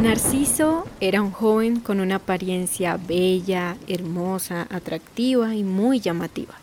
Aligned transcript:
Narciso 0.00 0.86
era 1.00 1.20
un 1.20 1.30
joven 1.30 1.78
con 1.78 2.00
una 2.00 2.14
apariencia 2.14 2.96
bella, 2.96 3.76
hermosa, 3.86 4.66
atractiva 4.70 5.54
y 5.54 5.62
muy 5.62 6.00
llamativa. 6.00 6.54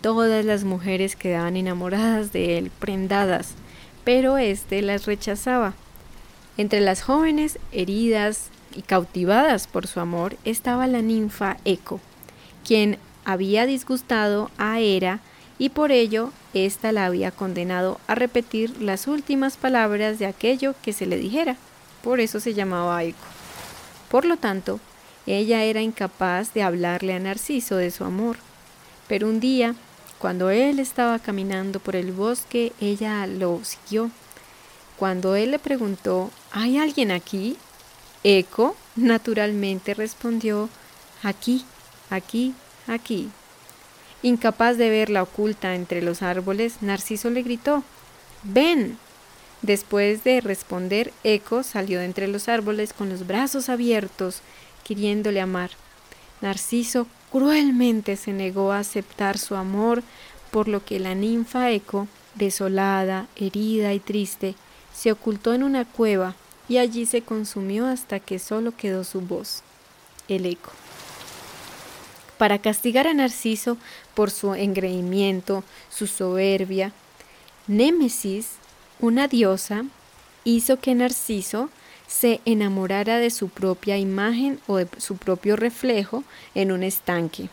Todas 0.00 0.44
las 0.44 0.64
mujeres 0.64 1.14
quedaban 1.14 1.56
enamoradas 1.56 2.32
de 2.32 2.58
él, 2.58 2.72
prendadas, 2.80 3.54
pero 4.02 4.38
éste 4.38 4.82
las 4.82 5.06
rechazaba. 5.06 5.74
Entre 6.56 6.80
las 6.80 7.00
jóvenes 7.00 7.60
heridas 7.70 8.48
y 8.74 8.82
cautivadas 8.82 9.68
por 9.68 9.86
su 9.86 10.00
amor 10.00 10.36
estaba 10.44 10.88
la 10.88 11.00
ninfa 11.00 11.58
Eco, 11.64 12.00
quien 12.66 12.98
había 13.24 13.66
disgustado 13.66 14.50
a 14.58 14.80
Hera 14.80 15.20
y 15.60 15.68
por 15.68 15.92
ello 15.92 16.32
ésta 16.54 16.90
la 16.90 17.06
había 17.06 17.30
condenado 17.30 18.00
a 18.08 18.16
repetir 18.16 18.82
las 18.82 19.06
últimas 19.06 19.56
palabras 19.56 20.18
de 20.18 20.26
aquello 20.26 20.74
que 20.82 20.92
se 20.92 21.06
le 21.06 21.18
dijera. 21.18 21.56
Por 22.04 22.20
eso 22.20 22.38
se 22.38 22.52
llamaba 22.52 23.02
Eco. 23.02 23.26
Por 24.10 24.26
lo 24.26 24.36
tanto, 24.36 24.78
ella 25.26 25.64
era 25.64 25.80
incapaz 25.80 26.52
de 26.52 26.62
hablarle 26.62 27.14
a 27.14 27.18
Narciso 27.18 27.76
de 27.76 27.90
su 27.90 28.04
amor. 28.04 28.36
Pero 29.08 29.26
un 29.26 29.40
día, 29.40 29.74
cuando 30.18 30.50
él 30.50 30.78
estaba 30.78 31.18
caminando 31.18 31.80
por 31.80 31.96
el 31.96 32.12
bosque, 32.12 32.74
ella 32.78 33.26
lo 33.26 33.60
siguió. 33.64 34.10
Cuando 34.98 35.34
él 35.34 35.50
le 35.50 35.58
preguntó, 35.58 36.30
¿hay 36.52 36.76
alguien 36.76 37.10
aquí? 37.10 37.56
Eco 38.22 38.76
naturalmente 38.96 39.94
respondió, 39.94 40.68
aquí, 41.22 41.64
aquí, 42.10 42.54
aquí. 42.86 43.30
Incapaz 44.22 44.76
de 44.76 44.90
verla 44.90 45.22
oculta 45.22 45.74
entre 45.74 46.02
los 46.02 46.22
árboles, 46.22 46.82
Narciso 46.82 47.30
le 47.30 47.42
gritó, 47.42 47.82
ven. 48.42 48.98
Después 49.64 50.24
de 50.24 50.42
responder, 50.42 51.10
Eco 51.24 51.62
salió 51.62 51.98
de 51.98 52.04
entre 52.04 52.28
los 52.28 52.50
árboles 52.50 52.92
con 52.92 53.08
los 53.08 53.26
brazos 53.26 53.70
abiertos, 53.70 54.42
queriéndole 54.86 55.40
amar. 55.40 55.70
Narciso 56.42 57.06
cruelmente 57.32 58.16
se 58.16 58.34
negó 58.34 58.72
a 58.72 58.80
aceptar 58.80 59.38
su 59.38 59.54
amor, 59.54 60.02
por 60.50 60.68
lo 60.68 60.84
que 60.84 61.00
la 61.00 61.14
ninfa 61.14 61.70
Eco, 61.70 62.08
desolada, 62.34 63.26
herida 63.36 63.94
y 63.94 64.00
triste, 64.00 64.54
se 64.94 65.10
ocultó 65.10 65.54
en 65.54 65.62
una 65.62 65.86
cueva 65.86 66.34
y 66.68 66.76
allí 66.76 67.06
se 67.06 67.22
consumió 67.22 67.86
hasta 67.86 68.20
que 68.20 68.38
solo 68.38 68.76
quedó 68.76 69.02
su 69.02 69.22
voz, 69.22 69.62
el 70.28 70.44
eco. 70.44 70.72
Para 72.36 72.58
castigar 72.58 73.06
a 73.06 73.14
Narciso 73.14 73.78
por 74.12 74.30
su 74.30 74.54
engreimiento, 74.54 75.64
su 75.88 76.06
soberbia, 76.06 76.92
Némesis 77.66 78.58
una 79.00 79.28
diosa 79.28 79.84
hizo 80.44 80.78
que 80.78 80.94
Narciso 80.94 81.70
se 82.06 82.40
enamorara 82.44 83.18
de 83.18 83.30
su 83.30 83.48
propia 83.48 83.98
imagen 83.98 84.60
o 84.66 84.76
de 84.76 84.88
su 84.98 85.16
propio 85.16 85.56
reflejo 85.56 86.22
en 86.54 86.70
un 86.70 86.82
estanque. 86.82 87.48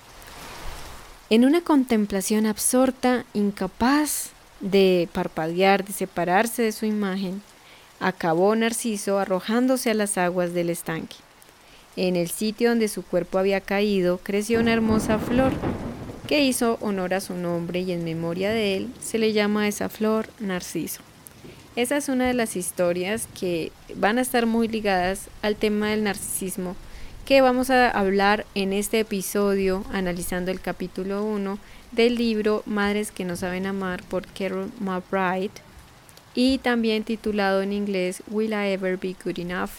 En 1.29 1.45
una 1.45 1.61
contemplación 1.61 2.45
absorta, 2.45 3.25
incapaz 3.33 4.31
de 4.59 5.07
parpadear, 5.13 5.85
de 5.85 5.93
separarse 5.93 6.61
de 6.61 6.71
su 6.73 6.85
imagen, 6.85 7.41
acabó 7.99 8.55
Narciso 8.55 9.17
arrojándose 9.17 9.91
a 9.91 9.93
las 9.93 10.17
aguas 10.17 10.53
del 10.53 10.69
estanque. 10.69 11.15
En 11.95 12.15
el 12.15 12.29
sitio 12.29 12.69
donde 12.69 12.87
su 12.87 13.03
cuerpo 13.03 13.37
había 13.37 13.61
caído 13.61 14.19
creció 14.21 14.59
una 14.59 14.73
hermosa 14.73 15.19
flor 15.19 15.51
que 16.27 16.43
hizo 16.43 16.77
honor 16.81 17.13
a 17.13 17.21
su 17.21 17.33
nombre 17.33 17.81
y 17.81 17.91
en 17.91 18.03
memoria 18.03 18.51
de 18.51 18.77
él 18.77 18.93
se 19.01 19.17
le 19.17 19.33
llama 19.33 19.67
esa 19.67 19.89
flor 19.89 20.29
Narciso. 20.39 21.01
Esa 21.77 21.95
es 21.95 22.09
una 22.09 22.27
de 22.27 22.33
las 22.33 22.57
historias 22.57 23.29
que 23.39 23.71
van 23.95 24.17
a 24.17 24.21
estar 24.21 24.45
muy 24.45 24.67
ligadas 24.67 25.29
al 25.41 25.55
tema 25.55 25.89
del 25.89 26.03
narcisismo 26.03 26.75
que 27.25 27.39
vamos 27.39 27.69
a 27.69 27.89
hablar 27.89 28.45
en 28.55 28.73
este 28.73 28.99
episodio 28.99 29.85
analizando 29.93 30.51
el 30.51 30.59
capítulo 30.59 31.23
1 31.23 31.59
del 31.93 32.15
libro 32.15 32.61
Madres 32.65 33.11
que 33.11 33.23
no 33.23 33.37
saben 33.37 33.67
amar 33.67 34.03
por 34.03 34.27
Carol 34.27 34.69
McBride 34.81 35.53
y 36.35 36.57
también 36.57 37.05
titulado 37.05 37.61
en 37.61 37.71
inglés 37.71 38.21
Will 38.27 38.51
I 38.51 38.73
Ever 38.73 38.97
Be 38.97 39.15
Good 39.23 39.39
Enough. 39.39 39.71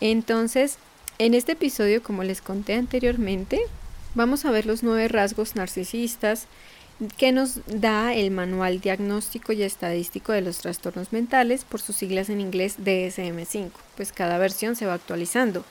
Entonces, 0.00 0.76
en 1.18 1.32
este 1.32 1.52
episodio, 1.52 2.02
como 2.02 2.24
les 2.24 2.42
conté 2.42 2.74
anteriormente, 2.74 3.58
vamos 4.14 4.44
a 4.44 4.50
ver 4.50 4.66
los 4.66 4.82
nueve 4.82 5.08
rasgos 5.08 5.56
narcisistas, 5.56 6.46
que 7.18 7.32
nos 7.32 7.60
da 7.66 8.14
el 8.14 8.30
Manual 8.30 8.80
Diagnóstico 8.80 9.52
y 9.52 9.62
Estadístico 9.62 10.32
de 10.32 10.40
los 10.40 10.58
Trastornos 10.58 11.12
Mentales, 11.12 11.64
por 11.64 11.80
sus 11.80 11.96
siglas 11.96 12.30
en 12.30 12.40
inglés 12.40 12.78
DSM5, 12.78 13.70
pues 13.96 14.12
cada 14.12 14.38
versión 14.38 14.76
se 14.76 14.86
va 14.86 14.94
actualizando. 14.94 15.64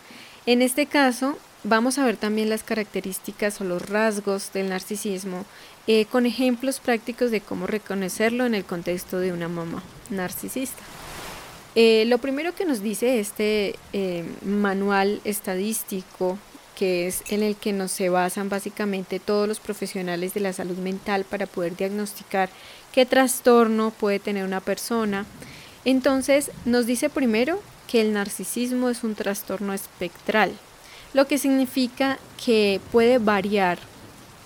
En 0.46 0.62
este 0.62 0.86
caso, 0.86 1.38
vamos 1.63 1.97
a 1.97 2.06
ver 2.06 2.18
también 2.18 2.50
las 2.50 2.63
características 2.63 3.59
o 3.59 3.63
los 3.63 3.90
rasgos 3.90 4.53
del 4.53 4.69
narcisismo 4.69 5.46
eh, 5.88 6.06
con 6.06 6.25
ejemplos 6.25 6.80
prácticos 6.80 7.31
de 7.31 7.42
cómo 7.42 7.66
reconocerlo 7.66 8.46
en 8.46 8.53
el 8.53 8.63
contexto 8.63 9.19
de 9.19 9.34
una 9.34 9.47
mamá 9.47 9.81
narcisista. 10.09 10.84
Eh, 11.74 12.06
lo 12.07 12.19
primero 12.19 12.56
que 12.56 12.66
nos 12.66 12.81
dice 12.81 13.19
este 13.19 13.75
eh, 13.92 14.24
manual 14.46 15.19
estadístico 15.25 16.38
que 16.75 17.08
es 17.08 17.24
en 17.30 17.41
el 17.41 17.56
que 17.56 17.74
nos 17.74 17.91
se 17.91 18.09
basan 18.09 18.50
básicamente 18.50 19.19
todos 19.19 19.47
los 19.47 19.59
profesionales 19.59 20.34
de 20.34 20.41
la 20.41 20.53
salud 20.53 20.78
mental 20.78 21.25
para 21.25 21.47
poder 21.47 21.75
diagnosticar 21.75 22.50
qué 22.91 23.06
trastorno 23.06 23.91
puede 23.91 24.19
tener 24.19 24.46
una 24.46 24.59
persona. 24.59 25.25
Entonces 25.86 26.52
nos 26.66 26.86
dice 26.86 27.09
primero 27.09 27.62
que 27.88 28.02
el 28.02 28.13
narcisismo 28.13 28.90
es 28.90 29.03
un 29.03 29.16
trastorno 29.16 29.74
espectral, 29.74 30.52
lo 31.13 31.28
que 31.28 31.38
significa 31.38 32.19
que 32.44 32.81
puede 32.92 33.18
variar 33.19 33.80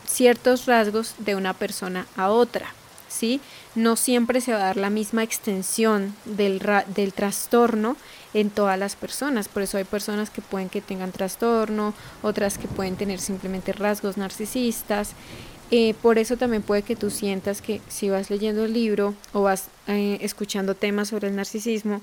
ciertos 0.08 0.66
rasgos 0.66 1.16
de 1.18 1.36
una 1.36 1.54
persona 1.54 2.08
a 2.16 2.30
otra. 2.30 2.74
¿sí? 3.10 3.42
No 3.76 3.96
siempre 3.96 4.42
se 4.42 4.54
va 4.54 4.60
a 4.60 4.66
dar 4.66 4.78
la 4.78 4.90
misma 4.90 5.24
extensión 5.24 6.16
del, 6.26 6.62
del 6.96 7.14
trastorno 7.14 7.98
en 8.34 8.50
todas 8.50 8.78
las 8.78 8.96
personas. 8.96 9.48
Por 9.48 9.64
eso 9.64 9.78
hay 9.78 9.84
personas 9.84 10.30
que 10.30 10.42
pueden 10.42 10.70
que 10.70 10.82
tengan 10.82 11.12
trastorno, 11.12 11.94
otras 12.22 12.58
que 12.58 12.68
pueden 12.68 12.96
tener 12.96 13.20
simplemente 13.20 13.74
rasgos 13.74 14.18
narcisistas. 14.18 15.14
Eh, 15.72 15.94
por 16.02 16.18
eso 16.18 16.36
también 16.38 16.64
puede 16.64 16.82
que 16.82 16.96
tú 16.96 17.10
sientas 17.10 17.62
que 17.62 17.82
si 17.88 18.10
vas 18.10 18.30
leyendo 18.30 18.66
el 18.66 18.74
libro 18.74 19.14
o 19.34 19.44
vas 19.44 19.68
eh, 19.88 20.18
escuchando 20.22 20.76
temas 20.76 21.10
sobre 21.10 21.28
el 21.28 21.36
narcisismo, 21.36 22.02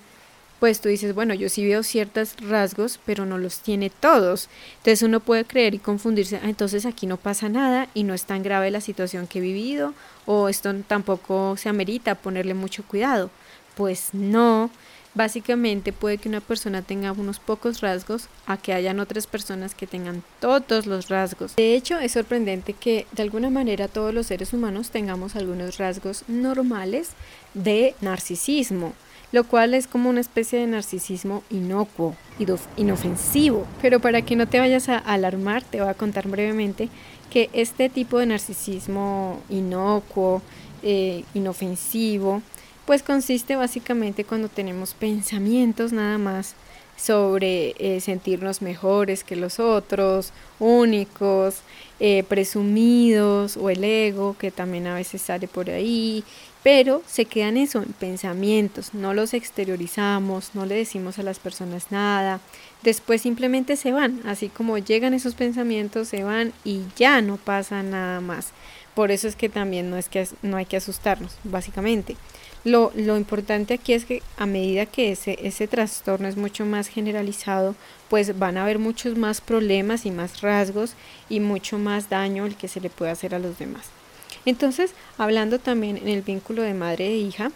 pues 0.61 0.81
tú 0.81 0.89
dices, 0.89 1.15
bueno, 1.15 1.35
yo 1.35 1.49
sí 1.49 1.67
veo 1.67 1.83
ciertos 1.83 2.37
rasgos, 2.41 2.99
pero 3.05 3.27
no 3.27 3.39
los 3.39 3.59
tiene 3.59 3.91
todos. 3.91 4.49
Entonces 4.79 5.03
uno 5.03 5.21
puede 5.21 5.45
creer 5.45 5.75
y 5.75 5.79
confundirse, 5.79 6.41
ah, 6.43 6.49
entonces 6.49 6.87
aquí 6.87 7.07
no 7.07 7.19
pasa 7.19 7.49
nada 7.49 7.89
y 7.93 8.05
no 8.05 8.15
es 8.15 8.25
tan 8.25 8.43
grave 8.43 8.71
la 8.71 8.81
situación 8.81 9.27
que 9.27 9.39
he 9.39 9.43
vivido 9.43 9.93
o 10.25 10.49
esto 10.49 10.75
tampoco 10.89 11.57
se 11.57 11.69
amerita 11.69 12.15
ponerle 12.15 12.55
mucho 12.55 12.85
cuidado. 12.85 13.31
Pues 13.75 14.11
no, 14.15 14.71
básicamente 15.17 15.93
puede 15.93 16.19
que 16.19 16.29
una 16.29 16.41
persona 16.41 16.83
tenga 16.83 17.11
unos 17.11 17.41
pocos 17.41 17.81
rasgos 17.81 18.29
a 18.47 18.59
que 18.59 18.73
hayan 18.73 19.01
otras 19.01 19.27
personas 19.27 19.75
que 19.75 19.87
tengan 19.87 20.23
todos 20.41 20.87
los 20.87 21.09
rasgos. 21.09 21.57
De 21.57 21.75
hecho, 21.75 21.99
es 21.99 22.13
sorprendente 22.13 22.75
que 22.75 23.07
de 23.13 23.23
alguna 23.23 23.51
manera 23.51 23.89
todos 23.89 24.15
los 24.15 24.27
seres 24.27 24.53
humanos 24.53 24.91
tengamos 24.91 25.35
algunos 25.35 25.79
rasgos 25.79 26.23
normales 26.29 27.11
de 27.55 27.95
narcisismo 28.01 28.93
lo 29.33 29.43
cual 29.45 29.75
es 29.75 29.89
como 29.89 30.09
una 30.09 30.21
especie 30.21 30.61
de 30.61 30.69
narcisismo 30.69 31.43
inocuo, 31.51 32.15
inofensivo. 32.77 33.67
Pero 33.83 33.99
para 34.01 34.23
que 34.23 34.37
no 34.37 34.47
te 34.47 34.61
vayas 34.61 34.89
a 34.89 34.99
alarmar, 34.99 35.65
te 35.65 35.81
voy 35.81 35.91
a 35.91 35.95
contar 35.95 36.29
brevemente 36.29 36.89
que 37.29 37.51
este 37.53 37.89
tipo 37.89 38.19
de 38.19 38.27
narcisismo 38.27 39.43
inocuo, 39.51 40.43
eh, 40.83 41.25
inofensivo, 41.35 42.41
pues 42.87 43.03
consiste 43.03 43.57
básicamente 43.57 44.25
cuando 44.25 44.49
tenemos 44.49 44.95
pensamientos 44.95 45.93
nada 45.93 46.19
más 46.19 46.55
sobre 46.97 47.75
eh, 47.79 48.01
sentirnos 48.01 48.63
mejores 48.63 49.23
que 49.23 49.37
los 49.37 49.61
otros, 49.61 50.33
únicos, 50.59 51.57
eh, 52.01 52.25
presumidos 52.29 53.57
o 53.57 53.69
el 53.71 53.85
ego 53.85 54.37
que 54.39 54.51
también 54.51 54.87
a 54.87 54.95
veces 54.95 55.21
sale 55.21 55.47
por 55.47 55.69
ahí, 55.69 56.25
pero 56.63 57.03
se 57.07 57.27
quedan 57.27 57.59
eso 57.59 57.83
en 57.83 57.93
pensamientos, 57.93 58.95
no 58.95 59.15
los 59.15 59.35
exteriorizamos, 59.35 60.51
no 60.55 60.65
le 60.65 60.75
decimos 60.75 61.19
a 61.19 61.23
las 61.23 61.39
personas 61.39 61.91
nada, 61.91 62.41
después 62.83 63.23
simplemente 63.23 63.77
se 63.77 63.93
van, 63.93 64.21
así 64.25 64.49
como 64.49 64.79
llegan 64.79 65.15
esos 65.15 65.35
pensamientos, 65.35 66.09
se 66.09 66.25
van 66.25 66.53
y 66.65 66.81
ya 66.97 67.21
no 67.21 67.37
pasa 67.37 67.83
nada 67.83 68.21
más. 68.21 68.53
Por 68.95 69.11
eso 69.11 69.29
es 69.29 69.37
que 69.37 69.51
también 69.51 69.91
no 69.91 69.99
es 69.99 70.09
que 70.09 70.27
no 70.41 70.57
hay 70.57 70.65
que 70.65 70.79
asustarnos, 70.79 71.37
básicamente. 71.45 72.17
Lo, 72.67 72.91
lo, 72.97 73.17
importante 73.17 73.75
aquí 73.75 73.93
es 73.93 74.05
que 74.05 74.25
a 74.37 74.45
medida 74.45 74.87
que 74.87 75.13
ese, 75.13 75.39
ese 75.41 75.69
trastorno 75.69 76.27
es 76.27 76.37
mucho 76.37 76.67
más 76.67 76.89
generalizado, 76.89 77.77
pues 78.09 78.37
van 78.41 78.57
a 78.57 78.65
haber 78.65 78.81
muchos 78.81 79.17
más 79.17 79.41
problemas 79.41 80.05
y 80.05 80.11
más 80.11 80.41
rasgos 80.41 80.95
y 81.29 81.39
mucho 81.39 81.79
más 81.79 82.11
daño 82.11 82.45
el 82.45 82.57
que 82.57 82.67
se 82.67 82.81
le 82.81 82.91
puede 82.91 83.13
hacer 83.13 83.37
a 83.37 83.39
los 83.39 83.57
demás. 83.57 83.85
Entonces, 84.47 84.95
hablando 85.17 85.61
también 85.61 85.97
en 85.97 86.09
el 86.09 86.23
vínculo 86.23 86.63
de 86.63 86.75
madre 86.75 87.07
e 87.07 87.17
hija, 87.19 87.53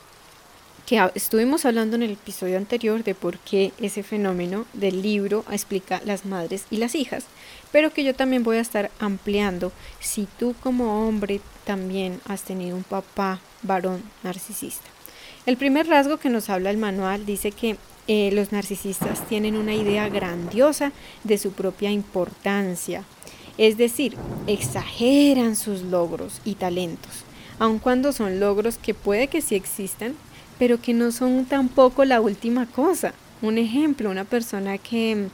que 0.86 1.04
estuvimos 1.16 1.64
hablando 1.64 1.96
en 1.96 2.04
el 2.04 2.12
episodio 2.12 2.56
anterior 2.56 3.02
de 3.02 3.16
por 3.16 3.40
qué 3.40 3.72
ese 3.80 4.04
fenómeno 4.04 4.64
del 4.74 5.02
libro 5.02 5.44
explica 5.50 6.00
las 6.04 6.24
madres 6.24 6.66
y 6.70 6.76
las 6.76 6.94
hijas, 6.94 7.24
pero 7.72 7.92
que 7.92 8.04
yo 8.04 8.14
también 8.14 8.44
voy 8.44 8.58
a 8.58 8.60
estar 8.60 8.92
ampliando 9.00 9.72
si 9.98 10.28
tú 10.38 10.54
como 10.62 11.08
hombre 11.08 11.40
también 11.64 12.20
has 12.28 12.42
tenido 12.44 12.76
un 12.76 12.84
papá 12.84 13.40
varón 13.64 14.04
narcisista. 14.22 14.86
El 15.50 15.56
primer 15.56 15.88
rasgo 15.88 16.18
que 16.18 16.30
nos 16.30 16.48
habla 16.48 16.70
el 16.70 16.76
manual 16.76 17.26
dice 17.26 17.50
que 17.50 17.76
eh, 18.06 18.30
los 18.32 18.52
narcisistas 18.52 19.26
tienen 19.26 19.56
una 19.56 19.74
idea 19.74 20.08
grandiosa 20.08 20.92
de 21.24 21.38
su 21.38 21.50
propia 21.50 21.90
importancia, 21.90 23.02
es 23.58 23.76
decir, 23.76 24.16
exageran 24.46 25.56
sus 25.56 25.82
logros 25.82 26.40
y 26.44 26.54
talentos, 26.54 27.24
aun 27.58 27.80
cuando 27.80 28.12
son 28.12 28.38
logros 28.38 28.78
que 28.78 28.94
puede 28.94 29.26
que 29.26 29.40
sí 29.40 29.56
existan, 29.56 30.14
pero 30.56 30.80
que 30.80 30.94
no 30.94 31.10
son 31.10 31.44
tampoco 31.46 32.04
la 32.04 32.20
última 32.20 32.66
cosa. 32.66 33.12
Un 33.42 33.58
ejemplo, 33.58 34.08
una 34.08 34.26
persona 34.26 34.78
que, 34.78 35.26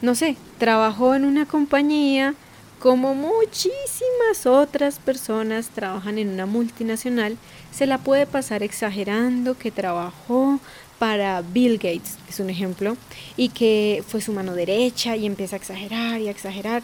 no 0.00 0.14
sé, 0.14 0.36
trabajó 0.58 1.16
en 1.16 1.24
una 1.24 1.44
compañía 1.44 2.36
como 2.80 3.14
muchísimas 3.14 4.46
otras 4.46 4.98
personas 4.98 5.68
trabajan 5.68 6.18
en 6.18 6.30
una 6.30 6.46
multinacional, 6.46 7.36
se 7.70 7.86
la 7.86 7.98
puede 7.98 8.26
pasar 8.26 8.62
exagerando 8.62 9.56
que 9.56 9.70
trabajó 9.70 10.58
para 10.98 11.42
Bill 11.42 11.74
Gates, 11.74 12.16
es 12.28 12.40
un 12.40 12.48
ejemplo, 12.48 12.96
y 13.36 13.50
que 13.50 14.02
fue 14.08 14.22
su 14.22 14.32
mano 14.32 14.54
derecha 14.54 15.14
y 15.14 15.26
empieza 15.26 15.56
a 15.56 15.58
exagerar 15.58 16.20
y 16.20 16.28
a 16.28 16.30
exagerar. 16.30 16.82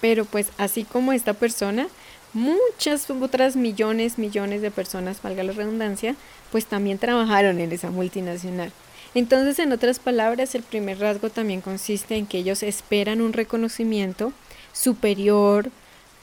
Pero 0.00 0.24
pues 0.24 0.48
así 0.56 0.84
como 0.84 1.12
esta 1.12 1.34
persona, 1.34 1.88
muchas 2.32 3.08
otras 3.10 3.54
millones, 3.54 4.18
millones 4.18 4.62
de 4.62 4.70
personas, 4.70 5.20
valga 5.22 5.42
la 5.42 5.52
redundancia, 5.52 6.16
pues 6.50 6.64
también 6.64 6.98
trabajaron 6.98 7.60
en 7.60 7.70
esa 7.70 7.90
multinacional. 7.90 8.72
Entonces, 9.14 9.58
en 9.58 9.72
otras 9.72 9.98
palabras, 9.98 10.54
el 10.54 10.62
primer 10.62 10.98
rasgo 10.98 11.28
también 11.28 11.60
consiste 11.60 12.16
en 12.16 12.26
que 12.26 12.38
ellos 12.38 12.62
esperan 12.62 13.20
un 13.20 13.34
reconocimiento 13.34 14.32
superior 14.72 15.70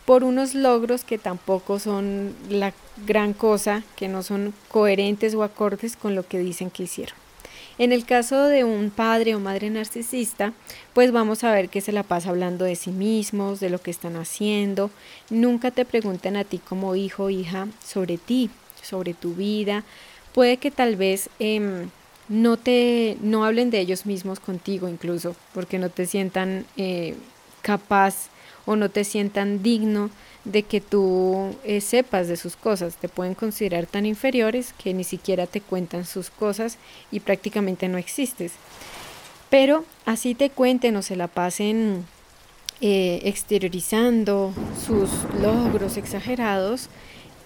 por 0.05 0.23
unos 0.23 0.55
logros 0.55 1.03
que 1.03 1.17
tampoco 1.17 1.79
son 1.79 2.33
la 2.49 2.73
gran 3.05 3.33
cosa, 3.33 3.83
que 3.95 4.07
no 4.07 4.23
son 4.23 4.53
coherentes 4.69 5.35
o 5.35 5.43
acordes 5.43 5.95
con 5.95 6.15
lo 6.15 6.27
que 6.27 6.39
dicen 6.39 6.71
que 6.71 6.83
hicieron. 6.83 7.15
En 7.77 7.93
el 7.93 8.05
caso 8.05 8.43
de 8.47 8.65
un 8.65 8.89
padre 8.89 9.35
o 9.35 9.39
madre 9.39 9.69
narcisista, 9.69 10.51
pues 10.93 11.13
vamos 11.13 11.43
a 11.43 11.51
ver 11.51 11.69
que 11.69 11.79
se 11.79 11.93
la 11.93 12.03
pasa 12.03 12.29
hablando 12.29 12.65
de 12.65 12.75
sí 12.75 12.91
mismos, 12.91 13.61
de 13.61 13.69
lo 13.69 13.79
que 13.79 13.91
están 13.91 14.17
haciendo. 14.17 14.91
Nunca 15.29 15.71
te 15.71 15.85
preguntan 15.85 16.35
a 16.35 16.43
ti 16.43 16.57
como 16.57 16.95
hijo 16.95 17.25
o 17.25 17.29
hija 17.29 17.67
sobre 17.81 18.17
ti, 18.17 18.49
sobre 18.81 19.13
tu 19.13 19.33
vida, 19.33 19.85
puede 20.33 20.57
que 20.57 20.71
tal 20.71 20.95
vez 20.95 21.29
em, 21.39 21.89
no 22.27 22.57
te 22.57 23.17
no 23.21 23.45
hablen 23.45 23.69
de 23.69 23.79
ellos 23.79 24.05
mismos 24.05 24.39
contigo 24.39 24.87
incluso 24.87 25.35
porque 25.53 25.79
no 25.79 25.89
te 25.89 26.05
sientan 26.05 26.65
eh, 26.77 27.15
capaz 27.61 28.29
o 28.69 28.75
no 28.75 28.89
te 28.89 29.03
sientan 29.03 29.63
digno 29.63 30.11
de 30.45 30.61
que 30.61 30.79
tú 30.79 31.55
eh, 31.63 31.81
sepas 31.81 32.27
de 32.27 32.37
sus 32.37 32.55
cosas. 32.55 32.97
Te 32.97 33.09
pueden 33.09 33.33
considerar 33.33 33.87
tan 33.87 34.05
inferiores 34.05 34.73
que 34.73 34.93
ni 34.93 35.03
siquiera 35.03 35.47
te 35.47 35.59
cuentan 35.59 36.05
sus 36.05 36.29
cosas 36.29 36.77
y 37.09 37.21
prácticamente 37.21 37.87
no 37.87 37.97
existes. 37.97 38.51
Pero 39.49 39.85
así 40.05 40.35
te 40.35 40.51
cuenten 40.51 40.95
o 40.97 41.01
se 41.01 41.15
la 41.15 41.27
pasen 41.27 42.05
eh, 42.79 43.21
exteriorizando 43.23 44.53
sus 44.85 45.09
logros 45.41 45.97
exagerados, 45.97 46.89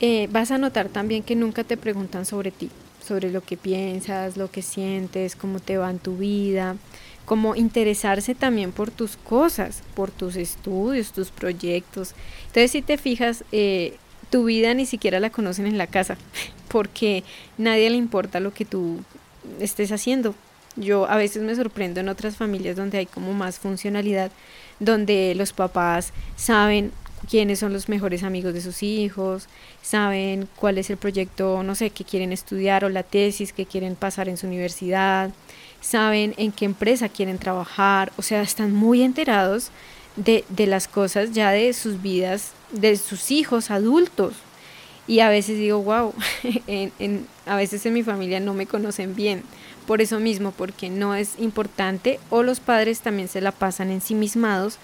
eh, 0.02 0.28
vas 0.30 0.52
a 0.52 0.58
notar 0.58 0.90
también 0.90 1.24
que 1.24 1.38
nunca 1.38 1.64
te 1.64 1.78
preguntan 1.78 2.26
sobre 2.26 2.52
ti, 2.52 2.70
sobre 3.02 3.32
lo 3.32 3.40
que 3.40 3.56
piensas, 3.56 4.36
lo 4.36 4.52
que 4.52 4.62
sientes, 4.62 5.38
cómo 5.38 5.62
te 5.62 5.78
va 5.78 5.90
en 5.90 6.00
tu 6.00 6.18
vida, 6.18 6.76
como 7.26 7.56
interesarse 7.56 8.36
también 8.36 8.72
por 8.72 8.92
tus 8.92 9.18
cosas, 9.18 9.82
por 9.96 10.12
tus 10.12 10.36
estudios, 10.36 11.14
tus 11.14 11.32
proyectos. 11.32 12.14
Entonces, 12.48 12.72
si 12.72 12.82
te 12.82 12.98
fijas, 12.98 13.44
eh, 13.52 13.98
tu 14.30 14.46
vida 14.46 14.74
ni 14.74 14.86
siquiera 14.86 15.20
la 15.20 15.30
conocen 15.30 15.66
en 15.66 15.78
la 15.78 15.88
casa, 15.88 16.18
porque 16.68 17.24
nadie 17.58 17.90
le 17.90 17.98
importa 17.98 18.40
lo 18.40 18.54
que 18.54 18.66
tú 18.66 19.00
estés 19.60 19.92
haciendo. 19.92 20.36
Yo 20.76 21.08
a 21.08 21.18
veces 21.18 21.44
me 21.44 21.56
sorprendo 21.56 22.00
en 22.00 22.10
otras 22.10 22.36
familias 22.36 22.76
donde 22.76 22.98
hay 22.98 23.06
como 23.06 23.34
más 23.34 23.60
funcionalidad, 23.60 24.32
donde 24.80 25.36
los 25.36 25.54
papás 25.54 26.14
saben 26.36 26.92
quiénes 27.30 27.60
son 27.60 27.74
los 27.74 27.90
mejores 27.90 28.24
amigos 28.24 28.54
de 28.54 28.62
sus 28.62 28.84
hijos, 28.84 29.48
saben 29.82 30.48
cuál 30.56 30.78
es 30.78 30.90
el 30.90 30.98
proyecto, 30.98 31.64
no 31.64 31.76
sé, 31.76 31.92
que 31.92 32.04
quieren 32.04 32.32
estudiar 32.32 32.86
o 32.86 32.90
la 32.90 33.04
tesis 33.04 33.54
que 33.54 33.66
quieren 33.66 33.96
pasar 33.96 34.28
en 34.30 34.38
su 34.38 34.48
universidad, 34.48 35.32
saben 35.84 36.34
en 36.38 36.52
qué 36.52 36.66
empresa 36.66 37.10
quieren 37.10 37.38
trabajar, 37.38 38.12
o 38.18 38.22
sea, 38.22 38.42
están 38.42 38.74
muy 38.74 39.04
enterados 39.04 39.70
de, 40.16 40.46
de 40.50 40.66
las 40.66 40.88
cosas 40.88 41.34
ya 41.34 41.52
de 41.52 41.74
sus 41.74 42.02
vidas, 42.02 42.54
de 42.72 42.96
sus 42.96 43.30
hijos 43.32 43.70
adultos. 43.70 44.34
Y 45.06 45.20
a 45.20 45.28
veces 45.28 45.58
digo, 45.58 45.82
wow, 45.82 46.14
en, 46.68 46.94
en, 47.00 47.28
a 47.46 47.58
veces 47.58 47.86
en 47.86 47.94
mi 47.94 48.02
familia 48.02 48.40
no 48.40 48.54
me 48.54 48.66
conocen 48.66 49.14
bien, 49.14 49.44
por 49.86 50.02
eso 50.02 50.22
mismo, 50.22 50.52
porque 50.52 50.90
no 50.90 51.14
es 51.14 51.38
importante 51.38 52.20
o 52.30 52.42
los 52.42 52.62
padres 52.62 53.02
también 53.02 53.28
se 53.28 53.42
la 53.42 53.52
pasan 53.52 53.92
ensimismados 53.92 54.80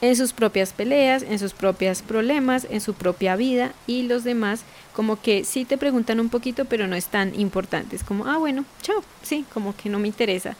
en 0.00 0.16
sus 0.16 0.32
propias 0.32 0.72
peleas, 0.72 1.22
en 1.22 1.38
sus 1.38 1.52
propios 1.52 2.02
problemas, 2.02 2.66
en 2.70 2.80
su 2.80 2.94
propia 2.94 3.36
vida 3.36 3.72
y 3.86 4.02
los 4.02 4.24
demás 4.24 4.62
como 4.92 5.20
que 5.20 5.44
sí 5.44 5.64
te 5.64 5.78
preguntan 5.78 6.20
un 6.20 6.28
poquito 6.28 6.64
pero 6.64 6.86
no 6.86 6.96
es 6.96 7.06
tan 7.06 7.38
importante, 7.38 7.96
es 7.96 8.04
como, 8.04 8.26
ah 8.26 8.38
bueno, 8.38 8.64
chao, 8.82 9.02
sí, 9.22 9.44
como 9.52 9.76
que 9.76 9.88
no 9.88 9.98
me 9.98 10.08
interesa. 10.08 10.56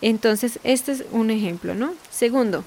Entonces, 0.00 0.58
este 0.64 0.92
es 0.92 1.04
un 1.12 1.30
ejemplo, 1.30 1.74
¿no? 1.74 1.94
Segundo, 2.10 2.64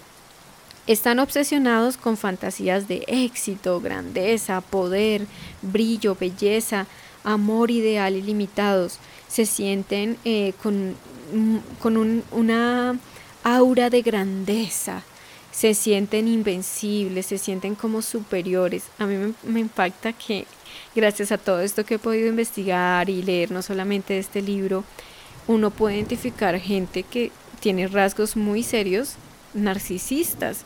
están 0.87 1.19
obsesionados 1.19 1.97
con 1.97 2.17
fantasías 2.17 2.87
de 2.87 3.03
éxito, 3.07 3.79
grandeza, 3.81 4.61
poder, 4.61 5.27
brillo, 5.61 6.15
belleza, 6.15 6.87
amor 7.23 7.71
ideal 7.71 8.15
ilimitados. 8.15 8.99
Se 9.27 9.45
sienten 9.45 10.17
eh, 10.23 10.53
con, 10.63 10.95
con 11.79 11.97
un, 11.97 12.23
una 12.31 12.97
aura 13.43 13.89
de 13.89 14.01
grandeza, 14.01 15.03
se 15.57 15.73
sienten 15.73 16.27
invencibles, 16.27 17.25
se 17.25 17.39
sienten 17.39 17.73
como 17.73 18.03
superiores. 18.03 18.89
A 18.99 19.07
mí 19.07 19.33
me, 19.41 19.59
impacta 19.59 20.13
que 20.13 20.45
gracias 20.95 21.31
a 21.31 21.39
todo 21.39 21.61
esto 21.61 21.83
que 21.83 21.95
he 21.95 21.99
podido 21.99 22.27
investigar 22.27 23.09
y 23.09 23.23
leer, 23.23 23.49
no 23.49 23.63
solamente 23.63 24.19
este 24.19 24.43
libro, 24.43 24.83
uno 25.47 25.71
puede 25.71 25.95
identificar 25.95 26.59
gente 26.59 27.01
que 27.01 27.31
tiene 27.59 27.87
rasgos 27.87 28.35
muy 28.35 28.61
serios, 28.61 29.15
narcisistas. 29.55 30.59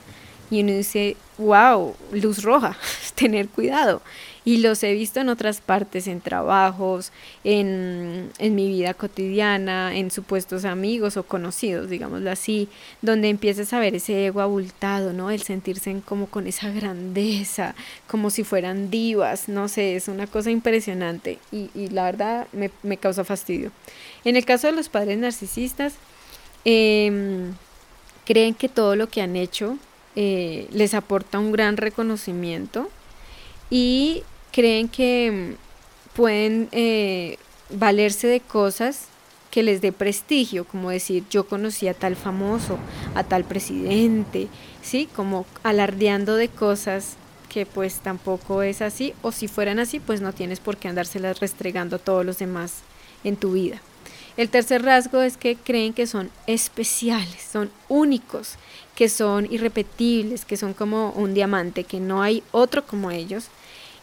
Y 0.50 0.62
uno 0.62 0.74
dice, 0.74 1.16
wow, 1.38 1.96
luz 2.12 2.44
roja, 2.44 2.78
tener 3.16 3.48
cuidado. 3.48 4.02
Y 4.44 4.58
los 4.58 4.82
he 4.84 4.94
visto 4.94 5.20
en 5.20 5.30
otras 5.30 5.62
partes, 5.62 6.08
en 6.08 6.20
trabajos, 6.20 7.12
en, 7.44 8.32
en 8.40 8.56
mi 8.56 8.68
vida 8.70 8.96
cotidiana, 8.96 9.96
en 9.96 10.10
supuestos 10.10 10.66
amigos 10.66 11.16
o 11.16 11.24
conocidos, 11.24 11.90
digámoslo 11.90 12.32
así, 12.32 12.68
donde 13.04 13.30
empiezas 13.30 13.72
a 13.74 13.80
ver 13.80 13.96
ese 13.96 14.26
ego 14.26 14.42
abultado, 14.42 15.14
¿no? 15.14 15.30
El 15.30 15.44
sentirse 15.44 16.02
como 16.06 16.26
con 16.26 16.48
esa 16.48 16.72
grandeza, 16.72 17.76
como 18.08 18.32
si 18.32 18.44
fueran 18.44 18.90
divas, 18.90 19.48
no 19.48 19.68
sé, 19.68 19.96
es 19.96 20.08
una 20.08 20.26
cosa 20.26 20.50
impresionante 20.50 21.38
y, 21.52 21.70
y 21.76 21.90
la 21.90 22.06
verdad 22.06 22.48
me, 22.52 22.72
me, 22.82 22.98
causa 22.98 23.24
fastidio. 23.24 23.72
En 24.26 24.36
el 24.36 24.46
caso 24.46 24.68
de 24.68 24.74
los 24.74 24.90
padres 24.90 25.20
narcisistas, 25.20 25.94
eh, 26.66 27.52
creen 28.26 28.54
que 28.56 28.70
todo 28.70 28.96
lo 28.96 29.08
que 29.08 29.22
han 29.22 29.36
hecho 29.36 29.78
eh, 30.16 30.68
les 30.72 30.94
aporta 30.94 31.40
un 31.40 31.52
gran 31.52 31.78
reconocimiento 31.78 32.90
y 33.70 34.24
creen 34.52 34.88
que 34.88 35.56
mm, 35.56 36.16
pueden 36.16 36.70
eh, 36.72 37.38
valerse 37.70 38.28
de 38.28 38.40
cosas 38.40 39.08
que 39.50 39.64
les 39.64 39.82
dé 39.82 39.92
prestigio, 39.92 40.66
como 40.66 40.90
decir 40.90 41.26
yo 41.30 41.46
conocí 41.46 41.88
a 41.88 41.94
tal 41.94 42.16
famoso, 42.16 42.78
a 43.16 43.24
tal 43.24 43.44
presidente, 43.44 44.48
¿sí? 44.82 45.10
Como 45.14 45.46
alardeando 45.64 46.36
de 46.36 46.48
cosas 46.48 47.18
que 47.50 47.66
pues 47.66 47.96
tampoco 47.96 48.62
es 48.62 48.82
así, 48.82 49.14
o 49.22 49.34
si 49.34 49.50
fueran 49.50 49.78
así, 49.80 50.00
pues 50.00 50.22
no 50.22 50.32
tienes 50.32 50.62
por 50.62 50.78
qué 50.78 50.88
andárselas 50.88 51.42
restregando 51.42 51.98
a 51.98 52.00
todos 52.00 52.26
los 52.26 52.40
demás 52.40 52.76
en 53.26 53.36
tu 53.36 53.52
vida. 53.54 53.82
El 54.38 54.50
tercer 54.50 54.84
rasgo 54.84 55.22
es 55.22 55.36
que 55.36 55.58
creen 55.58 55.92
que 55.92 56.08
son 56.08 56.32
especiales, 56.48 57.42
son 57.52 57.70
únicos, 57.90 58.54
que 58.96 59.10
son 59.10 59.52
irrepetibles, 59.52 60.46
que 60.46 60.56
son 60.56 60.74
como 60.74 61.12
un 61.12 61.34
diamante, 61.34 61.84
que 61.84 62.00
no 62.00 62.24
hay 62.24 62.42
otro 62.52 62.86
como 62.86 63.12
ellos 63.12 63.50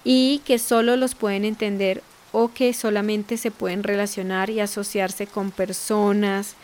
y 0.04 0.40
que 0.44 0.58
solo 0.58 0.96
los 0.96 1.14
pueden 1.14 1.44
entender 1.44 2.02
o 2.32 2.52
que 2.52 2.72
solamente 2.74 3.36
se 3.36 3.50
pueden 3.50 3.82
relacionar 3.82 4.50
y 4.50 4.60
asociarse 4.60 5.26
con 5.26 5.50
personas, 5.50 6.54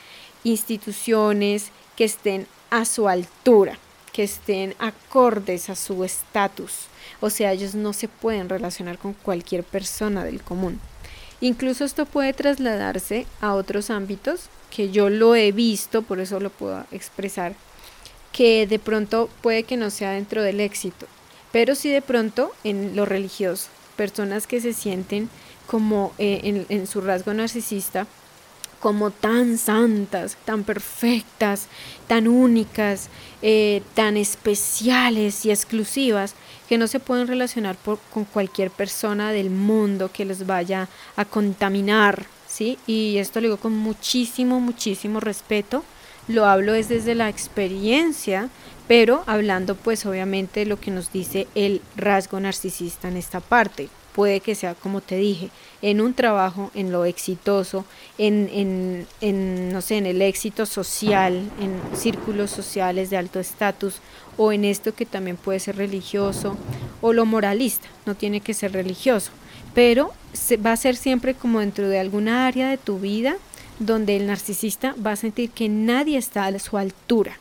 instituciones 0.45 1.71
que 1.97 2.05
estén 2.05 2.47
a 2.71 2.85
su 2.85 3.09
altura, 3.09 3.79
que 4.12 4.25
estén 4.25 4.75
acordes 4.79 5.71
a 5.71 5.76
su 5.76 6.05
estatus. 6.05 6.87
O 7.21 7.31
sea, 7.31 7.53
ellos 7.53 7.75
no 7.75 7.93
se 7.93 8.09
pueden 8.09 8.49
relacionar 8.49 8.99
con 8.99 9.14
cualquier 9.14 9.64
persona 9.64 10.25
del 10.25 10.43
común. 10.43 10.81
Incluso 11.41 11.85
esto 11.85 12.07
puede 12.07 12.33
trasladarse 12.33 13.26
a 13.41 13.55
otros 13.55 13.91
ámbitos 13.91 14.49
que 14.71 14.91
yo 14.91 15.11
lo 15.11 15.35
he 15.35 15.53
visto, 15.53 16.03
por 16.03 16.21
eso 16.21 16.41
lo 16.41 16.50
puedo 16.50 16.85
expresar, 16.91 17.55
que 18.33 18.67
de 18.67 18.79
pronto 18.79 19.29
puede 19.43 19.62
que 19.62 19.76
no 19.76 19.91
sea 19.91 20.12
dentro 20.12 20.43
del 20.43 20.61
éxito, 20.61 21.07
pero 21.54 21.76
sí 21.76 21.88
de 21.88 22.02
pronto 22.02 22.50
en 22.64 22.96
lo 22.96 23.04
religioso. 23.04 23.68
Personas 23.94 24.49
que 24.49 24.61
se 24.61 24.73
sienten 24.73 25.30
como 25.68 26.12
eh, 26.18 26.66
en 26.68 26.87
su 26.88 27.00
rasgo 27.00 27.32
narcisista, 27.32 28.08
como 28.80 29.12
tan 29.12 29.56
santas, 29.56 30.37
tan 30.44 30.64
perfectas, 30.64 31.68
tan 32.08 32.26
únicas, 32.26 33.08
eh, 33.40 33.82
tan 33.94 34.16
especiales 34.16 35.46
y 35.46 35.52
exclusivas, 35.52 36.34
que 36.68 36.76
no 36.76 36.88
se 36.88 36.99
pueden 36.99 37.28
relacionar 37.28 37.76
con 38.12 38.25
cualquier 38.25 38.73
persona 38.73 39.30
del 39.30 39.50
mundo 39.50 40.11
que 40.12 40.25
les 40.25 40.46
vaya 40.46 40.88
a 41.14 41.25
contaminar, 41.25 42.26
¿sí? 42.49 42.78
Y 42.88 43.18
esto 43.18 43.40
lo 43.40 43.46
digo 43.46 43.58
con 43.58 43.75
muchísimo, 43.75 44.58
muchísimo 44.58 45.20
respeto, 45.20 45.84
lo 46.26 46.46
hablo 46.46 46.75
es 46.75 46.88
desde 46.88 47.14
la 47.14 47.28
experiencia, 47.28 48.49
pero 48.87 49.25
hablando 49.26 49.75
pues 49.75 50.05
obviamente 50.07 50.61
de 50.61 50.67
lo 50.67 50.81
que 50.81 50.91
nos 50.91 51.12
dice 51.12 51.47
el 51.55 51.81
rasgo 51.97 52.38
narcisista 52.41 53.09
en 53.09 53.17
esta 53.17 53.41
parte 53.41 53.88
puede 54.14 54.41
que 54.41 54.55
sea 54.55 54.75
como 54.75 55.00
te 55.00 55.17
dije, 55.17 55.50
en 55.83 56.00
un 56.00 56.14
trabajo, 56.14 56.71
en 56.75 56.93
lo 56.93 57.05
exitoso, 57.05 57.85
en, 58.17 58.49
en, 58.53 59.07
en, 59.21 59.73
no 59.73 59.81
sé, 59.83 59.99
en 59.99 60.07
el 60.07 60.23
éxito 60.23 60.67
social, 60.67 61.50
en 61.61 61.97
círculos 61.97 62.50
sociales 62.50 63.11
de 63.11 63.17
alto 63.17 63.41
estatus, 63.41 63.97
o 64.37 64.53
en 64.53 64.64
esto 64.64 64.95
que 64.95 65.05
también 65.05 65.37
puede 65.37 65.59
ser 65.59 65.76
religioso, 65.76 66.57
o 67.03 67.12
lo 67.12 67.26
moralista, 67.26 67.88
no 68.07 68.14
tiene 68.14 68.41
que 68.41 68.55
ser 68.55 68.73
religioso, 68.73 69.33
pero 69.75 70.12
se, 70.33 70.57
va 70.57 70.73
a 70.73 70.76
ser 70.76 70.97
siempre 70.97 71.35
como 71.35 71.61
dentro 71.61 71.88
de 71.88 71.99
alguna 71.99 72.47
área 72.47 72.71
de 72.71 72.79
tu 72.79 73.00
vida 73.00 73.37
donde 73.81 74.17
el 74.17 74.29
narcisista 74.29 74.95
va 75.05 75.12
a 75.12 75.17
sentir 75.17 75.50
que 75.50 75.69
nadie 75.69 76.17
está 76.17 76.47
a 76.47 76.59
su 76.61 76.79
altura 76.79 77.38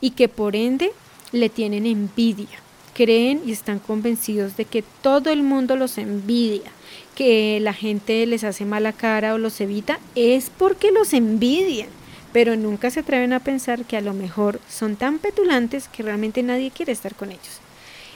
y 0.00 0.10
que 0.10 0.28
por 0.28 0.56
ende 0.56 0.92
le 1.32 1.48
tienen 1.48 1.86
envidia 1.86 2.66
creen 2.96 3.42
y 3.44 3.52
están 3.52 3.78
convencidos 3.78 4.56
de 4.56 4.64
que 4.64 4.82
todo 5.02 5.28
el 5.28 5.42
mundo 5.42 5.76
los 5.76 5.98
envidia, 5.98 6.72
que 7.14 7.60
la 7.60 7.74
gente 7.74 8.24
les 8.24 8.42
hace 8.42 8.64
mala 8.64 8.92
cara 8.94 9.34
o 9.34 9.38
los 9.38 9.60
evita, 9.60 10.00
es 10.14 10.50
porque 10.56 10.90
los 10.92 11.12
envidian, 11.12 11.88
pero 12.32 12.56
nunca 12.56 12.90
se 12.90 13.00
atreven 13.00 13.34
a 13.34 13.40
pensar 13.40 13.84
que 13.84 13.98
a 13.98 14.00
lo 14.00 14.14
mejor 14.14 14.60
son 14.68 14.96
tan 14.96 15.18
petulantes 15.18 15.88
que 15.88 16.02
realmente 16.02 16.42
nadie 16.42 16.70
quiere 16.70 16.92
estar 16.92 17.14
con 17.14 17.30
ellos. 17.30 17.60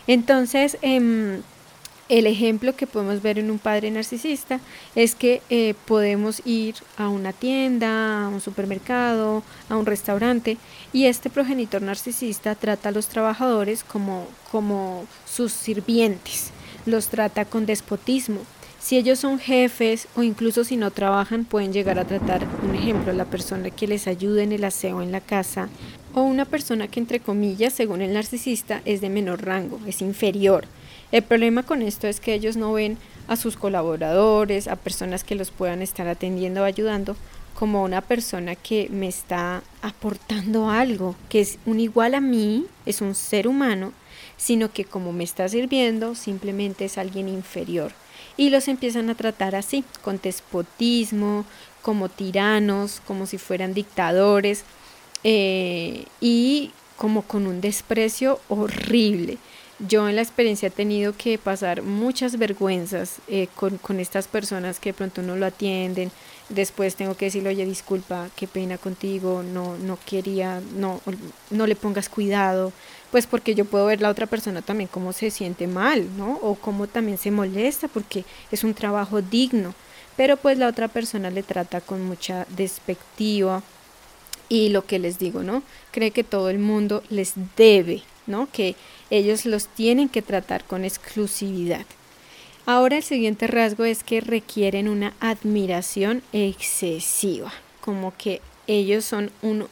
Entonces, 0.07 0.79
eh, 0.81 1.41
el 2.11 2.27
ejemplo 2.27 2.75
que 2.75 2.89
podemos 2.89 3.23
ver 3.23 3.39
en 3.39 3.53
un 3.53 3.61
padre 3.61 3.89
narcisista 3.89 4.59
es 4.97 5.15
que 5.15 5.43
eh, 5.49 5.75
podemos 5.87 6.43
ir 6.45 6.75
a 6.97 7.09
una 7.09 7.33
tienda, 7.33 8.25
a 8.25 8.29
un 8.29 8.41
supermercado, 8.41 9.45
a 9.69 9.77
un 9.77 9.87
restaurante 9.87 10.57
y 10.93 11.05
este 11.05 11.31
progenitor 11.31 11.83
narcisista 11.83 12.57
trata 12.57 12.89
a 12.89 12.93
los 12.93 13.07
trabajadores 13.07 13.85
como, 13.85 14.27
como 14.51 15.07
sus 15.25 15.53
sirvientes, 15.53 16.51
los 16.85 17.07
trata 17.07 17.45
con 17.45 17.65
despotismo. 17.65 18.41
Si 18.81 18.97
ellos 18.97 19.21
son 19.21 19.39
jefes 19.39 20.09
o 20.17 20.25
incluso 20.25 20.65
si 20.65 20.77
no 20.77 20.91
trabajan 20.91 21.45
pueden 21.45 21.73
llegar 21.73 22.01
a 22.01 22.07
tratar, 22.07 22.45
un 22.69 22.75
ejemplo, 22.75 23.13
la 23.13 23.27
persona 23.27 23.71
que 23.71 23.87
les 23.87 24.09
ayude 24.09 24.43
en 24.43 24.51
el 24.51 24.65
aseo 24.65 25.01
en 25.01 25.13
la 25.13 25.21
casa 25.21 25.69
o 26.13 26.23
una 26.23 26.45
persona 26.45 26.89
que 26.89 26.99
entre 26.99 27.21
comillas, 27.21 27.73
según 27.73 28.01
el 28.01 28.15
narcisista, 28.15 28.83
es 28.85 29.01
de 29.01 29.11
menor 29.11 29.45
rango, 29.45 29.79
es 29.87 30.03
inferior 30.03 30.67
el 31.13 31.23
problema 31.23 31.63
con 31.63 31.83
esto 31.83 32.07
es 32.07 32.21
que 32.21 32.35
ellos 32.35 32.57
no 32.57 32.73
ven 32.73 32.99
a 33.29 33.37
sus 33.37 33.57
colaboradores, 33.57 34.69
a 34.69 34.77
personas 34.77 35.25
que 35.25 35.35
los 35.35 35.51
puedan 35.51 35.83
estar 35.83 36.09
atendiendo 36.09 36.63
o 36.63 36.65
ayudando, 36.65 37.17
como 37.55 37.83
una 37.83 38.01
persona 38.01 38.55
que 38.57 38.89
me 38.91 39.07
está 39.07 39.63
aportando 39.83 40.71
algo, 40.71 41.15
que 41.29 41.41
es 41.41 41.59
un 41.67 41.79
igual 41.79 42.15
a 42.15 42.21
mí, 42.21 42.67
es 42.87 43.01
un 43.01 43.15
ser 43.15 43.47
humano, 43.47 43.93
sino 44.37 44.73
que 44.73 44.85
como 44.85 45.13
me 45.13 45.25
está 45.25 45.49
sirviendo, 45.49 46.15
simplemente 46.15 46.87
es 46.87 46.97
alguien 46.97 47.29
inferior. 47.29 47.93
Y 48.37 48.49
los 48.49 48.69
empiezan 48.69 49.11
a 49.11 49.15
tratar 49.15 49.55
así, 49.55 49.85
con 50.03 50.19
despotismo, 50.23 51.45
como 51.83 52.09
tiranos, 52.09 53.03
como 53.07 53.27
si 53.27 53.37
fueran 53.37 53.75
dictadores, 53.75 54.65
eh, 55.23 56.07
y 56.21 56.71
como 56.97 57.23
con 57.23 57.47
un 57.47 57.61
desprecio 57.61 58.41
horrible. 58.49 59.39
Yo 59.89 60.09
en 60.09 60.17
la 60.17 60.23
experiencia 60.23 60.69
he 60.69 60.71
tenido 60.71 61.15
que 61.17 61.39
pasar 61.39 61.83
muchas 61.83 62.37
vergüenzas 62.37 63.17
eh, 63.29 63.49
con, 63.55 63.79
con, 63.79 63.99
estas 63.99 64.29
personas 64.29 64.79
que 64.79 64.91
de 64.91 64.95
pronto 64.95 65.23
no 65.23 65.37
lo 65.37 65.47
atienden. 65.47 66.11
Después 66.51 66.97
tengo 66.97 67.17
que 67.17 67.27
decirle, 67.27 67.49
oye, 67.49 67.65
disculpa, 67.65 68.29
qué 68.37 68.47
pena 68.47 68.77
contigo, 68.77 69.43
no, 69.43 69.79
no 69.79 69.99
quería, 70.05 70.61
no, 70.77 71.01
no 71.49 71.67
le 71.67 71.77
pongas 71.77 72.11
cuidado. 72.11 72.73
Pues 73.11 73.27
porque 73.27 73.55
yo 73.55 73.65
puedo 73.65 73.87
ver 73.87 74.03
la 74.03 74.11
otra 74.11 74.27
persona 74.27 74.61
también 74.61 74.91
cómo 74.93 75.15
se 75.15 75.31
siente 75.31 75.67
mal, 75.67 76.07
¿no? 76.19 76.35
O 76.43 76.57
cómo 76.57 76.87
también 76.87 77.17
se 77.17 77.31
molesta 77.31 77.89
porque 77.89 78.25
es 78.53 78.65
un 78.65 78.75
trabajo 78.75 79.23
digno. 79.23 79.75
Pero 80.17 80.37
pues 80.37 80.59
la 80.59 80.69
otra 80.69 80.89
persona 80.89 81.31
le 81.31 81.43
trata 81.43 81.81
con 81.81 82.05
mucha 82.05 82.47
despectiva. 82.51 83.63
Y 84.51 84.69
lo 84.71 84.85
que 84.85 84.99
les 84.99 85.19
digo, 85.19 85.43
¿no? 85.43 85.63
Cree 85.93 86.11
que 86.11 86.25
todo 86.25 86.51
el 86.51 86.59
mundo 86.59 87.05
les 87.09 87.35
debe, 87.57 88.03
Que 88.53 88.77
ellos 89.11 89.45
los 89.47 89.67
tienen 89.67 90.09
que 90.09 90.23
tratar 90.23 90.65
con 90.65 90.85
exclusividad. 90.85 91.85
Ahora 92.67 92.97
el 92.97 93.03
siguiente 93.03 93.47
rasgo 93.47 93.85
es 93.85 94.05
que 94.05 94.21
requieren 94.21 94.89
una 94.89 95.15
admiración 95.21 96.23
excesiva, 96.33 97.53
como 97.81 98.13
que 98.17 98.41
ellos 98.67 99.05
son 99.05 99.31
un 99.43 99.67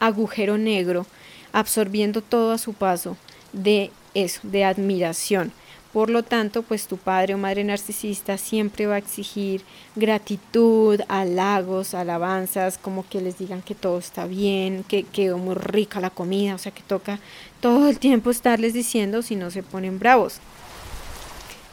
agujero 0.00 0.58
negro 0.58 1.06
absorbiendo 1.52 2.22
todo 2.22 2.52
a 2.52 2.58
su 2.58 2.72
paso 2.72 3.16
de 3.52 3.90
eso, 4.14 4.40
de 4.42 4.64
admiración. 4.64 5.52
Por 5.92 6.08
lo 6.08 6.22
tanto, 6.22 6.62
pues 6.62 6.86
tu 6.86 6.98
padre 6.98 7.34
o 7.34 7.38
madre 7.38 7.64
narcisista 7.64 8.38
siempre 8.38 8.86
va 8.86 8.94
a 8.94 8.98
exigir 8.98 9.62
gratitud, 9.96 11.00
halagos, 11.08 11.94
alabanzas, 11.94 12.78
como 12.78 13.08
que 13.08 13.20
les 13.20 13.38
digan 13.38 13.60
que 13.60 13.74
todo 13.74 13.98
está 13.98 14.26
bien, 14.26 14.84
que 14.84 15.02
quedó 15.02 15.36
muy 15.36 15.56
rica 15.56 16.00
la 16.00 16.10
comida, 16.10 16.54
o 16.54 16.58
sea 16.58 16.70
que 16.70 16.84
toca 16.84 17.18
todo 17.60 17.88
el 17.88 17.98
tiempo 17.98 18.30
estarles 18.30 18.72
diciendo 18.72 19.22
si 19.22 19.34
no 19.34 19.50
se 19.50 19.64
ponen 19.64 19.98
bravos. 19.98 20.40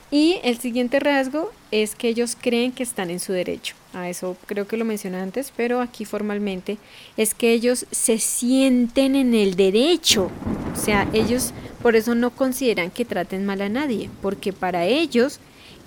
Y 0.10 0.40
el 0.44 0.58
siguiente 0.58 1.02
rasgo 1.02 1.52
es 1.70 1.96
que 1.96 2.08
ellos 2.08 2.38
creen 2.40 2.72
que 2.72 2.84
están 2.84 3.10
en 3.10 3.20
su 3.20 3.34
derecho. 3.34 3.76
A 3.94 4.10
eso 4.10 4.38
creo 4.46 4.66
que 4.66 4.78
lo 4.78 4.86
mencioné 4.86 5.18
antes, 5.18 5.52
pero 5.56 5.82
aquí 5.82 6.06
formalmente 6.06 6.78
es 7.18 7.34
que 7.34 7.52
ellos 7.52 7.86
se 7.92 8.18
sienten 8.18 9.16
en 9.16 9.34
el 9.34 9.56
derecho. 9.56 10.32
O 10.74 10.78
sea, 10.78 11.10
ellos 11.12 11.54
por 11.82 11.98
eso 11.98 12.16
no 12.16 12.30
consideran 12.30 12.90
que 12.90 13.04
traten 13.04 13.46
mal 13.46 13.62
a 13.62 13.70
nadie, 13.70 14.10
porque 14.22 14.54
para 14.54 14.86
ellos 14.86 15.40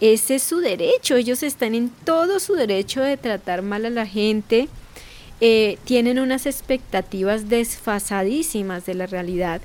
ese 0.02 0.34
es 0.34 0.42
su 0.42 0.58
derecho. 0.58 1.16
Ellos 1.16 1.42
están 1.42 1.74
en 1.74 1.88
todo 1.88 2.40
su 2.40 2.54
derecho 2.54 3.00
de 3.00 3.16
tratar 3.16 3.62
mal 3.62 3.86
a 3.86 3.90
la 3.90 4.06
gente. 4.06 4.68
Eh, 5.40 5.78
tienen 5.84 6.18
unas 6.18 6.44
expectativas 6.44 7.48
desfasadísimas 7.48 8.84
de 8.84 8.94
la 8.94 9.06
realidad, 9.06 9.62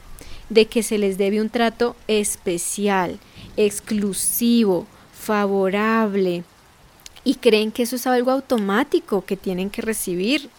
de 0.49 0.67
que 0.67 0.81
se 0.81 0.97
les 0.97 1.17
debe 1.17 1.41
un 1.41 1.49
trato 1.49 1.97
especial 2.07 3.19
exclusivo, 3.57 4.87
favorable, 5.13 6.43
y 7.23 7.35
creen 7.35 7.71
que 7.71 7.83
eso 7.83 7.95
es 7.95 8.07
algo 8.07 8.31
automático 8.31 9.25
que 9.25 9.35
tienen 9.35 9.69
que 9.69 9.81
recibir. 9.81 10.49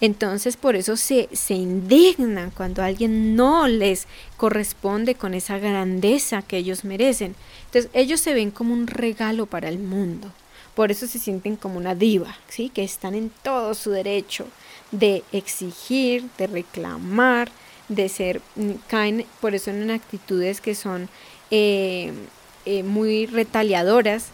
Entonces 0.00 0.58
por 0.58 0.76
eso 0.76 0.96
se, 0.96 1.28
se 1.32 1.54
indignan 1.54 2.50
cuando 2.50 2.82
alguien 2.82 3.34
no 3.34 3.66
les 3.66 4.06
corresponde 4.36 5.14
con 5.14 5.32
esa 5.32 5.58
grandeza 5.58 6.42
que 6.42 6.58
ellos 6.58 6.84
merecen. 6.84 7.34
Entonces 7.66 7.90
ellos 7.94 8.20
se 8.20 8.34
ven 8.34 8.50
como 8.50 8.74
un 8.74 8.88
regalo 8.88 9.46
para 9.46 9.68
el 9.68 9.78
mundo. 9.78 10.30
Por 10.74 10.90
eso 10.90 11.06
se 11.06 11.18
sienten 11.18 11.56
como 11.56 11.78
una 11.78 11.94
diva, 11.94 12.36
¿sí? 12.48 12.68
que 12.68 12.84
están 12.84 13.14
en 13.14 13.30
todo 13.42 13.72
su 13.72 13.90
derecho 13.90 14.46
de 14.90 15.24
exigir, 15.32 16.28
de 16.36 16.46
reclamar, 16.46 17.50
de 17.88 18.10
ser, 18.10 18.42
mm, 18.56 18.72
caen 18.88 19.24
por 19.40 19.54
eso 19.54 19.70
en 19.70 19.90
actitudes 19.90 20.60
que 20.60 20.74
son 20.74 21.08
eh, 21.50 22.12
eh, 22.66 22.82
muy 22.82 23.26
retaliadoras, 23.26 24.26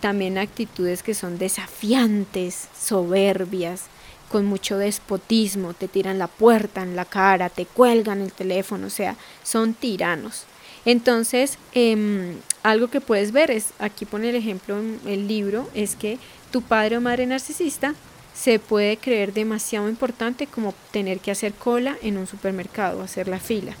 también 0.00 0.38
actitudes 0.38 1.02
que 1.02 1.14
son 1.14 1.38
desafiantes, 1.38 2.68
soberbias, 2.78 3.84
con 4.30 4.44
mucho 4.44 4.76
despotismo, 4.76 5.72
te 5.72 5.88
tiran 5.88 6.18
la 6.18 6.26
puerta 6.26 6.82
en 6.82 6.96
la 6.96 7.04
cara, 7.04 7.48
te 7.48 7.64
cuelgan 7.64 8.20
el 8.20 8.32
teléfono, 8.32 8.88
o 8.88 8.90
sea, 8.90 9.16
son 9.42 9.72
tiranos. 9.72 10.44
Entonces, 10.84 11.58
em, 11.72 12.36
algo 12.62 12.88
que 12.88 13.00
puedes 13.00 13.32
ver 13.32 13.50
es, 13.50 13.68
aquí 13.78 14.04
pone 14.04 14.30
el 14.30 14.36
ejemplo 14.36 14.78
en 14.78 15.00
el 15.06 15.26
libro, 15.26 15.68
es 15.74 15.96
que 15.96 16.18
tu 16.50 16.62
padre 16.62 16.98
o 16.98 17.00
madre 17.00 17.26
narcisista 17.26 17.94
se 18.34 18.58
puede 18.58 18.96
creer 18.96 19.32
demasiado 19.32 19.88
importante 19.88 20.46
como 20.46 20.74
tener 20.90 21.20
que 21.20 21.30
hacer 21.30 21.54
cola 21.54 21.96
en 22.02 22.18
un 22.18 22.26
supermercado, 22.26 23.02
hacer 23.02 23.28
la 23.28 23.40
fila. 23.40 23.74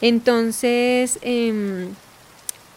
Entonces, 0.00 1.18
em, 1.22 1.90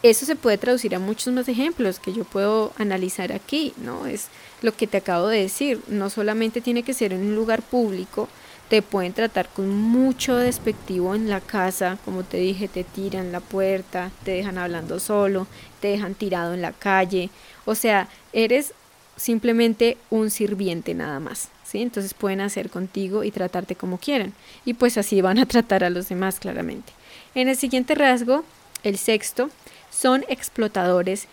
eso 0.09 0.25
se 0.25 0.35
puede 0.35 0.57
traducir 0.57 0.93
a 0.95 0.99
muchos 0.99 1.33
más 1.33 1.47
ejemplos 1.47 1.99
que 1.99 2.13
yo 2.13 2.23
puedo 2.23 2.73
analizar 2.77 3.31
aquí, 3.31 3.73
¿no? 3.77 4.05
Es 4.05 4.27
lo 4.61 4.75
que 4.75 4.87
te 4.87 4.97
acabo 4.97 5.27
de 5.27 5.41
decir, 5.41 5.81
no 5.87 6.09
solamente 6.09 6.61
tiene 6.61 6.83
que 6.83 6.93
ser 6.93 7.13
en 7.13 7.21
un 7.21 7.35
lugar 7.35 7.61
público, 7.61 8.27
te 8.69 8.81
pueden 8.81 9.13
tratar 9.13 9.47
con 9.49 9.69
mucho 9.69 10.35
despectivo 10.37 11.13
en 11.15 11.29
la 11.29 11.39
casa, 11.39 11.97
como 12.03 12.23
te 12.23 12.37
dije, 12.37 12.67
te 12.67 12.83
tiran 12.83 13.31
la 13.31 13.39
puerta, 13.39 14.11
te 14.23 14.31
dejan 14.31 14.57
hablando 14.57 14.99
solo, 14.99 15.47
te 15.81 15.89
dejan 15.89 16.15
tirado 16.15 16.53
en 16.53 16.61
la 16.61 16.71
calle, 16.71 17.29
o 17.65 17.75
sea, 17.75 18.07
eres 18.33 18.73
simplemente 19.17 19.97
un 20.09 20.29
sirviente 20.29 20.93
nada 20.93 21.19
más, 21.19 21.49
¿sí? 21.63 21.81
Entonces 21.81 22.13
pueden 22.13 22.41
hacer 22.41 22.69
contigo 22.69 23.23
y 23.23 23.31
tratarte 23.31 23.75
como 23.75 23.97
quieran, 23.97 24.33
y 24.65 24.73
pues 24.73 24.97
así 24.97 25.21
van 25.21 25.39
a 25.39 25.45
tratar 25.45 25.83
a 25.83 25.89
los 25.89 26.09
demás 26.09 26.39
claramente. 26.39 26.91
En 27.33 27.47
el 27.47 27.55
siguiente 27.55 27.95
rasgo, 27.95 28.43
el 28.83 28.97
sexto, 28.97 29.49
son 29.95 30.25
explotadores 30.27 31.27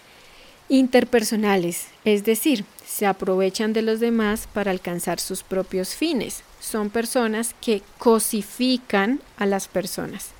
interpersonales, 0.68 1.88
es 2.04 2.24
decir, 2.24 2.64
se 2.86 3.06
aprovechan 3.06 3.72
de 3.72 3.82
los 3.82 4.00
demás 4.00 4.48
para 4.52 4.70
alcanzar 4.70 5.20
sus 5.20 5.42
propios 5.42 5.94
fines. 5.94 6.42
Son 6.60 6.90
personas 6.90 7.54
que 7.60 7.82
cosifican 7.98 9.20
a 9.36 9.46
las 9.46 9.68
personas. 9.68 10.30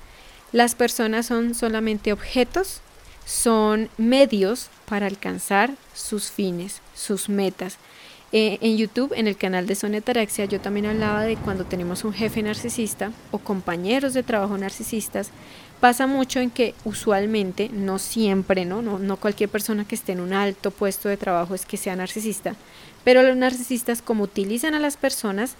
Las 0.51 0.75
personas 0.75 1.25
son 1.25 1.55
solamente 1.55 2.13
objetos, 2.13 2.81
son 3.25 3.89
medios 3.97 4.69
para 4.85 5.07
alcanzar 5.07 5.71
sus 5.93 6.31
fines, 6.31 6.81
sus 6.95 7.29
metas. 7.29 7.77
Eh, 8.31 8.57
en 8.61 8.77
YouTube, 8.77 9.13
en 9.15 9.27
el 9.27 9.37
canal 9.37 9.67
de 9.67 9.75
Sonia 9.75 10.01
Taraxia, 10.01 10.45
yo 10.45 10.59
también 10.59 10.87
hablaba 10.87 11.23
de 11.23 11.37
cuando 11.37 11.65
tenemos 11.65 12.03
un 12.03 12.13
jefe 12.13 12.41
narcisista 12.41 13.11
o 13.29 13.37
compañeros 13.37 14.15
de 14.15 14.23
trabajo 14.23 14.57
narcisistas, 14.57 15.29
Pasa 15.83 16.07
mucho 16.07 16.39
en 16.39 16.49
que 16.49 16.75
usualmente, 16.85 17.67
no 17.67 17.99
siempre, 17.99 18.63
¿no? 18.63 18.81
¿no? 18.81 18.99
No 18.99 19.17
cualquier 19.17 19.49
persona 19.49 19.83
que 19.83 19.95
esté 19.95 20.13
en 20.13 20.21
un 20.21 20.31
alto 20.31 20.71
puesto 20.71 21.09
de 21.09 21.17
trabajo 21.17 21.55
es 21.55 21.65
que 21.65 21.75
sea 21.75 21.93
narcisista, 21.97 22.55
pero 23.03 23.21
los 23.21 23.35
narcisistas 23.35 24.01
como 24.01 24.23
utilizan 24.23 24.75
a 24.75 24.79
las 24.79 24.95
personas, 24.95 25.55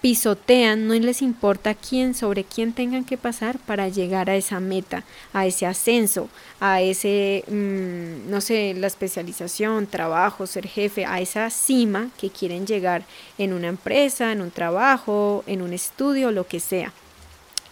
pisotean, 0.00 0.86
no 0.86 0.94
les 0.94 1.20
importa 1.20 1.74
quién, 1.74 2.14
sobre 2.14 2.44
quién 2.44 2.74
tengan 2.74 3.02
que 3.04 3.16
pasar 3.16 3.58
para 3.58 3.88
llegar 3.88 4.30
a 4.30 4.36
esa 4.36 4.60
meta, 4.60 5.02
a 5.32 5.46
ese 5.46 5.66
ascenso, 5.66 6.28
a 6.60 6.80
ese, 6.80 7.42
mm, 7.48 8.30
no 8.30 8.40
sé, 8.40 8.72
la 8.72 8.86
especialización, 8.86 9.88
trabajo, 9.88 10.46
ser 10.46 10.68
jefe, 10.68 11.04
a 11.06 11.20
esa 11.20 11.50
cima 11.50 12.10
que 12.20 12.30
quieren 12.30 12.68
llegar 12.68 13.02
en 13.36 13.52
una 13.52 13.66
empresa, 13.66 14.30
en 14.30 14.42
un 14.42 14.52
trabajo, 14.52 15.42
en 15.48 15.60
un 15.60 15.72
estudio, 15.72 16.30
lo 16.30 16.46
que 16.46 16.60
sea. 16.60 16.92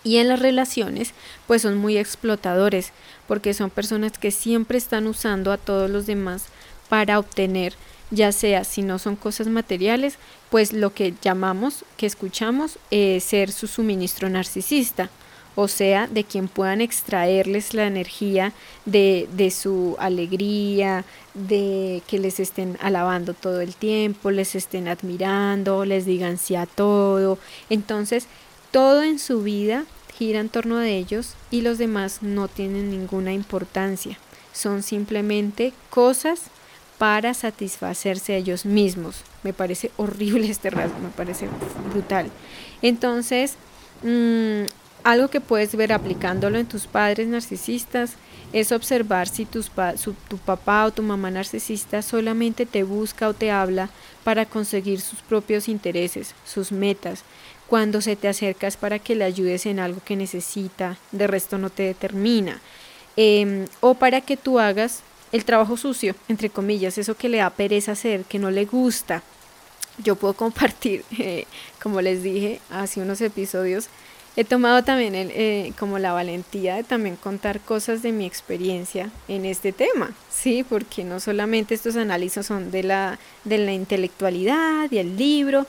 Y 0.04 0.18
en 0.18 0.28
las 0.28 0.38
relaciones, 0.38 1.12
pues 1.46 1.62
son 1.62 1.78
muy 1.78 1.96
explotadores, 1.96 2.92
porque 3.26 3.54
son 3.54 3.70
personas 3.70 4.18
que 4.18 4.30
siempre 4.30 4.76
están 4.76 5.06
usando 5.06 5.50
a 5.50 5.56
todos 5.56 5.90
los 5.90 6.06
demás 6.06 6.44
para 6.90 7.18
obtener, 7.18 7.74
ya 8.10 8.30
sea 8.30 8.64
si 8.64 8.82
no 8.82 8.98
son 8.98 9.16
cosas 9.16 9.46
materiales, 9.46 10.18
pues 10.50 10.74
lo 10.74 10.92
que 10.92 11.14
llamamos, 11.22 11.84
que 11.96 12.06
escuchamos, 12.06 12.78
eh, 12.90 13.18
ser 13.20 13.50
su 13.50 13.66
suministro 13.66 14.28
narcisista, 14.28 15.08
o 15.56 15.68
sea, 15.68 16.08
de 16.08 16.24
quien 16.24 16.48
puedan 16.48 16.80
extraerles 16.80 17.74
la 17.74 17.86
energía 17.86 18.52
de, 18.84 19.28
de 19.32 19.50
su 19.50 19.96
alegría, 19.98 21.04
de 21.32 22.02
que 22.08 22.18
les 22.18 22.40
estén 22.40 22.76
alabando 22.80 23.34
todo 23.34 23.60
el 23.60 23.74
tiempo, 23.74 24.30
les 24.30 24.54
estén 24.54 24.88
admirando, 24.88 25.84
les 25.84 26.06
digan 26.06 26.38
sí 26.38 26.56
a 26.56 26.66
todo. 26.66 27.38
Entonces, 27.70 28.26
todo 28.72 29.04
en 29.04 29.20
su 29.20 29.42
vida 29.42 29.84
gira 30.18 30.40
en 30.40 30.48
torno 30.48 30.78
de 30.78 30.96
ellos 30.96 31.34
y 31.50 31.62
los 31.62 31.78
demás 31.78 32.22
no 32.22 32.48
tienen 32.48 32.90
ninguna 32.90 33.32
importancia. 33.32 34.18
Son 34.52 34.82
simplemente 34.82 35.72
cosas 35.90 36.42
para 36.98 37.34
satisfacerse 37.34 38.34
a 38.34 38.36
ellos 38.36 38.64
mismos. 38.64 39.16
Me 39.42 39.52
parece 39.52 39.90
horrible 39.96 40.48
este 40.48 40.70
rasgo, 40.70 40.98
me 41.00 41.10
parece 41.10 41.48
brutal. 41.90 42.30
Entonces, 42.82 43.56
mm, 44.02 44.64
algo 45.02 45.28
que 45.28 45.40
puedes 45.40 45.74
ver 45.76 45.92
aplicándolo 45.92 46.58
en 46.58 46.66
tus 46.66 46.86
padres 46.86 47.28
narcisistas 47.28 48.14
es 48.54 48.72
observar 48.72 49.28
si 49.28 49.44
tus 49.44 49.70
tu 50.28 50.38
papá 50.38 50.86
o 50.86 50.92
tu 50.92 51.02
mamá 51.02 51.30
narcisista 51.30 52.02
solamente 52.02 52.66
te 52.66 52.84
busca 52.84 53.28
o 53.28 53.34
te 53.34 53.50
habla 53.50 53.90
para 54.22 54.46
conseguir 54.46 55.00
sus 55.00 55.20
propios 55.20 55.68
intereses, 55.68 56.34
sus 56.46 56.70
metas, 56.72 57.24
cuando 57.68 58.00
se 58.00 58.16
te 58.16 58.28
acercas 58.28 58.76
para 58.76 58.98
que 58.98 59.14
le 59.14 59.24
ayudes 59.24 59.66
en 59.66 59.78
algo 59.78 60.00
que 60.04 60.16
necesita, 60.16 60.98
de 61.12 61.26
resto 61.26 61.58
no 61.58 61.70
te 61.70 61.84
determina. 61.84 62.60
Em, 63.16 63.66
o 63.80 63.94
para 63.94 64.20
que 64.20 64.36
tú 64.36 64.58
hagas 64.58 65.02
el 65.32 65.44
trabajo 65.44 65.76
sucio, 65.76 66.14
entre 66.28 66.50
comillas, 66.50 66.98
eso 66.98 67.16
que 67.16 67.28
le 67.28 67.38
da 67.38 67.50
pereza 67.50 67.92
hacer, 67.92 68.24
que 68.24 68.38
no 68.38 68.50
le 68.50 68.64
gusta. 68.64 69.22
Yo 69.98 70.16
puedo 70.16 70.34
compartir, 70.44 71.04
eh, 71.18 71.46
como 71.82 72.00
les 72.00 72.22
dije 72.22 72.60
hace 72.70 73.00
unos 73.00 73.20
episodios, 73.20 73.88
he 74.36 74.44
tomado 74.44 74.82
también 74.82 75.14
el, 75.14 75.30
eh, 75.30 75.72
como 75.78 75.98
la 75.98 76.12
valentía 76.12 76.76
de 76.76 76.84
también 76.84 77.16
contar 77.16 77.60
cosas 77.60 78.02
de 78.02 78.12
mi 78.12 78.26
experiencia 78.26 79.10
en 79.28 79.44
este 79.44 79.72
tema, 79.72 80.12
sí, 80.30 80.64
porque 80.68 81.04
no 81.04 81.20
solamente 81.20 81.74
estos 81.74 81.96
análisis 81.96 82.46
son 82.46 82.70
de 82.70 82.82
la, 82.82 83.18
de 83.44 83.58
la 83.58 83.72
intelectualidad 83.72 84.90
y 84.90 84.98
el 84.98 85.16
libro, 85.16 85.66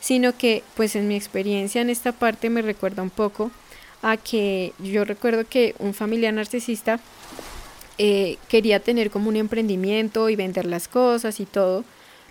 sino 0.00 0.36
que 0.36 0.62
pues 0.76 0.96
en 0.96 1.08
mi 1.08 1.16
experiencia 1.16 1.80
en 1.80 1.90
esta 1.90 2.12
parte 2.12 2.50
me 2.50 2.62
recuerda 2.62 3.02
un 3.02 3.10
poco 3.10 3.50
a 4.02 4.16
que 4.16 4.72
yo 4.78 5.04
recuerdo 5.04 5.44
que 5.48 5.74
un 5.78 5.94
familiar 5.94 6.32
narcisista 6.32 7.00
eh, 7.98 8.36
quería 8.48 8.80
tener 8.80 9.10
como 9.10 9.28
un 9.28 9.36
emprendimiento 9.36 10.28
y 10.28 10.36
vender 10.36 10.66
las 10.66 10.86
cosas 10.86 11.40
y 11.40 11.46
todo, 11.46 11.84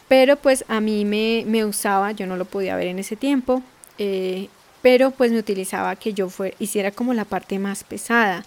pero 0.07 0.35
pues 0.37 0.63
a 0.67 0.79
mí 0.79 1.05
me, 1.05 1.43
me 1.47 1.65
usaba, 1.65 2.11
yo 2.11 2.27
no 2.27 2.37
lo 2.37 2.45
podía 2.45 2.75
ver 2.75 2.87
en 2.87 2.99
ese 2.99 3.15
tiempo, 3.15 3.63
eh, 3.97 4.47
pero 4.81 5.11
pues 5.11 5.31
me 5.31 5.39
utilizaba 5.39 5.95
que 5.95 6.13
yo 6.13 6.29
fue, 6.29 6.53
hiciera 6.59 6.91
como 6.91 7.13
la 7.13 7.25
parte 7.25 7.57
más 7.59 7.83
pesada. 7.83 8.45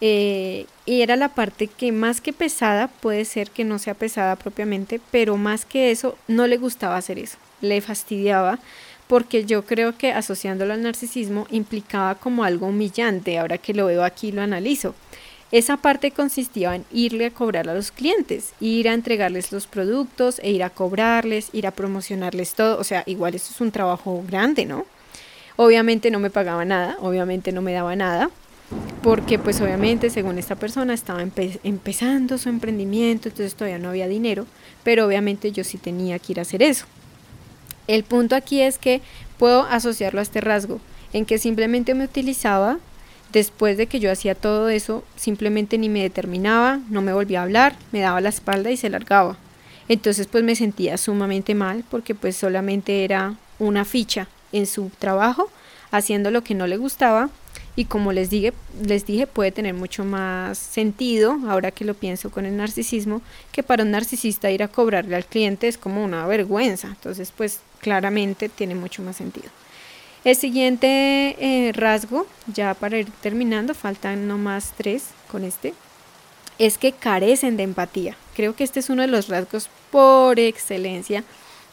Eh, 0.00 0.66
y 0.86 1.02
era 1.02 1.16
la 1.16 1.28
parte 1.34 1.66
que 1.68 1.92
más 1.92 2.20
que 2.20 2.32
pesada, 2.32 2.88
puede 2.88 3.24
ser 3.24 3.50
que 3.50 3.64
no 3.64 3.78
sea 3.78 3.94
pesada 3.94 4.36
propiamente, 4.36 5.00
pero 5.10 5.36
más 5.36 5.64
que 5.64 5.90
eso, 5.90 6.18
no 6.28 6.46
le 6.46 6.56
gustaba 6.56 6.96
hacer 6.96 7.18
eso 7.18 7.38
le 7.64 7.80
fastidiaba 7.80 8.58
porque 9.06 9.44
yo 9.44 9.64
creo 9.64 9.96
que 9.96 10.12
asociándolo 10.12 10.72
al 10.72 10.82
narcisismo 10.82 11.46
implicaba 11.50 12.14
como 12.14 12.44
algo 12.44 12.66
humillante, 12.66 13.38
ahora 13.38 13.58
que 13.58 13.74
lo 13.74 13.86
veo 13.86 14.02
aquí 14.02 14.32
lo 14.32 14.42
analizo. 14.42 14.94
Esa 15.52 15.76
parte 15.76 16.10
consistía 16.10 16.74
en 16.74 16.84
irle 16.90 17.26
a 17.26 17.30
cobrar 17.30 17.68
a 17.68 17.74
los 17.74 17.92
clientes, 17.92 18.54
ir 18.60 18.88
a 18.88 18.94
entregarles 18.94 19.52
los 19.52 19.66
productos 19.66 20.40
e 20.42 20.50
ir 20.50 20.64
a 20.64 20.70
cobrarles, 20.70 21.50
ir 21.52 21.66
a 21.66 21.70
promocionarles 21.70 22.54
todo, 22.54 22.78
o 22.80 22.84
sea, 22.84 23.04
igual 23.06 23.34
eso 23.34 23.52
es 23.52 23.60
un 23.60 23.70
trabajo 23.70 24.24
grande, 24.26 24.64
¿no? 24.64 24.84
Obviamente 25.56 26.10
no 26.10 26.18
me 26.18 26.30
pagaba 26.30 26.64
nada, 26.64 26.96
obviamente 27.00 27.52
no 27.52 27.62
me 27.62 27.72
daba 27.72 27.94
nada, 27.94 28.30
porque 29.02 29.38
pues 29.38 29.60
obviamente 29.60 30.10
según 30.10 30.38
esta 30.38 30.56
persona 30.56 30.94
estaba 30.94 31.22
empezando 31.22 32.38
su 32.38 32.48
emprendimiento, 32.48 33.28
entonces 33.28 33.54
todavía 33.54 33.78
no 33.78 33.90
había 33.90 34.08
dinero, 34.08 34.46
pero 34.82 35.06
obviamente 35.06 35.52
yo 35.52 35.62
sí 35.62 35.78
tenía 35.78 36.18
que 36.18 36.32
ir 36.32 36.38
a 36.40 36.42
hacer 36.42 36.62
eso. 36.62 36.86
El 37.86 38.04
punto 38.04 38.36
aquí 38.36 38.60
es 38.60 38.78
que 38.78 39.00
puedo 39.38 39.62
asociarlo 39.64 40.20
a 40.20 40.22
este 40.22 40.40
rasgo, 40.40 40.80
en 41.12 41.26
que 41.26 41.38
simplemente 41.38 41.94
me 41.94 42.04
utilizaba, 42.04 42.78
después 43.32 43.76
de 43.76 43.86
que 43.86 44.00
yo 44.00 44.10
hacía 44.10 44.34
todo 44.34 44.68
eso, 44.68 45.04
simplemente 45.16 45.76
ni 45.76 45.88
me 45.88 46.02
determinaba, 46.02 46.80
no 46.88 47.02
me 47.02 47.12
volvía 47.12 47.40
a 47.40 47.44
hablar, 47.44 47.76
me 47.92 48.00
daba 48.00 48.20
la 48.20 48.28
espalda 48.28 48.70
y 48.70 48.76
se 48.76 48.90
largaba. 48.90 49.36
Entonces 49.88 50.26
pues 50.26 50.44
me 50.44 50.56
sentía 50.56 50.96
sumamente 50.96 51.54
mal 51.54 51.84
porque 51.90 52.14
pues 52.14 52.36
solamente 52.36 53.04
era 53.04 53.34
una 53.58 53.84
ficha 53.84 54.28
en 54.52 54.66
su 54.66 54.90
trabajo, 54.98 55.50
haciendo 55.90 56.30
lo 56.30 56.42
que 56.42 56.54
no 56.54 56.66
le 56.66 56.76
gustaba 56.76 57.28
y 57.76 57.86
como 57.86 58.12
les 58.12 58.30
dije, 58.30 58.52
les 58.84 59.04
dije 59.04 59.26
puede 59.26 59.50
tener 59.50 59.74
mucho 59.74 60.04
más 60.04 60.58
sentido, 60.58 61.36
ahora 61.48 61.72
que 61.72 61.84
lo 61.84 61.94
pienso 61.94 62.30
con 62.30 62.46
el 62.46 62.56
narcisismo, 62.56 63.20
que 63.52 63.62
para 63.62 63.82
un 63.82 63.90
narcisista 63.90 64.50
ir 64.50 64.62
a 64.62 64.68
cobrarle 64.68 65.16
al 65.16 65.26
cliente 65.26 65.66
es 65.66 65.76
como 65.76 66.04
una 66.04 66.26
vergüenza. 66.26 66.88
Entonces, 66.88 67.32
pues 67.36 67.60
claramente 67.84 68.48
tiene 68.48 68.74
mucho 68.74 69.02
más 69.02 69.16
sentido. 69.16 69.50
El 70.24 70.34
siguiente 70.36 71.36
eh, 71.38 71.72
rasgo, 71.72 72.26
ya 72.46 72.72
para 72.72 72.98
ir 72.98 73.10
terminando, 73.20 73.74
faltan 73.74 74.26
no 74.26 74.38
más 74.38 74.72
tres 74.74 75.10
con 75.30 75.44
este, 75.44 75.74
es 76.58 76.78
que 76.78 76.92
carecen 76.92 77.58
de 77.58 77.64
empatía. 77.64 78.16
Creo 78.34 78.56
que 78.56 78.64
este 78.64 78.80
es 78.80 78.88
uno 78.88 79.02
de 79.02 79.08
los 79.08 79.28
rasgos 79.28 79.68
por 79.90 80.40
excelencia 80.40 81.24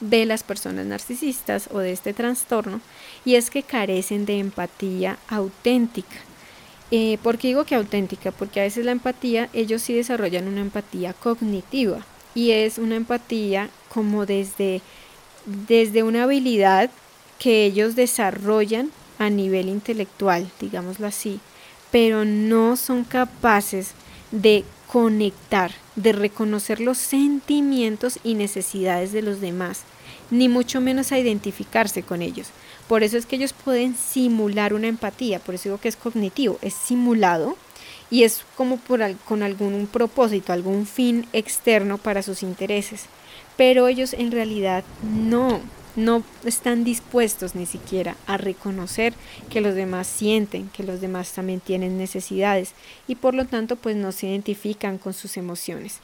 de 0.02 0.26
las 0.26 0.44
personas 0.44 0.86
narcisistas 0.86 1.70
o 1.72 1.80
de 1.80 1.94
este 1.94 2.14
trastorno 2.14 2.82
y 3.24 3.36
es 3.36 3.50
que 3.50 3.64
carecen 3.64 4.26
de 4.26 4.40
empatía 4.40 5.18
auténtica. 5.30 6.18
Eh, 6.90 7.20
¿Por 7.24 7.38
qué 7.38 7.50
digo 7.50 7.64
que 7.64 7.76
auténtica? 7.76 8.32
Porque 8.32 8.60
a 8.60 8.64
veces 8.64 8.84
la 8.84 8.92
empatía, 8.92 9.48
ellos 9.54 9.82
sí 9.82 9.94
desarrollan 9.94 10.50
una 10.50 10.60
empatía 10.60 11.14
cognitiva 11.14 12.06
y 12.36 12.52
es 12.52 12.78
una 12.80 12.96
empatía 12.96 13.70
como 13.94 14.26
desde, 14.26 14.82
desde 15.46 16.04
una 16.04 16.24
habilidad 16.24 16.90
que 17.40 17.66
ellos 17.66 17.96
desarrollan 17.96 18.92
a 19.18 19.30
nivel 19.30 19.70
intelectual, 19.70 20.50
digámoslo 20.60 21.08
así, 21.08 21.40
pero 21.92 22.26
no 22.26 22.76
son 22.78 23.04
capaces 23.04 23.92
de 24.32 24.64
conectar, 24.88 25.72
de 25.96 26.12
reconocer 26.12 26.80
los 26.80 26.98
sentimientos 26.98 28.20
y 28.24 28.34
necesidades 28.34 29.12
de 29.12 29.22
los 29.22 29.42
demás, 29.42 29.84
ni 30.30 30.50
mucho 30.50 30.82
menos 30.82 31.12
a 31.12 31.20
identificarse 31.20 32.04
con 32.04 32.22
ellos. 32.22 32.48
Por 32.88 33.04
eso 33.04 33.18
es 33.18 33.26
que 33.26 33.38
ellos 33.38 33.54
pueden 33.54 33.96
simular 33.96 34.74
una 34.74 34.88
empatía, 34.88 35.40
por 35.40 35.56
eso 35.56 35.70
digo 35.70 35.78
que 35.78 35.88
es 35.88 35.96
cognitivo, 35.96 36.60
es 36.62 36.74
simulado 36.74 37.56
y 38.10 38.24
es 38.24 38.44
como 38.58 38.78
por, 38.78 39.02
con 39.28 39.44
algún 39.44 39.88
propósito, 39.88 40.52
algún 40.52 40.86
fin 40.86 41.26
externo 41.32 41.98
para 41.98 42.22
sus 42.22 42.44
intereses. 42.44 43.06
Pero 43.62 43.88
ellos 43.88 44.14
en 44.14 44.32
realidad 44.32 44.84
no, 45.04 45.62
no 45.96 46.24
están 46.46 46.84
dispuestos 46.84 47.54
ni 47.54 47.68
siquiera 47.68 48.16
a 48.26 48.38
reconocer 48.38 49.14
que 49.52 49.62
los 49.62 49.76
demás 49.76 50.08
sienten, 50.08 50.68
que 50.70 50.82
los 50.82 51.00
demás 51.00 51.32
también 51.34 51.60
tienen 51.60 51.96
necesidades 51.96 52.74
y 53.08 53.14
por 53.14 53.36
lo 53.36 53.46
tanto 53.46 53.76
pues 53.76 53.96
no 53.96 54.12
se 54.14 54.30
identifican 54.30 54.98
con 54.98 55.14
sus 55.14 55.38
emociones. 55.38 56.00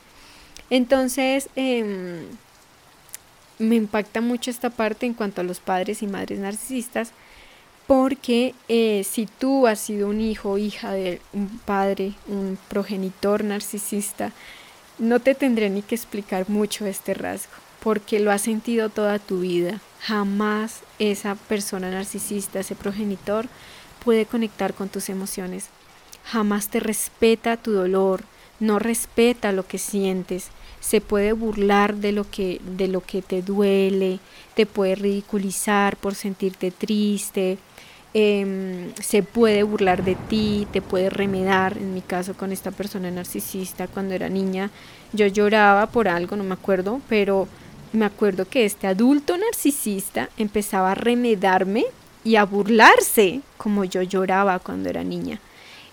Entonces, 0.70 1.50
em, 1.56 2.28
me 3.58 3.76
impacta 3.76 4.22
mucho 4.22 4.52
esta 4.52 4.70
parte 4.70 5.08
en 5.08 5.16
cuanto 5.16 5.42
a 5.42 5.44
los 5.44 5.60
padres 5.60 6.04
y 6.04 6.06
madres 6.06 6.38
narcisistas, 6.38 7.12
porque 7.88 8.54
eh, 8.70 9.04
si 9.04 9.26
tú 9.26 9.66
has 9.66 9.80
sido 9.80 10.10
un 10.10 10.22
hijo 10.22 10.60
hija 10.60 10.92
de 10.92 11.22
un 11.34 11.58
padre, 11.66 12.14
un 12.28 12.60
progenitor 12.70 13.44
narcisista, 13.44 14.32
no 15.00 15.20
te 15.20 15.36
tendré 15.36 15.70
ni 15.70 15.82
que 15.82 15.96
explicar 15.96 16.50
mucho 16.50 16.86
este 16.86 17.14
rasgo, 17.14 17.54
porque 17.84 18.20
lo 18.20 18.32
has 18.32 18.42
sentido 18.42 18.90
toda 18.90 19.20
tu 19.20 19.42
vida. 19.42 19.82
Jamás 20.02 20.82
esa 21.00 21.36
persona 21.36 21.92
narcisista, 21.92 22.60
ese 22.60 22.76
progenitor, 22.76 23.48
puede 24.04 24.26
conectar 24.26 24.74
con 24.74 24.90
tus 24.90 25.10
emociones. 25.10 25.68
Jamás 26.24 26.70
te 26.70 26.80
respeta 26.80 27.58
tu 27.58 27.72
dolor, 27.72 28.24
no 28.60 28.80
respeta 28.80 29.52
lo 29.52 29.68
que 29.68 29.78
sientes, 29.78 30.50
se 30.80 31.02
puede 31.02 31.34
burlar 31.34 31.96
de 31.96 32.12
lo 32.12 32.30
que 32.30 32.62
de 32.78 32.88
lo 32.88 33.02
que 33.02 33.22
te 33.22 33.42
duele, 33.42 34.20
te 34.56 34.66
puede 34.66 34.96
ridiculizar 34.96 35.98
por 35.98 36.16
sentirte 36.16 36.72
triste, 36.72 37.58
Em, 38.20 38.96
se 38.96 39.22
puede 39.22 39.62
burlar 39.62 40.04
de 40.04 40.16
ti, 40.16 40.68
te 40.72 40.82
puede 40.82 41.12
remedar. 41.12 41.78
En 41.78 41.94
mi 41.94 42.02
caso 42.02 42.34
con 42.34 42.52
esta 42.52 42.72
persona 42.72 43.12
narcisista, 43.12 43.88
cuando 43.88 44.16
era 44.16 44.28
niña, 44.28 44.72
yo 45.14 45.28
lloraba 45.28 45.86
por 45.86 46.08
algo, 46.08 46.36
no 46.36 46.44
me 46.44 46.56
acuerdo, 46.56 47.00
pero 47.08 47.48
me 47.94 48.06
acuerdo 48.06 48.46
que 48.46 48.66
este 48.66 48.88
adulto 48.88 49.38
narcisista 49.38 50.30
empezaba 50.36 50.94
a 50.94 50.96
remedarme 50.96 51.86
y 52.24 52.38
a 52.38 52.46
burlarse 52.46 53.42
como 53.56 53.84
yo 53.84 54.02
lloraba 54.02 54.58
cuando 54.58 54.90
era 54.90 55.04
niña. 55.04 55.40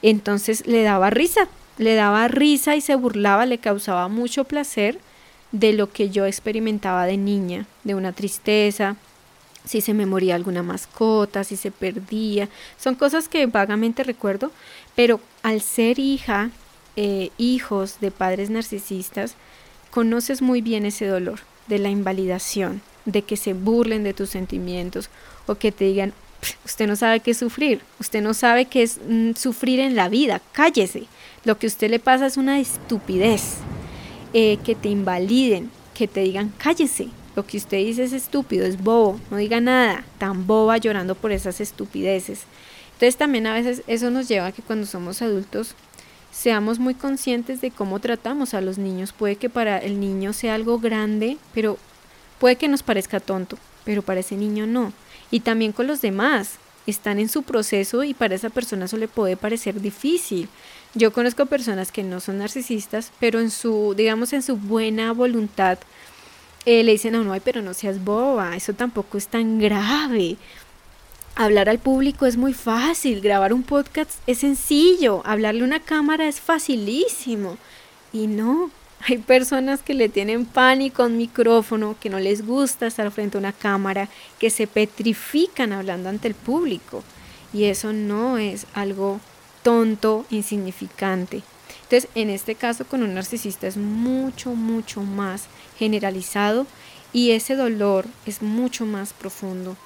Entonces 0.00 0.66
le 0.66 0.82
daba 0.82 1.10
risa, 1.10 1.46
le 1.76 1.94
daba 1.94 2.26
risa 2.28 2.74
y 2.74 2.80
se 2.80 2.94
burlaba, 2.94 3.44
le 3.44 3.58
causaba 3.58 4.08
mucho 4.08 4.44
placer 4.44 4.98
de 5.52 5.74
lo 5.74 5.92
que 5.92 6.08
yo 6.08 6.24
experimentaba 6.24 7.04
de 7.04 7.18
niña, 7.18 7.66
de 7.84 7.94
una 7.94 8.12
tristeza, 8.12 8.96
si 9.64 9.80
se 9.80 9.94
me 9.94 10.06
moría 10.06 10.34
alguna 10.34 10.62
mascota, 10.62 11.44
si 11.44 11.56
se 11.56 11.70
perdía. 11.70 12.48
Son 12.78 12.94
cosas 12.94 13.28
que 13.28 13.46
vagamente 13.46 14.04
recuerdo, 14.04 14.52
pero 14.94 15.20
al 15.42 15.60
ser 15.60 15.98
hija, 15.98 16.50
eh, 16.96 17.30
hijos 17.38 17.98
de 18.00 18.10
padres 18.10 18.50
narcisistas, 18.50 19.34
conoces 19.90 20.42
muy 20.42 20.60
bien 20.60 20.86
ese 20.86 21.06
dolor 21.06 21.40
de 21.66 21.78
la 21.78 21.88
invalidación, 21.88 22.82
de 23.04 23.22
que 23.22 23.36
se 23.36 23.54
burlen 23.54 24.04
de 24.04 24.14
tus 24.14 24.30
sentimientos 24.30 25.08
o 25.46 25.54
que 25.54 25.72
te 25.72 25.84
digan, 25.84 26.12
usted 26.64 26.86
no 26.86 26.96
sabe 26.96 27.20
qué 27.20 27.30
es 27.30 27.38
sufrir, 27.38 27.80
usted 28.00 28.22
no 28.22 28.34
sabe 28.34 28.66
qué 28.66 28.82
es 28.82 29.00
mm, 29.06 29.32
sufrir 29.32 29.80
en 29.80 29.96
la 29.96 30.08
vida, 30.08 30.40
cállese, 30.52 31.04
lo 31.44 31.58
que 31.58 31.66
a 31.66 31.68
usted 31.68 31.90
le 31.90 31.98
pasa 31.98 32.26
es 32.26 32.36
una 32.36 32.60
estupidez, 32.60 33.56
eh, 34.32 34.58
que 34.64 34.74
te 34.74 34.88
invaliden, 34.88 35.70
que 35.94 36.08
te 36.08 36.20
digan 36.20 36.52
cállese, 36.58 37.08
lo 37.36 37.46
que 37.46 37.56
usted 37.56 37.78
dice 37.78 38.04
es 38.04 38.12
estúpido, 38.12 38.64
es 38.64 38.82
bobo, 38.82 39.18
no 39.30 39.36
diga 39.36 39.60
nada, 39.60 40.04
tan 40.18 40.46
boba 40.46 40.78
llorando 40.78 41.14
por 41.14 41.32
esas 41.32 41.60
estupideces. 41.60 42.42
Entonces 42.94 43.16
también 43.16 43.46
a 43.46 43.54
veces 43.54 43.82
eso 43.86 44.10
nos 44.10 44.28
lleva 44.28 44.46
a 44.46 44.52
que 44.52 44.62
cuando 44.62 44.86
somos 44.86 45.20
adultos 45.20 45.74
seamos 46.30 46.78
muy 46.78 46.94
conscientes 46.94 47.60
de 47.60 47.70
cómo 47.70 48.00
tratamos 48.00 48.54
a 48.54 48.60
los 48.60 48.78
niños. 48.78 49.12
Puede 49.12 49.36
que 49.36 49.50
para 49.50 49.78
el 49.78 50.00
niño 50.00 50.32
sea 50.32 50.54
algo 50.54 50.78
grande, 50.78 51.38
pero 51.52 51.78
puede 52.38 52.56
que 52.56 52.68
nos 52.68 52.82
parezca 52.82 53.20
tonto, 53.20 53.58
pero 53.84 54.02
para 54.02 54.20
ese 54.20 54.36
niño 54.36 54.66
no. 54.66 54.92
Y 55.30 55.40
también 55.40 55.72
con 55.72 55.86
los 55.86 56.00
demás. 56.00 56.58
Están 56.86 57.18
en 57.18 57.30
su 57.30 57.44
proceso 57.44 58.04
y 58.04 58.12
para 58.12 58.34
esa 58.34 58.50
persona 58.50 58.84
eso 58.84 58.98
le 58.98 59.08
puede 59.08 59.38
parecer 59.38 59.80
difícil. 59.80 60.50
Yo 60.92 61.14
conozco 61.14 61.46
personas 61.46 61.90
que 61.90 62.02
no 62.02 62.20
son 62.20 62.38
narcisistas, 62.38 63.10
pero 63.18 63.40
en 63.40 63.50
su, 63.50 63.94
digamos, 63.96 64.34
en 64.34 64.42
su 64.42 64.58
buena 64.58 65.12
voluntad 65.12 65.78
eh, 66.66 66.82
le 66.82 66.92
dicen 66.92 67.14
a 67.14 67.20
uno, 67.20 67.32
ay, 67.32 67.40
pero 67.44 67.62
no 67.62 67.74
seas 67.74 68.02
boba, 68.02 68.56
eso 68.56 68.72
tampoco 68.72 69.18
es 69.18 69.28
tan 69.28 69.58
grave. 69.58 70.36
Hablar 71.36 71.68
al 71.68 71.78
público 71.78 72.26
es 72.26 72.36
muy 72.36 72.54
fácil, 72.54 73.20
grabar 73.20 73.52
un 73.52 73.64
podcast 73.64 74.12
es 74.26 74.38
sencillo, 74.38 75.22
hablarle 75.24 75.62
a 75.62 75.64
una 75.64 75.80
cámara 75.80 76.26
es 76.26 76.40
facilísimo. 76.40 77.58
Y 78.12 78.28
no, 78.28 78.70
hay 79.06 79.18
personas 79.18 79.82
que 79.82 79.94
le 79.94 80.08
tienen 80.08 80.46
pánico 80.46 81.02
a 81.02 81.06
un 81.06 81.18
micrófono, 81.18 81.96
que 82.00 82.08
no 82.08 82.18
les 82.18 82.46
gusta 82.46 82.86
estar 82.86 83.10
frente 83.10 83.36
a 83.36 83.40
una 83.40 83.52
cámara, 83.52 84.08
que 84.38 84.48
se 84.48 84.66
petrifican 84.66 85.72
hablando 85.72 86.08
ante 86.08 86.28
el 86.28 86.34
público. 86.34 87.02
Y 87.52 87.64
eso 87.64 87.92
no 87.92 88.38
es 88.38 88.66
algo 88.74 89.20
tonto, 89.62 90.24
insignificante. 90.30 91.42
Entonces, 91.94 92.10
en 92.16 92.28
este 92.28 92.56
caso 92.56 92.84
con 92.84 93.04
un 93.04 93.14
narcisista 93.14 93.68
es 93.68 93.76
mucho, 93.76 94.56
mucho 94.56 95.02
más 95.02 95.44
generalizado 95.78 96.66
y 97.12 97.30
ese 97.30 97.54
dolor 97.54 98.06
es 98.26 98.42
mucho 98.42 98.84
más 98.84 99.12
profundo. 99.12 99.76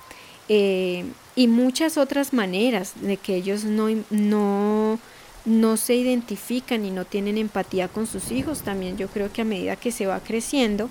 Eh, 0.48 1.04
y 1.36 1.48
muchas 1.48 1.98
otras 1.98 2.32
maneras 2.32 2.94
de 3.02 3.18
que 3.18 3.36
ellos 3.36 3.64
no, 3.64 3.88
no, 4.08 4.98
no 5.44 5.76
se 5.76 5.96
identifican 5.96 6.86
y 6.86 6.90
no 6.90 7.04
tienen 7.04 7.36
empatía 7.36 7.88
con 7.88 8.06
sus 8.06 8.32
hijos. 8.32 8.62
También 8.62 8.96
yo 8.96 9.08
creo 9.08 9.30
que 9.30 9.42
a 9.42 9.44
medida 9.44 9.76
que 9.76 9.92
se 9.92 10.06
va 10.06 10.20
creciendo, 10.20 10.88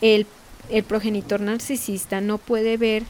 el, 0.00 0.26
el 0.70 0.82
progenitor 0.82 1.40
narcisista 1.40 2.20
no 2.20 2.38
puede 2.38 2.76
ver 2.76 3.04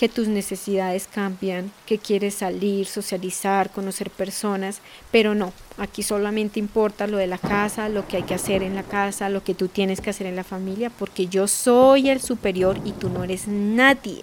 que 0.00 0.08
tus 0.08 0.28
necesidades 0.28 1.06
cambian, 1.06 1.70
que 1.84 1.98
quieres 1.98 2.36
salir, 2.36 2.86
socializar, 2.86 3.68
conocer 3.68 4.08
personas, 4.08 4.80
pero 5.10 5.34
no, 5.34 5.52
aquí 5.76 6.02
solamente 6.02 6.58
importa 6.58 7.06
lo 7.06 7.18
de 7.18 7.26
la 7.26 7.36
casa, 7.36 7.90
lo 7.90 8.08
que 8.08 8.16
hay 8.16 8.22
que 8.22 8.32
hacer 8.32 8.62
en 8.62 8.74
la 8.74 8.82
casa, 8.82 9.28
lo 9.28 9.44
que 9.44 9.52
tú 9.52 9.68
tienes 9.68 10.00
que 10.00 10.08
hacer 10.08 10.26
en 10.26 10.36
la 10.36 10.42
familia, 10.42 10.88
porque 10.88 11.26
yo 11.26 11.46
soy 11.46 12.08
el 12.08 12.22
superior 12.22 12.80
y 12.82 12.92
tú 12.92 13.10
no 13.10 13.24
eres 13.24 13.46
nadie. 13.46 14.22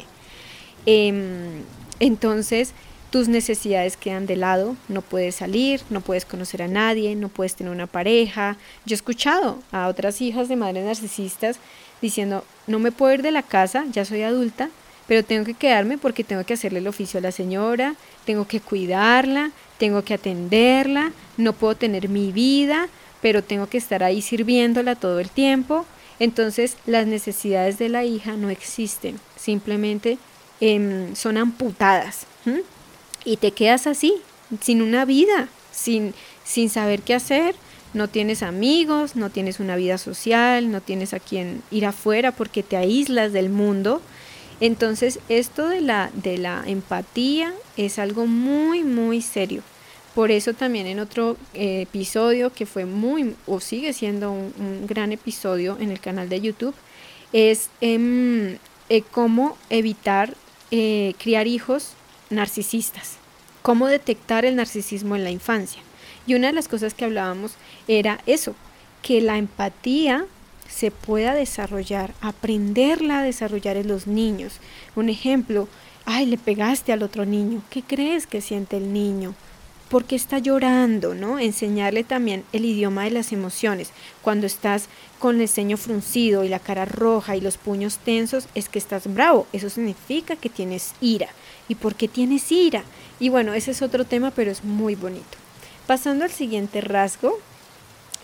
Em, 0.88 1.62
entonces, 2.00 2.74
tus 3.12 3.28
necesidades 3.28 3.98
quedan 3.98 4.26
de 4.26 4.36
lado, 4.36 4.76
no 4.88 5.04
puedes 5.04 5.36
salir, 5.36 5.84
no 5.92 6.02
puedes 6.02 6.26
conocer 6.26 6.64
a 6.64 6.68
nadie, 6.68 7.16
no 7.16 7.30
puedes 7.30 7.54
tener 7.54 7.72
una 7.72 7.86
pareja. 7.86 8.58
Yo 8.88 8.96
he 8.96 8.98
escuchado 8.98 9.60
a 9.72 9.90
otras 9.90 10.22
hijas 10.22 10.50
de 10.50 10.56
madres 10.56 10.86
narcisistas 10.86 11.60
diciendo, 12.02 12.44
no 12.66 12.80
me 12.80 12.92
puedo 12.92 13.14
ir 13.14 13.22
de 13.22 13.32
la 13.32 13.44
casa, 13.44 13.86
ya 13.92 14.06
soy 14.06 14.24
adulta, 14.24 14.72
pero 15.08 15.24
tengo 15.24 15.46
que 15.46 15.54
quedarme 15.54 15.98
porque 15.98 16.24
tengo 16.24 16.44
que 16.44 16.54
hacerle 16.54 16.80
el 16.80 16.88
oficio 16.88 17.20
a 17.20 17.22
la 17.22 17.32
señora, 17.32 17.96
tengo 18.26 18.46
que 18.48 18.60
cuidarla, 18.60 19.52
tengo 19.78 20.04
que 20.04 20.14
atenderla, 20.14 21.12
no 21.38 21.54
puedo 21.54 21.76
tener 21.76 22.10
mi 22.10 22.32
vida, 22.32 22.90
pero 23.22 23.44
tengo 23.44 23.68
que 23.68 23.78
estar 23.78 24.04
ahí 24.04 24.22
sirviéndola 24.22 24.96
todo 24.96 25.20
el 25.20 25.30
tiempo. 25.30 25.86
Entonces 26.20 26.78
las 26.86 27.08
necesidades 27.08 27.78
de 27.78 27.90
la 27.90 28.04
hija 28.04 28.34
no 28.34 28.50
existen, 28.50 29.20
simplemente 29.38 30.18
em, 30.60 31.16
son 31.16 31.38
amputadas. 31.38 32.26
Y 33.26 33.38
te 33.38 33.52
quedas 33.52 33.88
así, 33.88 34.14
sin 34.62 34.82
una 34.82 35.04
vida, 35.06 35.50
sin, 35.72 36.14
sin 36.46 36.70
saber 36.70 37.02
qué 37.02 37.14
hacer, 37.14 37.56
no 37.94 38.08
tienes 38.08 38.42
amigos, 38.44 39.16
no 39.16 39.30
tienes 39.30 39.60
una 39.60 39.76
vida 39.76 39.98
social, 39.98 40.72
no 40.72 40.82
tienes 40.82 41.14
a 41.14 41.20
quien 41.20 41.62
ir 41.72 41.86
afuera 41.86 42.32
porque 42.32 42.64
te 42.64 42.78
aíslas 42.78 43.34
del 43.34 43.50
mundo 43.50 44.02
entonces, 44.60 45.20
esto 45.30 45.68
de 45.68 45.82
la, 45.82 46.10
de 46.14 46.38
la 46.38 46.64
empatía 46.66 47.54
es 47.76 48.00
algo 48.00 48.26
muy, 48.26 48.84
muy 48.84 49.22
serio. 49.22 49.62
Por 50.16 50.32
eso 50.32 50.54
también 50.54 50.88
en 50.88 51.00
otro 51.00 51.38
eh, 51.54 51.82
episodio 51.82 52.52
que 52.52 52.66
fue 52.66 52.86
muy, 52.86 53.36
o 53.46 53.60
sigue 53.60 53.94
siendo 53.94 54.32
un, 54.32 54.88
gran 54.88 55.12
episodio 55.12 55.78
en 55.80 55.92
el 55.92 56.00
canal 56.00 56.28
de 56.28 56.42
YouTube, 56.42 56.74
es 57.34 57.70
em, 57.82 58.58
eh, 58.90 59.04
cómo 59.12 59.58
evitar 59.70 60.34
eh, 60.72 61.14
criar 61.20 61.46
hijos 61.46 61.92
narcisistas, 62.32 63.18
cómo 63.62 63.86
detectar 63.86 64.44
el 64.44 64.56
narcisismo 64.56 65.16
en 65.16 65.24
la 65.24 65.30
infancia. 65.30 65.84
Y 66.26 66.34
una 66.34 66.48
de 66.48 66.54
las 66.54 66.68
cosas 66.68 66.96
que 66.96 67.06
hablábamos 67.06 67.54
era 67.88 68.20
eso, 68.26 68.56
que 69.04 69.22
la 69.22 69.38
empatía 69.38 70.26
se 70.70 70.92
pueda 70.92 71.34
desarrollar, 71.34 72.14
aprenderla 72.22 73.20
a 73.20 73.24
desarrollar 73.24 73.78
en 73.78 73.88
los 73.88 74.08
niños. 74.08 74.60
Un 74.96 75.10
ejemplo, 75.10 75.68
ay, 76.06 76.26
le 76.26 76.38
pegaste 76.38 76.94
al 76.94 77.04
otro 77.04 77.26
niño, 77.26 77.62
¿qué 77.70 77.82
crees 77.84 78.28
que 78.28 78.42
siente 78.42 78.78
el 78.78 78.94
niño? 78.94 79.36
¿Por 79.90 80.04
qué 80.04 80.18
está 80.18 80.40
llorando? 80.40 81.16
¿no? 81.16 81.40
Enseñarle 81.40 82.04
también 82.04 82.44
el 82.52 82.66
idioma 82.66 83.06
de 83.06 83.12
las 83.12 83.32
emociones. 83.32 83.92
Cuando 84.22 84.46
estás 84.46 84.90
con 85.18 85.40
el 85.40 85.48
ceño 85.48 85.78
fruncido 85.78 86.44
y 86.44 86.50
la 86.50 86.60
cara 86.60 86.84
roja 86.84 87.38
y 87.38 87.42
los 87.42 87.58
puños 87.58 87.98
tensos, 88.00 88.48
es 88.54 88.68
que 88.68 88.80
estás 88.80 89.14
bravo. 89.14 89.48
Eso 89.54 89.70
significa 89.70 90.36
que 90.36 90.50
tienes 90.50 90.94
ira. 91.00 91.30
¿Y 91.70 91.76
por 91.76 91.96
qué 91.96 92.10
tienes 92.10 92.52
ira? 92.52 92.84
Y 93.20 93.30
bueno, 93.30 93.54
ese 93.54 93.72
es 93.72 93.82
otro 93.82 94.04
tema, 94.04 94.32
pero 94.32 94.52
es 94.52 94.66
muy 94.66 94.96
bonito. 94.96 95.38
Pasando 95.88 96.26
al 96.26 96.32
siguiente 96.32 96.82
rasgo, 96.82 97.40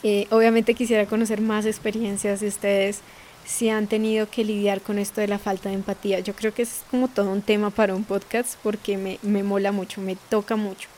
eh, 0.04 0.28
obviamente 0.32 0.74
quisiera 0.76 1.06
conocer 1.06 1.42
más 1.42 1.66
experiencias 1.66 2.42
de 2.42 2.48
ustedes 2.48 3.02
si 3.46 3.70
han 3.70 3.88
tenido 3.88 4.30
que 4.30 4.44
lidiar 4.44 4.82
con 4.82 5.00
esto 5.00 5.22
de 5.22 5.28
la 5.28 5.40
falta 5.40 5.70
de 5.70 5.76
empatía. 5.76 6.20
Yo 6.20 6.34
creo 6.36 6.54
que 6.54 6.62
es 6.62 6.82
como 6.92 7.08
todo 7.08 7.32
un 7.32 7.42
tema 7.42 7.70
para 7.70 7.96
un 7.96 8.04
podcast 8.04 8.56
porque 8.64 8.98
me, 8.98 9.20
me 9.22 9.44
mola 9.44 9.72
mucho, 9.72 10.02
me 10.02 10.16
toca 10.30 10.56
mucho. 10.56 10.90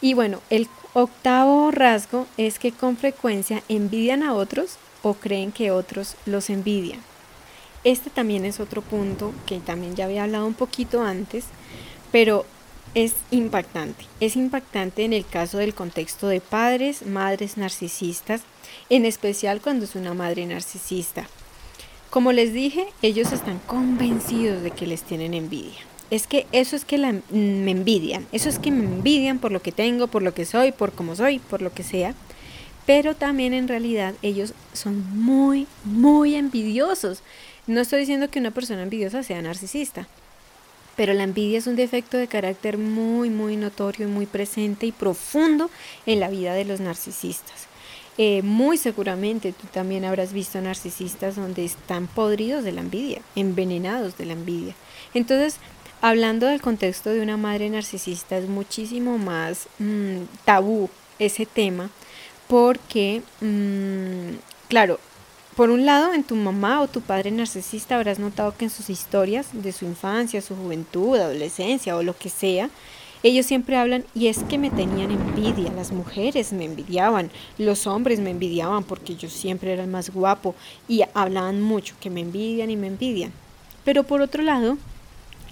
Y 0.00 0.14
bueno, 0.14 0.40
el 0.50 0.68
octavo 0.92 1.70
rasgo 1.70 2.26
es 2.36 2.58
que 2.58 2.72
con 2.72 2.96
frecuencia 2.96 3.62
envidian 3.68 4.22
a 4.22 4.34
otros 4.34 4.76
o 5.02 5.14
creen 5.14 5.52
que 5.52 5.70
otros 5.70 6.16
los 6.26 6.50
envidian. 6.50 7.00
Este 7.84 8.10
también 8.10 8.44
es 8.44 8.60
otro 8.60 8.80
punto 8.80 9.32
que 9.46 9.60
también 9.60 9.94
ya 9.94 10.06
había 10.06 10.24
hablado 10.24 10.46
un 10.46 10.54
poquito 10.54 11.02
antes, 11.02 11.44
pero 12.10 12.46
es 12.94 13.14
impactante. 13.30 14.04
Es 14.20 14.36
impactante 14.36 15.04
en 15.04 15.12
el 15.12 15.26
caso 15.26 15.58
del 15.58 15.74
contexto 15.74 16.28
de 16.28 16.40
padres, 16.40 17.04
madres 17.06 17.56
narcisistas, 17.56 18.42
en 18.88 19.04
especial 19.04 19.60
cuando 19.60 19.84
es 19.84 19.94
una 19.94 20.14
madre 20.14 20.46
narcisista. 20.46 21.28
Como 22.10 22.32
les 22.32 22.52
dije, 22.52 22.86
ellos 23.02 23.32
están 23.32 23.58
convencidos 23.66 24.62
de 24.62 24.70
que 24.70 24.86
les 24.86 25.02
tienen 25.02 25.34
envidia. 25.34 25.80
Es 26.10 26.26
que 26.28 26.46
eso 26.52 26.76
es 26.76 26.84
que 26.84 26.98
me 26.98 27.70
envidian, 27.70 28.26
eso 28.30 28.48
es 28.48 28.58
que 28.58 28.70
me 28.70 28.84
envidian 28.84 29.40
por 29.40 29.50
lo 29.50 29.62
que 29.62 29.72
tengo, 29.72 30.06
por 30.06 30.22
lo 30.22 30.32
que 30.32 30.44
soy, 30.44 30.70
por 30.70 30.92
cómo 30.92 31.16
soy, 31.16 31.40
por 31.40 31.60
lo 31.60 31.72
que 31.72 31.82
sea. 31.82 32.14
Pero 32.86 33.16
también 33.16 33.54
en 33.54 33.66
realidad 33.66 34.14
ellos 34.22 34.52
son 34.74 35.02
muy, 35.18 35.66
muy 35.84 36.36
envidiosos. 36.36 37.22
No 37.66 37.80
estoy 37.80 38.00
diciendo 38.00 38.30
que 38.30 38.38
una 38.38 38.50
persona 38.50 38.82
envidiosa 38.82 39.22
sea 39.22 39.40
narcisista, 39.42 40.06
pero 40.96 41.14
la 41.14 41.24
envidia 41.24 41.58
es 41.58 41.66
un 41.66 41.76
defecto 41.76 42.16
de 42.16 42.28
carácter 42.28 42.78
muy, 42.78 43.30
muy 43.30 43.56
notorio 43.56 44.08
y 44.08 44.10
muy 44.10 44.26
presente 44.26 44.86
y 44.86 44.92
profundo 44.92 45.70
en 46.06 46.20
la 46.20 46.28
vida 46.28 46.54
de 46.54 46.64
los 46.64 46.80
narcisistas. 46.80 47.68
Eh, 48.16 48.42
muy 48.42 48.78
seguramente 48.78 49.52
tú 49.52 49.66
también 49.72 50.04
habrás 50.04 50.32
visto 50.32 50.60
narcisistas 50.60 51.34
donde 51.34 51.64
están 51.64 52.06
podridos 52.06 52.62
de 52.62 52.70
la 52.70 52.80
envidia, 52.80 53.20
envenenados 53.34 54.16
de 54.16 54.26
la 54.26 54.34
envidia. 54.34 54.74
Entonces, 55.14 55.56
hablando 56.00 56.46
del 56.46 56.60
contexto 56.60 57.10
de 57.10 57.22
una 57.22 57.36
madre 57.36 57.68
narcisista, 57.70 58.36
es 58.36 58.48
muchísimo 58.48 59.18
más 59.18 59.66
mm, 59.80 60.18
tabú 60.44 60.88
ese 61.18 61.44
tema 61.44 61.90
porque, 62.46 63.22
mm, 63.40 64.36
claro, 64.68 65.00
por 65.56 65.70
un 65.70 65.86
lado, 65.86 66.12
en 66.14 66.24
tu 66.24 66.34
mamá 66.34 66.80
o 66.80 66.88
tu 66.88 67.00
padre 67.00 67.30
narcisista 67.30 67.96
habrás 67.96 68.18
notado 68.18 68.56
que 68.56 68.64
en 68.64 68.70
sus 68.70 68.90
historias 68.90 69.48
de 69.52 69.72
su 69.72 69.84
infancia, 69.84 70.42
su 70.42 70.56
juventud, 70.56 71.16
adolescencia 71.16 71.96
o 71.96 72.02
lo 72.02 72.16
que 72.16 72.28
sea, 72.28 72.70
ellos 73.22 73.46
siempre 73.46 73.76
hablan 73.76 74.04
y 74.14 74.26
es 74.26 74.42
que 74.42 74.58
me 74.58 74.70
tenían 74.70 75.10
envidia, 75.10 75.72
las 75.72 75.92
mujeres 75.92 76.52
me 76.52 76.66
envidiaban, 76.66 77.30
los 77.56 77.86
hombres 77.86 78.20
me 78.20 78.30
envidiaban 78.30 78.84
porque 78.84 79.16
yo 79.16 79.30
siempre 79.30 79.72
era 79.72 79.84
el 79.84 79.90
más 79.90 80.10
guapo 80.10 80.54
y 80.88 81.02
hablaban 81.14 81.62
mucho 81.62 81.94
que 82.00 82.10
me 82.10 82.20
envidian 82.20 82.70
y 82.70 82.76
me 82.76 82.88
envidian. 82.88 83.32
Pero 83.82 84.02
por 84.02 84.20
otro 84.20 84.42
lado, 84.42 84.76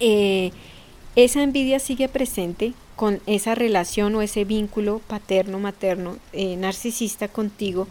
eh, 0.01 0.51
esa 1.17 1.43
envidia 1.43 1.79
sigue 1.79 2.09
presente 2.09 2.75
con 2.95 3.21
esa 3.27 3.55
relación 3.55 4.15
o 4.17 4.23
ese 4.23 4.45
vínculo 4.45 5.01
paterno-materno 5.07 6.17
eh, 6.33 6.57
narcisista 6.57 7.29
contigo 7.29 7.89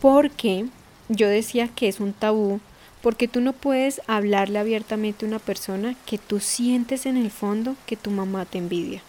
porque 0.00 0.66
yo 1.14 1.28
decía 1.28 1.68
que 1.68 1.88
es 1.88 2.00
un 2.00 2.12
tabú 2.12 2.60
porque 3.02 3.28
tú 3.28 3.40
no 3.40 3.52
puedes 3.52 4.00
hablarle 4.06 4.58
abiertamente 4.58 5.24
a 5.24 5.28
una 5.28 5.38
persona 5.38 5.96
que 6.06 6.18
tú 6.18 6.40
sientes 6.40 7.06
en 7.06 7.16
el 7.16 7.30
fondo 7.30 7.76
que 7.86 7.96
tu 7.96 8.10
mamá 8.10 8.44
te 8.44 8.58
envidia 8.58 9.02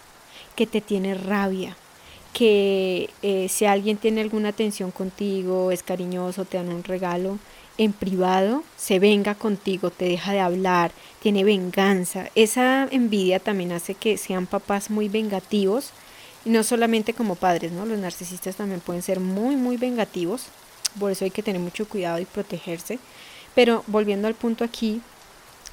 que 0.56 0.68
te 0.68 0.82
tiene 0.82 1.16
rabia, 1.16 1.76
que 2.34 3.10
eh, 3.22 3.48
si 3.50 3.66
alguien 3.66 3.98
tiene 3.98 4.22
alguna 4.22 4.50
atención 4.50 4.92
contigo, 4.92 5.72
es 5.72 5.84
cariñoso, 5.84 6.46
te 6.46 6.58
dan 6.58 6.70
un 6.70 6.84
regalo, 6.84 7.38
en 7.78 7.92
privado 7.92 8.64
se 8.78 9.00
venga 9.00 9.36
contigo, 9.36 9.90
te 9.90 10.06
deja 10.06 10.32
de 10.32 10.40
hablar, 10.40 10.92
tiene 11.22 11.44
venganza. 11.44 12.30
Esa 12.36 12.88
envidia 12.92 13.40
también 13.40 13.72
hace 13.72 13.96
que 13.96 14.18
sean 14.18 14.46
papás 14.46 14.90
muy 14.90 15.10
vengativos, 15.10 15.92
y 16.46 16.50
no 16.50 16.64
solamente 16.64 17.14
como 17.14 17.36
padres, 17.36 17.72
¿no? 17.72 17.86
Los 17.86 17.98
narcisistas 18.00 18.58
también 18.58 18.82
pueden 18.82 19.02
ser 19.02 19.20
muy, 19.22 19.56
muy 19.56 19.78
vengativos, 19.78 20.48
por 21.00 21.12
eso 21.12 21.26
hay 21.26 21.32
que 21.32 21.44
tener 21.44 21.62
mucho 21.62 21.88
cuidado 21.88 22.20
y 22.20 22.26
protegerse. 22.26 23.00
Pero 23.56 23.84
volviendo 23.88 24.28
al 24.28 24.36
punto 24.36 24.64
aquí, 24.64 25.02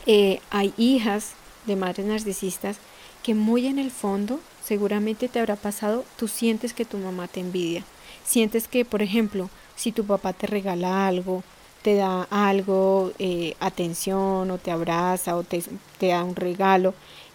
eh, 0.07 0.41
hay 0.51 0.75
hijas 0.77 1.33
de 1.67 1.77
madres 1.77 2.07
narcisistas 2.07 2.79
que 3.23 3.35
muy 3.35 3.67
en 3.67 3.79
el 3.79 3.91
fondo 3.91 4.41
seguramente 4.65 5.29
te 5.29 5.41
habrá 5.41 5.57
pasado, 5.57 6.05
tú 6.17 6.29
sientes 6.29 6.73
que 6.73 6.85
tu 6.85 6.99
mamá 6.99 7.29
te 7.29 7.41
envidia. 7.41 7.85
Sientes 8.25 8.69
que, 8.69 8.85
por 8.85 9.03
ejemplo, 9.03 9.51
si 9.77 9.93
tu 9.93 10.05
papá 10.05 10.33
te 10.33 10.47
regala 10.47 11.09
algo, 11.09 11.43
te 11.83 11.95
da 11.95 12.29
algo, 12.31 13.13
eh, 13.19 13.55
atención 13.61 14.51
o 14.51 14.59
te 14.59 14.71
abraza 14.71 15.37
o 15.37 15.43
te, 15.43 15.63
te, 15.99 16.09
da 16.09 16.23
un 16.25 16.37
regalo, 16.37 16.95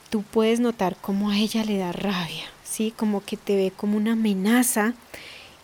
tú 0.09 0.21
puedes 0.21 0.59
notar 0.59 0.95
cómo 1.01 1.29
a 1.29 1.37
ella 1.37 1.63
le 1.63 1.77
da 1.77 1.91
rabia, 1.91 2.45
¿sí? 2.63 2.93
Como 2.95 3.23
que 3.23 3.37
te 3.37 3.55
ve 3.55 3.71
como 3.75 3.97
una 3.97 4.13
amenaza 4.13 4.93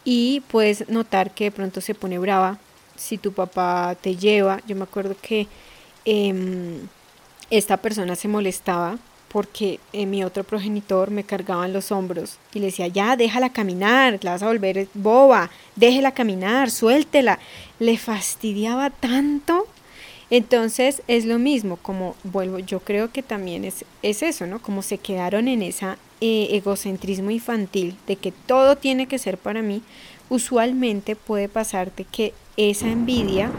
y 0.03 0.41
puedes 0.47 0.89
notar 0.89 1.33
que 1.33 1.45
de 1.45 1.51
pronto 1.51 1.81
se 1.81 1.95
pone 1.95 2.19
brava 2.19 2.57
si 2.95 3.17
tu 3.17 3.31
papá 3.33 3.95
te 3.99 4.15
lleva. 4.15 4.61
Yo 4.67 4.75
me 4.75 4.83
acuerdo 4.83 5.15
que 5.21 5.47
em, 6.05 6.87
esta 7.49 7.77
persona 7.77 8.15
se 8.15 8.27
molestaba 8.27 8.97
porque 9.31 9.79
eh, 9.93 10.05
mi 10.05 10.23
otro 10.23 10.43
progenitor 10.43 11.09
me 11.09 11.23
cargaba 11.23 11.65
en 11.65 11.73
los 11.73 11.91
hombros 11.91 12.37
y 12.53 12.59
le 12.59 12.65
decía, 12.65 12.87
ya, 12.87 13.15
déjala 13.15 13.49
caminar, 13.49 14.19
la 14.23 14.31
vas 14.31 14.43
a 14.43 14.47
volver 14.47 14.87
boba, 14.93 15.49
déjela 15.75 16.11
caminar, 16.11 16.69
suéltela. 16.69 17.39
Le 17.79 17.97
fastidiaba 17.97 18.89
tanto. 18.89 19.67
Entonces 20.29 21.01
es 21.07 21.25
lo 21.25 21.39
mismo, 21.39 21.77
como 21.77 22.15
vuelvo, 22.23 22.59
yo 22.59 22.79
creo 22.79 23.11
que 23.11 23.21
también 23.21 23.65
es, 23.65 23.85
es 24.01 24.21
eso, 24.23 24.47
¿no? 24.47 24.61
Como 24.61 24.81
se 24.81 24.97
quedaron 24.97 25.47
en 25.47 25.61
ese 25.61 25.95
eh, 26.21 26.49
egocentrismo 26.51 27.31
infantil 27.31 27.95
de 28.07 28.15
que 28.15 28.31
todo 28.31 28.77
tiene 28.77 29.07
que 29.07 29.19
ser 29.19 29.37
para 29.37 29.61
mí, 29.61 29.81
usualmente 30.29 31.15
puede 31.15 31.49
pasarte 31.49 32.05
que 32.05 32.33
esa 32.57 32.87
envidia 32.87 33.51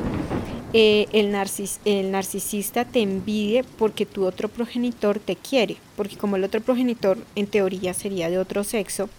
eh, 0.75 1.07
el, 1.12 1.35
el 1.85 2.11
narcisista 2.11 2.87
te 2.87 3.01
envidie 3.01 3.62
porque 3.77 4.07
tu 4.07 4.25
otro 4.25 4.48
progenitor 4.48 5.18
te 5.18 5.37
quiere, 5.37 5.77
porque 5.96 6.16
como 6.16 6.37
el 6.37 6.44
otro 6.44 6.62
progenitor 6.62 7.18
en 7.35 7.46
teoría 7.46 7.92
sería 7.92 8.31
de 8.31 8.38
otro 8.38 8.64
sexo, 8.64 9.11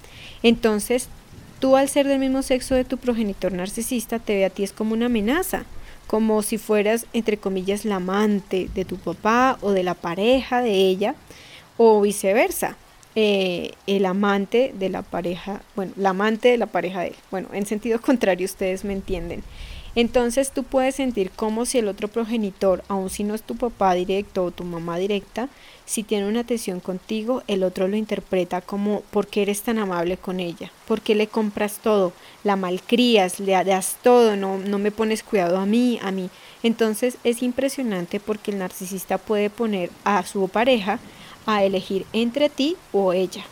entonces 0.42 1.10
tú 1.60 1.76
al 1.76 1.90
ser 1.90 2.08
del 2.08 2.18
mismo 2.18 2.42
sexo 2.42 2.74
de 2.74 2.86
tu 2.86 2.98
progenitor 2.98 3.54
narcisista 3.54 4.18
te 4.18 4.36
ve 4.36 4.46
a 4.46 4.50
ti 4.50 4.64
es 4.64 4.72
como 4.72 4.94
una 4.94 5.06
amenaza, 5.06 5.66
como 6.08 6.42
si 6.42 6.58
fueras 6.58 7.06
entre 7.14 7.38
comillas 7.38 7.86
la 7.86 7.98
amante 7.98 8.68
de 8.74 8.84
tu 8.84 8.98
papá 8.98 9.60
o 9.62 9.72
de 9.72 9.84
la 9.84 9.94
pareja 9.94 10.62
de 10.64 10.74
ella 10.74 11.14
o 11.78 12.02
viceversa. 12.02 12.78
Eh, 13.16 13.74
el 13.86 14.08
amante 14.08 14.74
de 14.78 14.90
la 14.90 15.04
pareja, 15.04 15.62
bueno, 15.76 15.94
la 15.98 16.10
amante 16.10 16.50
de 16.50 16.58
la 16.58 16.66
pareja 16.66 17.02
de 17.02 17.10
él. 17.10 17.16
Bueno, 17.30 17.48
en 17.54 17.66
sentido 17.66 18.02
contrario, 18.02 18.46
ustedes 18.46 18.84
me 18.84 18.94
entienden. 18.94 19.44
Entonces 19.96 20.52
tú 20.52 20.64
puedes 20.64 20.96
sentir 20.96 21.30
como 21.30 21.66
si 21.66 21.78
el 21.78 21.88
otro 21.88 22.08
progenitor, 22.08 22.84
aun 22.88 23.12
si 23.12 23.24
no 23.24 23.36
es 23.36 23.44
tu 23.44 23.56
papá 23.56 23.94
directo 23.94 24.44
o 24.44 24.52
tu 24.52 24.64
mamá 24.64 24.98
directa, 24.98 25.50
si 25.86 26.02
tiene 26.02 26.28
una 26.28 26.40
atención 26.40 26.80
contigo, 26.80 27.44
el 27.48 27.64
otro 27.64 27.88
lo 27.88 27.96
interpreta 27.96 28.62
como 28.62 29.02
¿por 29.12 29.28
qué 29.28 29.44
eres 29.44 29.62
tan 29.62 29.78
amable 29.78 30.18
con 30.18 30.40
ella? 30.40 30.72
¿Por 30.88 31.02
qué 31.02 31.14
le 31.14 31.28
compras 31.28 31.78
todo? 31.84 32.14
La 32.44 32.56
malcrías, 32.56 33.40
le 33.40 33.52
das 33.64 33.98
todo, 34.02 34.36
no, 34.36 34.58
no 34.58 34.80
me 34.80 34.90
pones 34.90 35.22
cuidado 35.22 35.58
a 35.58 35.68
mí, 35.68 36.00
a 36.02 36.12
mí. 36.12 36.32
Entonces 36.64 37.18
es 37.24 37.44
impresionante 37.44 38.20
porque 38.20 38.50
el 38.50 38.58
narcisista 38.58 39.20
puede 39.20 39.52
poner 39.52 39.92
a 40.06 40.26
su 40.26 40.48
pareja 40.48 41.00
a 41.46 41.64
elegir 41.64 42.06
entre 42.14 42.50
ti 42.50 42.76
o 42.92 43.14
ella. 43.14 43.46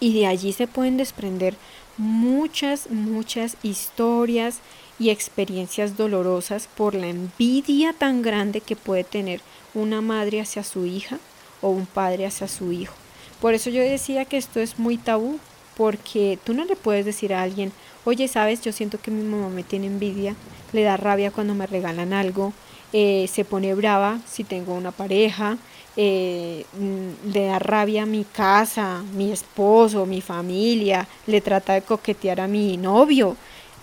Y 0.00 0.14
de 0.14 0.26
allí 0.26 0.52
se 0.52 0.66
pueden 0.66 0.96
desprender 0.96 1.54
muchas, 1.98 2.90
muchas 2.90 3.56
historias, 3.62 4.60
y 5.00 5.08
experiencias 5.08 5.96
dolorosas 5.96 6.68
por 6.76 6.94
la 6.94 7.08
envidia 7.08 7.94
tan 7.94 8.20
grande 8.20 8.60
que 8.60 8.76
puede 8.76 9.02
tener 9.02 9.40
una 9.72 10.02
madre 10.02 10.42
hacia 10.42 10.62
su 10.62 10.84
hija 10.84 11.18
o 11.62 11.70
un 11.70 11.86
padre 11.86 12.26
hacia 12.26 12.46
su 12.46 12.70
hijo. 12.70 12.94
Por 13.40 13.54
eso 13.54 13.70
yo 13.70 13.80
decía 13.80 14.26
que 14.26 14.36
esto 14.36 14.60
es 14.60 14.78
muy 14.78 14.98
tabú, 14.98 15.40
porque 15.76 16.38
tú 16.44 16.52
no 16.52 16.66
le 16.66 16.76
puedes 16.76 17.06
decir 17.06 17.32
a 17.32 17.42
alguien, 17.42 17.72
oye, 18.04 18.28
sabes, 18.28 18.60
yo 18.60 18.72
siento 18.72 19.00
que 19.00 19.10
mi 19.10 19.22
mamá 19.22 19.48
me 19.48 19.62
tiene 19.62 19.86
envidia, 19.86 20.36
le 20.72 20.82
da 20.82 20.98
rabia 20.98 21.30
cuando 21.30 21.54
me 21.54 21.66
regalan 21.66 22.12
algo, 22.12 22.52
eh, 22.92 23.26
se 23.32 23.46
pone 23.46 23.74
brava 23.74 24.18
si 24.30 24.44
tengo 24.44 24.74
una 24.74 24.90
pareja, 24.90 25.56
eh, 26.02 26.64
mm, 26.78 27.30
le 27.34 27.44
da 27.44 27.58
rabia 27.58 28.04
a 28.04 28.06
mi 28.06 28.24
casa, 28.24 29.02
mi 29.12 29.30
esposo, 29.30 30.06
mi 30.06 30.22
familia, 30.22 31.06
le 31.26 31.42
trata 31.42 31.74
de 31.74 31.82
coquetear 31.82 32.40
a 32.40 32.48
mi 32.48 32.78
novio. 32.78 33.36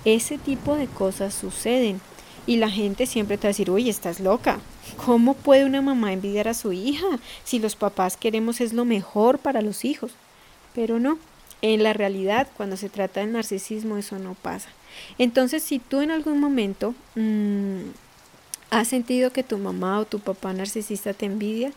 Ese 0.04 0.40
tipo 0.40 0.76
de 0.76 0.88
cosas 0.88 1.36
suceden. 1.36 2.02
Y 2.48 2.58
la 2.58 2.72
gente 2.72 3.06
siempre 3.06 3.38
te 3.38 3.44
va 3.44 3.50
a 3.50 3.54
decir, 3.54 3.70
uy, 3.70 3.88
estás 3.88 4.20
loca. 4.20 4.60
¿Cómo 5.06 5.36
puede 5.36 5.64
una 5.66 5.84
mamá 5.84 6.12
envidiar 6.12 6.48
a 6.48 6.56
su 6.56 6.72
hija 6.72 7.06
si 7.44 7.60
los 7.60 7.76
papás 7.76 8.18
queremos 8.18 8.62
es 8.62 8.74
lo 8.74 8.84
mejor 8.84 9.38
para 9.38 9.62
los 9.62 9.86
hijos? 9.86 10.14
Pero 10.74 10.98
no, 10.98 11.20
en 11.62 11.84
la 11.84 11.94
realidad, 11.94 12.48
cuando 12.58 12.78
se 12.78 12.90
trata 12.90 13.20
del 13.20 13.34
narcisismo, 13.34 13.96
eso 13.96 14.18
no 14.18 14.34
pasa. 14.34 14.70
Entonces, 15.20 15.62
si 15.62 15.78
tú 15.78 16.02
en 16.02 16.10
algún 16.10 16.40
momento 16.40 16.96
mm, 17.14 17.82
has 18.72 18.88
sentido 18.88 19.32
que 19.32 19.44
tu 19.44 19.60
mamá 19.60 20.00
o 20.00 20.06
tu 20.06 20.20
papá 20.20 20.52
narcisista 20.54 21.14
te 21.14 21.28
envidia, 21.28 21.74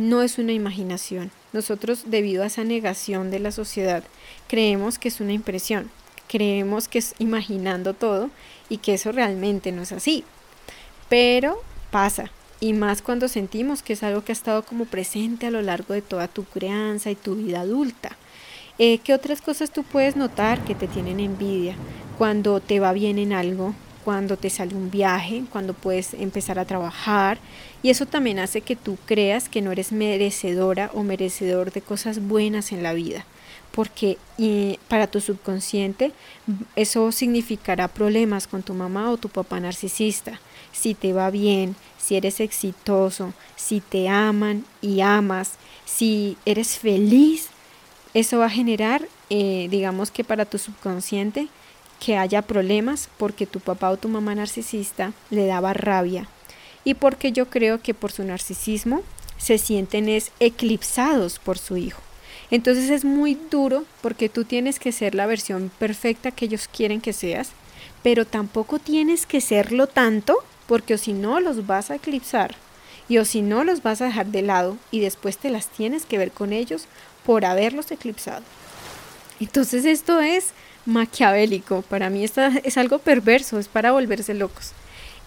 no 0.00 0.22
es 0.22 0.38
una 0.38 0.52
imaginación. 0.52 1.30
Nosotros, 1.52 2.04
debido 2.06 2.42
a 2.42 2.46
esa 2.46 2.64
negación 2.64 3.30
de 3.30 3.38
la 3.38 3.52
sociedad, 3.52 4.02
creemos 4.48 4.98
que 4.98 5.08
es 5.08 5.20
una 5.20 5.32
impresión, 5.32 5.90
creemos 6.26 6.88
que 6.88 6.98
es 6.98 7.14
imaginando 7.18 7.92
todo 7.92 8.30
y 8.68 8.78
que 8.78 8.94
eso 8.94 9.12
realmente 9.12 9.72
no 9.72 9.82
es 9.82 9.92
así. 9.92 10.24
Pero 11.08 11.62
pasa, 11.90 12.30
y 12.60 12.72
más 12.72 13.02
cuando 13.02 13.28
sentimos 13.28 13.82
que 13.82 13.92
es 13.92 14.02
algo 14.02 14.24
que 14.24 14.32
ha 14.32 14.34
estado 14.34 14.62
como 14.64 14.86
presente 14.86 15.46
a 15.46 15.50
lo 15.50 15.60
largo 15.60 15.92
de 15.92 16.02
toda 16.02 16.28
tu 16.28 16.44
crianza 16.44 17.10
y 17.10 17.14
tu 17.14 17.36
vida 17.36 17.60
adulta. 17.60 18.16
Eh, 18.78 18.98
¿Qué 19.04 19.12
otras 19.12 19.42
cosas 19.42 19.70
tú 19.70 19.82
puedes 19.82 20.16
notar 20.16 20.64
que 20.64 20.74
te 20.74 20.88
tienen 20.88 21.20
envidia? 21.20 21.74
Cuando 22.16 22.60
te 22.60 22.80
va 22.80 22.94
bien 22.94 23.18
en 23.18 23.34
algo, 23.34 23.74
cuando 24.04 24.36
te 24.36 24.50
sale 24.50 24.74
un 24.74 24.90
viaje, 24.90 25.44
cuando 25.50 25.74
puedes 25.74 26.14
empezar 26.14 26.58
a 26.58 26.64
trabajar. 26.64 27.38
Y 27.82 27.90
eso 27.90 28.06
también 28.06 28.38
hace 28.38 28.60
que 28.60 28.76
tú 28.76 28.98
creas 29.06 29.48
que 29.48 29.62
no 29.62 29.72
eres 29.72 29.92
merecedora 29.92 30.90
o 30.94 31.02
merecedor 31.02 31.72
de 31.72 31.82
cosas 31.82 32.20
buenas 32.20 32.72
en 32.72 32.82
la 32.82 32.92
vida. 32.92 33.24
Porque 33.70 34.18
para 34.88 35.06
tu 35.06 35.20
subconsciente 35.20 36.12
eso 36.74 37.12
significará 37.12 37.86
problemas 37.88 38.46
con 38.46 38.62
tu 38.62 38.74
mamá 38.74 39.10
o 39.10 39.16
tu 39.16 39.28
papá 39.28 39.60
narcisista. 39.60 40.40
Si 40.72 40.94
te 40.94 41.12
va 41.12 41.30
bien, 41.30 41.76
si 41.98 42.16
eres 42.16 42.40
exitoso, 42.40 43.32
si 43.56 43.80
te 43.80 44.08
aman 44.08 44.64
y 44.80 45.02
amas, 45.02 45.52
si 45.84 46.36
eres 46.44 46.78
feliz, 46.78 47.50
eso 48.14 48.38
va 48.38 48.46
a 48.46 48.50
generar, 48.50 49.06
eh, 49.28 49.68
digamos 49.70 50.10
que 50.10 50.24
para 50.24 50.44
tu 50.44 50.58
subconsciente, 50.58 51.48
que 52.00 52.16
haya 52.16 52.42
problemas 52.42 53.08
porque 53.18 53.46
tu 53.46 53.60
papá 53.60 53.90
o 53.90 53.96
tu 53.96 54.08
mamá 54.08 54.34
narcisista 54.34 55.12
le 55.30 55.46
daba 55.46 55.74
rabia 55.74 56.26
y 56.82 56.94
porque 56.94 57.30
yo 57.30 57.50
creo 57.50 57.80
que 57.80 57.94
por 57.94 58.10
su 58.10 58.24
narcisismo 58.24 59.02
se 59.38 59.58
sienten 59.58 60.08
es 60.08 60.32
eclipsados 60.40 61.38
por 61.38 61.58
su 61.58 61.76
hijo. 61.76 62.00
Entonces 62.50 62.90
es 62.90 63.04
muy 63.04 63.38
duro 63.50 63.84
porque 64.02 64.28
tú 64.28 64.44
tienes 64.44 64.78
que 64.78 64.92
ser 64.92 65.14
la 65.14 65.26
versión 65.26 65.70
perfecta 65.78 66.30
que 66.30 66.46
ellos 66.46 66.68
quieren 66.68 67.00
que 67.00 67.12
seas, 67.12 67.50
pero 68.02 68.26
tampoco 68.26 68.78
tienes 68.78 69.26
que 69.26 69.40
serlo 69.40 69.86
tanto 69.86 70.36
porque 70.66 70.94
o 70.94 70.98
si 70.98 71.12
no 71.12 71.40
los 71.40 71.66
vas 71.66 71.90
a 71.90 71.96
eclipsar 71.96 72.56
y 73.08 73.18
o 73.18 73.24
si 73.24 73.42
no 73.42 73.64
los 73.64 73.82
vas 73.82 74.00
a 74.00 74.06
dejar 74.06 74.26
de 74.26 74.42
lado 74.42 74.76
y 74.90 75.00
después 75.00 75.36
te 75.36 75.50
las 75.50 75.68
tienes 75.68 76.06
que 76.06 76.18
ver 76.18 76.32
con 76.32 76.52
ellos 76.52 76.86
por 77.24 77.44
haberlos 77.44 77.90
eclipsado. 77.90 78.42
Entonces 79.38 79.84
esto 79.84 80.20
es 80.20 80.52
maquiavélico. 80.86 81.82
Para 81.82 82.10
mí 82.10 82.24
esto 82.24 82.42
es 82.64 82.76
algo 82.76 82.98
perverso, 82.98 83.58
es 83.58 83.68
para 83.68 83.92
volverse 83.92 84.34
locos. 84.34 84.72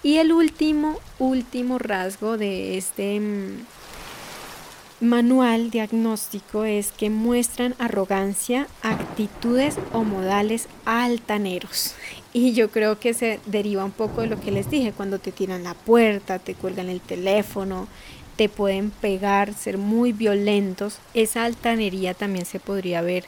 Y 0.03 0.17
el 0.17 0.33
último, 0.33 0.99
último 1.17 1.79
rasgo 1.79 2.37
de 2.37 2.77
este 2.77 3.19
mm, 3.19 3.65
manual 4.99 5.71
diagnóstico 5.71 6.65
es 6.65 6.91
que 6.91 7.09
muestran 7.09 7.75
arrogancia, 7.79 8.67
actitudes 8.81 9.77
o 9.93 10.03
modales 10.03 10.67
altaneros. 10.85 11.95
Y 12.33 12.53
yo 12.53 12.69
creo 12.69 12.99
que 12.99 13.13
se 13.13 13.39
deriva 13.45 13.85
un 13.85 13.91
poco 13.91 14.21
de 14.21 14.27
lo 14.27 14.41
que 14.41 14.51
les 14.51 14.69
dije, 14.69 14.91
cuando 14.91 15.19
te 15.19 15.31
tiran 15.31 15.63
la 15.63 15.73
puerta, 15.73 16.39
te 16.39 16.55
cuelgan 16.55 16.89
el 16.89 16.99
teléfono, 16.99 17.87
te 18.35 18.49
pueden 18.49 18.89
pegar, 18.89 19.53
ser 19.53 19.77
muy 19.77 20.11
violentos. 20.11 20.97
Esa 21.13 21.45
altanería 21.45 22.13
también 22.13 22.45
se 22.45 22.59
podría 22.59 23.01
ver 23.01 23.25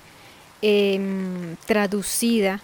Em, 0.62 1.58
traducida 1.68 2.62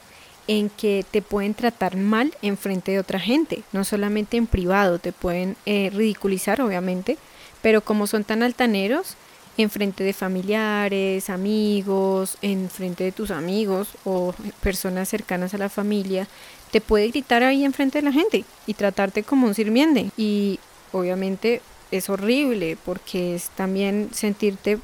en 0.47 0.69
que 0.69 1.06
te 1.12 1.21
pueden 1.21 1.54
tratar 1.54 1.95
mal 1.97 2.34
en 2.41 2.58
frente 2.58 2.91
de 2.93 2.99
otra 2.99 3.19
gente, 3.19 3.63
no 3.73 3.84
solamente 3.84 4.38
en 4.38 4.47
privado, 4.47 4.97
te 4.97 5.12
pueden 5.12 5.56
eh, 5.65 5.91
ridiculizar 5.93 6.62
obviamente, 6.62 7.17
pero 7.62 7.82
como 7.82 8.08
son 8.08 8.23
tan 8.23 8.43
altaneros, 8.43 9.15
en 9.58 9.69
frente 9.69 10.04
de 10.04 10.13
familiares, 10.13 11.30
amigos, 11.30 12.38
en 12.41 12.69
frente 12.69 13.04
de 13.04 13.12
tus 13.12 13.32
amigos 13.32 13.89
o 14.06 14.34
personas 14.62 15.10
cercanas 15.10 15.54
a 15.54 15.58
la 15.58 15.69
familia, 15.69 16.27
te 16.71 16.82
puede 16.82 17.10
gritar 17.10 17.43
ahí 17.43 17.65
en 17.65 17.73
frente 17.73 17.99
de 17.99 18.04
la 18.04 18.13
gente 18.13 18.45
y 18.65 18.73
tratarte 18.73 19.23
como 19.23 19.47
un 19.47 19.54
sirviente. 19.54 20.10
Y 20.17 20.60
obviamente 20.91 21.62
es 21.91 22.10
horrible 22.10 22.77
porque 22.84 23.36
es 23.36 23.49
también 23.49 24.10
sentirte 24.13 24.80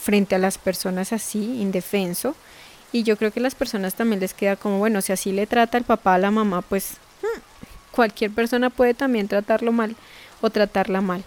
frente 0.00 0.34
a 0.34 0.38
las 0.38 0.58
personas 0.58 1.12
así, 1.12 1.60
indefenso, 1.60 2.34
y 2.92 3.02
yo 3.02 3.16
creo 3.16 3.32
que 3.32 3.40
las 3.40 3.54
personas 3.54 3.94
también 3.94 4.20
les 4.20 4.32
queda 4.32 4.56
como, 4.56 4.78
bueno, 4.78 5.02
si 5.02 5.12
así 5.12 5.32
le 5.32 5.46
trata 5.46 5.76
el 5.76 5.84
papá 5.84 6.14
a 6.14 6.18
la 6.18 6.30
mamá, 6.30 6.62
pues 6.62 6.96
hmm, 7.22 7.40
cualquier 7.90 8.30
persona 8.30 8.70
puede 8.70 8.94
también 8.94 9.28
tratarlo 9.28 9.72
mal 9.72 9.94
o 10.40 10.50
tratarla 10.50 11.00
mal. 11.00 11.22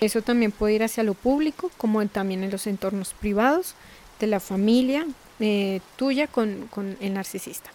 Eso 0.00 0.22
también 0.22 0.52
puede 0.52 0.74
ir 0.74 0.82
hacia 0.82 1.04
lo 1.04 1.14
público, 1.14 1.70
como 1.76 2.04
también 2.06 2.42
en 2.42 2.50
los 2.50 2.66
entornos 2.66 3.14
privados 3.14 3.74
de 4.18 4.26
la 4.26 4.40
familia 4.40 5.06
eh, 5.38 5.80
tuya 5.96 6.26
con, 6.26 6.68
el 7.00 7.14
narcisista. 7.14 7.70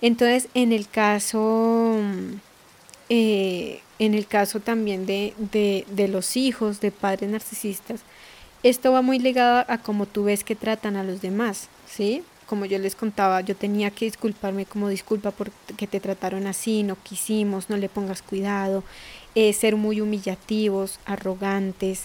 Entonces, 0.00 0.48
en 0.54 0.72
el 0.72 0.88
caso, 0.88 1.98
eh, 3.08 3.80
en 3.98 4.14
el 4.14 4.26
caso 4.26 4.60
también 4.60 5.04
de, 5.04 5.34
de, 5.38 5.84
de 5.90 6.08
los 6.08 6.36
hijos 6.36 6.80
de 6.80 6.92
padres 6.92 7.28
narcisistas, 7.30 8.00
esto 8.62 8.92
va 8.92 9.02
muy 9.02 9.18
ligado 9.18 9.64
a 9.68 9.78
cómo 9.78 10.06
tú 10.06 10.24
ves 10.24 10.44
que 10.44 10.56
tratan 10.56 10.96
a 10.96 11.04
los 11.04 11.20
demás, 11.20 11.68
¿sí? 11.86 12.22
como 12.48 12.64
yo 12.64 12.78
les 12.78 12.96
contaba, 12.96 13.42
yo 13.42 13.54
tenía 13.54 13.90
que 13.90 14.06
disculparme 14.06 14.64
como 14.64 14.88
disculpa 14.88 15.30
porque 15.30 15.86
te 15.86 16.00
trataron 16.00 16.46
así, 16.46 16.82
no 16.82 16.96
quisimos, 17.02 17.68
no 17.68 17.76
le 17.76 17.90
pongas 17.90 18.22
cuidado, 18.22 18.82
eh, 19.34 19.52
ser 19.52 19.76
muy 19.76 20.00
humillativos, 20.00 20.98
arrogantes. 21.04 22.04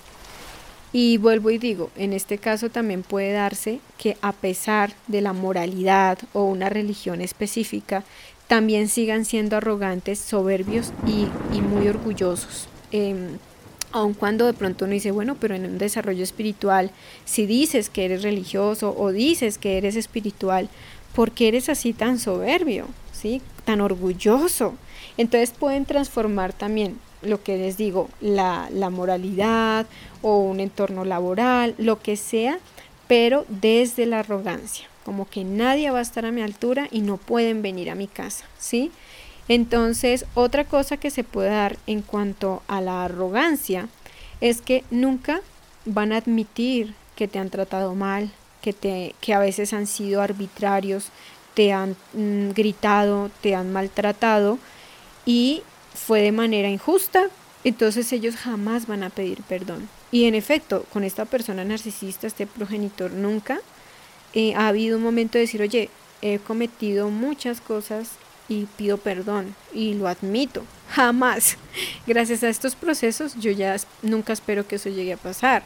Y 0.91 1.17
vuelvo 1.17 1.49
y 1.49 1.57
digo, 1.57 1.89
en 1.95 2.11
este 2.13 2.37
caso 2.37 2.69
también 2.69 3.03
puede 3.03 3.31
darse 3.31 3.79
que 3.97 4.17
a 4.21 4.33
pesar 4.33 4.93
de 5.07 5.21
la 5.21 5.33
moralidad 5.33 6.19
o 6.33 6.43
una 6.43 6.69
religión 6.69 7.21
específica, 7.21 8.03
también 8.47 8.89
sigan 8.89 9.23
siendo 9.23 9.55
arrogantes, 9.55 10.19
soberbios 10.19 10.91
y, 11.07 11.61
muy 11.61 11.87
orgullosos. 11.87 12.67
Em, 12.91 13.39
aun 13.93 14.13
cuando 14.13 14.45
de 14.45 14.53
pronto 14.53 14.85
uno 14.85 14.93
dice, 14.93 15.11
bueno, 15.11 15.37
pero 15.39 15.55
en 15.55 15.65
un 15.65 15.77
desarrollo 15.77 16.23
espiritual, 16.23 16.91
si 17.25 17.45
dices 17.45 17.89
que 17.89 18.05
eres 18.05 18.23
religioso 18.23 18.93
o 18.97 19.11
dices 19.11 19.57
que 19.57 19.77
eres 19.77 19.95
espiritual, 19.95 20.67
¿por 21.15 21.31
qué 21.31 21.47
eres 21.47 21.69
así 21.69 21.93
tan 21.93 22.19
soberbio? 22.19 22.87
¿Sí? 23.11 23.41
Tan 23.65 23.81
orgulloso. 23.81 24.73
Entonces 25.17 25.51
pueden 25.51 25.85
transformar 25.85 26.53
también 26.53 26.97
lo 27.21 27.41
que 27.43 27.57
les 27.57 27.77
digo, 27.77 28.09
la, 28.19 28.67
la 28.71 28.89
moralidad 28.89 29.85
o 30.21 30.39
un 30.39 30.59
entorno 30.59 31.05
laboral, 31.05 31.75
lo 31.77 32.01
que 32.01 32.17
sea, 32.17 32.57
pero 33.07 33.45
desde 33.47 34.05
la 34.07 34.19
arrogancia, 34.19 34.87
como 35.05 35.29
que 35.29 35.43
nadie 35.43 35.91
va 35.91 35.99
a 35.99 36.01
estar 36.01 36.25
a 36.25 36.31
mi 36.31 36.41
altura 36.41 36.87
y 36.91 37.01
no 37.01 37.17
pueden 37.17 37.61
venir 37.61 37.91
a 37.91 37.95
mi 37.95 38.07
casa, 38.07 38.45
¿sí? 38.57 38.91
Entonces, 39.47 40.25
otra 40.35 40.63
cosa 40.63 40.97
que 40.97 41.11
se 41.11 41.23
puede 41.23 41.49
dar 41.49 41.77
en 41.87 42.01
cuanto 42.01 42.63
a 42.67 42.81
la 42.81 43.03
arrogancia 43.03 43.89
es 44.41 44.61
que 44.61 44.83
nunca 44.89 45.41
van 45.85 46.13
a 46.13 46.17
admitir 46.17 46.93
que 47.15 47.27
te 47.27 47.39
han 47.39 47.49
tratado 47.49 47.93
mal, 47.95 48.31
que, 48.61 48.73
te, 48.73 49.15
que 49.21 49.33
a 49.33 49.39
veces 49.39 49.73
han 49.73 49.87
sido 49.87 50.21
arbitrarios, 50.21 51.09
te 51.53 51.73
han 51.73 51.95
mm, 52.13 52.51
gritado, 52.51 53.29
te 53.41 53.55
han 53.55 53.71
maltratado 53.71 54.57
y 55.25 55.61
fue 55.93 56.21
de 56.21 56.31
manera 56.31 56.69
injusta, 56.69 57.29
entonces 57.63 58.11
ellos 58.11 58.35
jamás 58.35 58.87
van 58.87 59.03
a 59.03 59.09
pedir 59.09 59.41
perdón. 59.43 59.87
Y 60.11 60.25
en 60.25 60.35
efecto, 60.35 60.85
con 60.91 61.03
esta 61.03 61.25
persona 61.25 61.63
narcisista, 61.63 62.27
este 62.27 62.47
progenitor, 62.47 63.11
nunca 63.11 63.59
eh, 64.33 64.53
ha 64.55 64.67
habido 64.67 64.97
un 64.97 65.03
momento 65.03 65.37
de 65.37 65.41
decir, 65.41 65.61
oye, 65.61 65.89
he 66.21 66.39
cometido 66.39 67.09
muchas 67.09 67.61
cosas 67.61 68.11
pido 68.77 68.97
perdón 68.97 69.55
y 69.73 69.93
lo 69.93 70.07
admito. 70.07 70.63
Jamás. 70.89 71.57
Gracias 72.07 72.43
a 72.43 72.49
estos 72.49 72.75
procesos 72.75 73.35
yo 73.39 73.51
ya 73.51 73.75
nunca 74.01 74.33
espero 74.33 74.67
que 74.67 74.75
eso 74.75 74.89
llegue 74.89 75.13
a 75.13 75.17
pasar. 75.17 75.63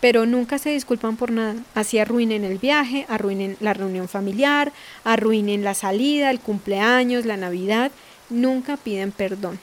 Pero 0.00 0.26
nunca 0.26 0.58
se 0.58 0.70
disculpan 0.70 1.16
por 1.16 1.30
nada. 1.30 1.54
Así 1.74 1.98
arruinen 1.98 2.44
el 2.44 2.58
viaje, 2.58 3.06
arruinen 3.08 3.56
la 3.60 3.72
reunión 3.72 4.08
familiar, 4.08 4.72
arruinen 5.04 5.62
la 5.62 5.74
salida, 5.74 6.30
el 6.30 6.40
cumpleaños, 6.40 7.24
la 7.24 7.36
Navidad. 7.36 7.92
Nunca 8.28 8.76
piden 8.76 9.12
perdón. 9.12 9.60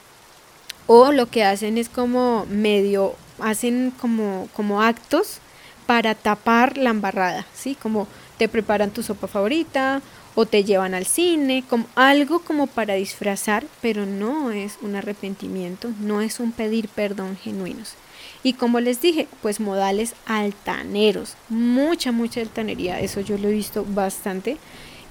O 0.86 1.12
lo 1.12 1.26
que 1.26 1.44
hacen 1.44 1.76
es 1.76 1.88
como 1.88 2.46
medio 2.48 3.14
hacen 3.40 3.92
como, 4.00 4.48
como 4.54 4.82
actos 4.82 5.38
para 5.86 6.14
tapar 6.14 6.76
la 6.76 6.90
embarrada, 6.90 7.46
¿sí? 7.54 7.74
Como 7.74 8.06
te 8.38 8.48
preparan 8.48 8.90
tu 8.90 9.02
sopa 9.02 9.26
favorita 9.26 10.00
o 10.34 10.46
te 10.46 10.64
llevan 10.64 10.94
al 10.94 11.06
cine, 11.06 11.64
como 11.68 11.86
algo 11.94 12.40
como 12.40 12.66
para 12.66 12.94
disfrazar, 12.94 13.64
pero 13.80 14.06
no 14.06 14.50
es 14.52 14.78
un 14.82 14.96
arrepentimiento, 14.96 15.90
no 16.00 16.20
es 16.20 16.40
un 16.40 16.52
pedir 16.52 16.88
perdón 16.88 17.36
genuinos. 17.36 17.94
Y 18.42 18.54
como 18.54 18.80
les 18.80 19.00
dije, 19.00 19.28
pues 19.42 19.60
modales 19.60 20.14
altaneros, 20.26 21.36
mucha, 21.48 22.12
mucha 22.12 22.40
altanería, 22.40 23.00
eso 23.00 23.20
yo 23.20 23.36
lo 23.36 23.48
he 23.48 23.52
visto 23.52 23.84
bastante. 23.86 24.56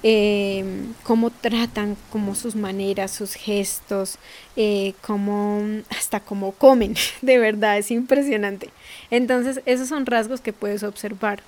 Eh, 0.02 0.64
cómo 1.02 1.28
tratan, 1.28 1.94
como 2.10 2.34
sus 2.34 2.56
maneras, 2.56 3.10
sus 3.10 3.34
gestos, 3.34 4.16
eh, 4.56 4.94
como 5.02 5.62
hasta 5.90 6.20
cómo 6.20 6.52
comen, 6.52 6.94
de 7.22 7.38
verdad 7.38 7.76
es 7.76 7.90
impresionante. 7.90 8.70
Entonces, 9.10 9.60
esos 9.66 9.88
son 9.88 10.06
rasgos 10.06 10.40
que 10.40 10.54
puedes 10.54 10.82
observar. 10.82 11.42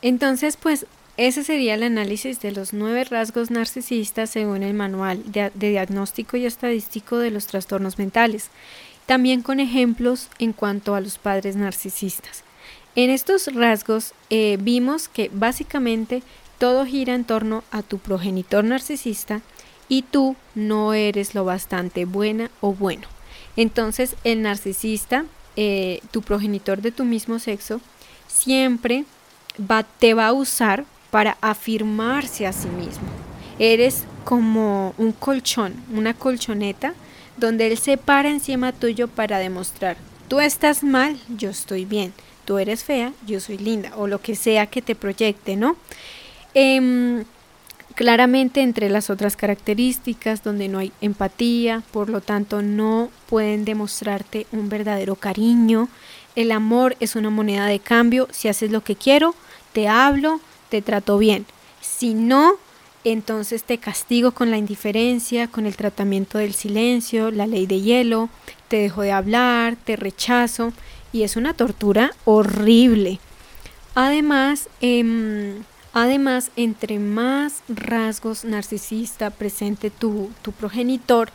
Entonces, 0.00 0.56
pues 0.56 0.86
ese 1.16 1.44
sería 1.44 1.74
el 1.74 1.84
análisis 1.84 2.40
de 2.40 2.50
los 2.50 2.72
nueve 2.72 3.04
rasgos 3.04 3.50
narcisistas 3.50 4.30
según 4.30 4.64
el 4.64 4.74
Manual 4.74 5.22
de, 5.30 5.50
Diagnóstico 5.54 6.36
y 6.36 6.44
Estadístico 6.44 7.18
de 7.18 7.30
los 7.30 7.46
Trastornos 7.46 7.98
Mentales, 7.98 8.50
también 9.06 9.42
con 9.42 9.60
ejemplos 9.60 10.28
en 10.40 10.52
cuanto 10.52 10.94
a 10.94 11.00
los 11.00 11.18
padres 11.18 11.54
narcisistas. 11.54 12.42
En 12.96 13.10
estos 13.10 13.52
rasgos 13.54 14.12
eh, 14.30 14.58
vimos 14.60 15.08
que 15.08 15.30
básicamente 15.32 16.22
todo 16.58 16.84
gira 16.84 17.14
en 17.14 17.24
torno 17.24 17.62
a 17.70 17.82
tu 17.82 17.98
progenitor 17.98 18.64
narcisista 18.64 19.40
y 19.88 20.02
tú 20.02 20.34
no 20.56 20.94
eres 20.94 21.34
lo 21.34 21.44
bastante 21.44 22.06
buena 22.06 22.50
o 22.60 22.72
bueno. 22.72 23.06
Entonces 23.56 24.16
el 24.24 24.42
narcisista, 24.42 25.26
eh, 25.54 26.00
tu 26.10 26.22
progenitor 26.22 26.82
de 26.82 26.90
tu 26.90 27.04
mismo 27.04 27.38
sexo, 27.38 27.80
siempre 28.26 29.04
te 30.00 30.14
va 30.14 30.28
a 30.28 30.32
usar 30.32 30.84
para 31.14 31.36
afirmarse 31.40 32.44
a 32.44 32.52
sí 32.52 32.66
mismo. 32.66 33.06
Eres 33.60 34.02
como 34.24 34.94
un 34.98 35.12
colchón, 35.12 35.72
una 35.94 36.12
colchoneta, 36.12 36.92
donde 37.36 37.68
él 37.68 37.78
se 37.78 37.96
para 37.96 38.28
encima 38.28 38.72
tuyo 38.72 39.06
para 39.06 39.38
demostrar, 39.38 39.96
tú 40.26 40.40
estás 40.40 40.82
mal, 40.82 41.16
yo 41.28 41.50
estoy 41.50 41.84
bien, 41.84 42.12
tú 42.44 42.58
eres 42.58 42.82
fea, 42.82 43.12
yo 43.28 43.38
soy 43.38 43.58
linda, 43.58 43.92
o 43.96 44.08
lo 44.08 44.20
que 44.20 44.34
sea 44.34 44.66
que 44.66 44.82
te 44.82 44.96
proyecte, 44.96 45.54
¿no? 45.54 45.76
Em, 46.52 47.24
claramente 47.94 48.62
entre 48.62 48.90
las 48.90 49.08
otras 49.08 49.36
características 49.36 50.42
donde 50.42 50.66
no 50.66 50.80
hay 50.80 50.90
empatía, 51.00 51.84
por 51.92 52.10
lo 52.10 52.22
tanto 52.22 52.60
no 52.60 53.08
pueden 53.28 53.64
demostrarte 53.64 54.48
un 54.50 54.68
verdadero 54.68 55.14
cariño. 55.14 55.88
El 56.34 56.50
amor 56.50 56.96
es 56.98 57.14
una 57.14 57.30
moneda 57.30 57.66
de 57.66 57.78
cambio, 57.78 58.26
si 58.32 58.48
haces 58.48 58.72
lo 58.72 58.82
que 58.82 58.96
quiero, 58.96 59.36
te 59.72 59.86
hablo, 59.86 60.40
te 60.74 60.82
trato 60.82 61.18
bien. 61.18 61.46
Si 61.80 62.14
no, 62.14 62.54
entonces 63.04 63.62
te 63.62 63.78
castigo 63.78 64.32
con 64.32 64.50
la 64.50 64.58
indiferencia, 64.58 65.46
con 65.46 65.66
el 65.66 65.76
tratamiento 65.76 66.38
del 66.38 66.52
silencio, 66.52 67.30
la 67.30 67.46
ley 67.46 67.66
de 67.66 67.80
hielo, 67.80 68.28
te 68.66 68.78
dejo 68.78 69.02
de 69.02 69.12
hablar, 69.12 69.76
te 69.76 69.94
rechazo 69.94 70.72
y 71.12 71.22
es 71.22 71.36
una 71.36 71.54
tortura 71.54 72.10
horrible. 72.24 73.20
Además, 73.94 74.68
em, 74.80 75.62
además 75.92 76.50
entre 76.56 76.98
más 76.98 77.62
rasgos 77.68 78.44
narcisista 78.44 79.30
presente 79.30 79.90
tu, 79.90 80.32
tu 80.42 80.50
progenitor, 80.50 81.30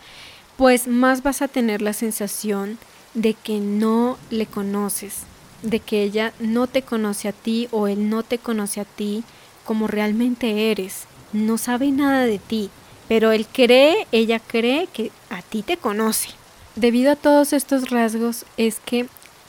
pues 0.58 0.86
más 0.86 1.24
vas 1.24 1.42
a 1.42 1.48
tener 1.48 1.82
la 1.82 1.94
sensación 1.94 2.78
de 3.14 3.36
que 3.36 3.62
no 3.62 4.18
le 4.32 4.48
conoces, 4.48 5.20
de 5.62 5.80
que 5.80 6.04
ella 6.04 6.34
no 6.40 6.68
te 6.68 6.82
conoce 6.82 7.28
a 7.28 7.34
ti 7.34 7.68
o 7.72 7.88
él 7.88 8.10
no 8.10 8.24
te 8.24 8.38
conoce 8.38 8.82
a 8.82 8.86
ti 8.86 9.24
como 9.66 9.88
realmente 9.88 10.72
eres. 10.72 11.04
No 11.34 11.58
sabe 11.58 11.92
nada 11.92 12.26
de 12.26 12.40
ti, 12.40 12.70
pero 13.08 13.32
él 13.32 13.46
cree, 13.52 14.08
ella 14.12 14.40
cree 14.40 14.88
que 14.88 15.12
a 15.30 15.42
ti 15.42 15.62
te 15.62 15.78
conoce. 15.78 16.30
Debido 16.76 17.12
a 17.12 17.16
todos 17.16 17.54
estos 17.54 17.90
rasgos 17.90 18.46
es 18.58 18.80
que 18.80 19.08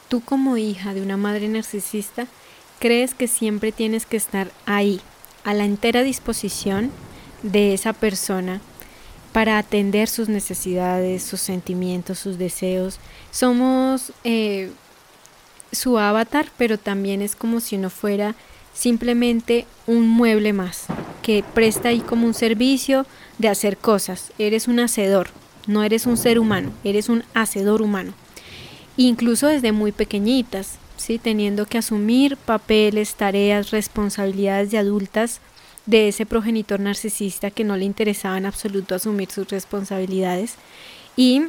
tú 0.09 0.21
como 0.21 0.57
hija 0.57 0.95
de 0.95 1.03
una 1.03 1.17
madre 1.17 1.49
narcisista 1.49 2.27
crees 2.81 3.15
que 3.15 3.29
siempre 3.29 3.73
tienes 3.73 4.07
que 4.07 4.17
estar 4.17 4.51
ahí, 4.67 5.01
a 5.45 5.55
la 5.55 5.65
entera 5.65 6.03
disposición 6.03 6.91
de 7.43 7.73
esa 7.73 7.93
persona 7.93 8.61
para 9.33 9.59
atender 9.59 10.09
sus 10.09 10.29
necesidades, 10.29 11.23
sus 11.23 11.41
sentimientos, 11.41 12.19
sus 12.19 12.37
deseos. 12.37 12.99
Somos 13.31 14.13
eh, 14.25 14.71
su 15.73 15.99
avatar, 15.99 16.49
pero 16.57 16.79
también 16.79 17.23
es 17.23 17.37
como 17.37 17.61
si 17.61 17.77
no 17.77 17.91
fuera 17.91 18.35
simplemente 18.75 19.67
un 19.87 20.09
mueble 20.09 20.53
más, 20.53 20.87
que 21.23 21.45
presta 21.55 21.91
ahí 21.91 22.01
como 22.01 22.27
un 22.27 22.35
servicio 22.35 23.07
de 23.39 23.49
hacer 23.49 23.77
cosas. 23.77 24.33
Eres 24.39 24.69
un 24.69 24.81
hacedor, 24.81 25.29
no 25.67 25.83
eres 25.83 26.07
un 26.07 26.17
ser 26.17 26.39
humano, 26.39 26.73
eres 26.85 27.09
un 27.09 27.25
hacedor 27.35 27.83
humano. 27.83 28.13
Incluso 28.97 29.47
desde 29.47 29.73
muy 29.73 29.93
pequeñitas, 29.93 30.79
¿sí? 30.97 31.19
teniendo 31.19 31.67
que 31.67 31.79
asumir 31.79 32.37
papeles, 32.37 33.15
tareas, 33.15 33.71
responsabilidades 33.71 34.71
de 34.71 34.79
adultas 34.79 35.41
de 35.87 36.09
ese 36.09 36.27
progenitor 36.27 36.81
narcisista 36.81 37.51
que 37.51 37.65
no 37.65 37.77
le 37.77 37.85
interesaba 37.85 38.39
en 38.39 38.47
absoluto 38.47 38.95
asumir 38.95 39.31
sus 39.31 39.49
responsabilidades 39.49 40.55
y 41.17 41.43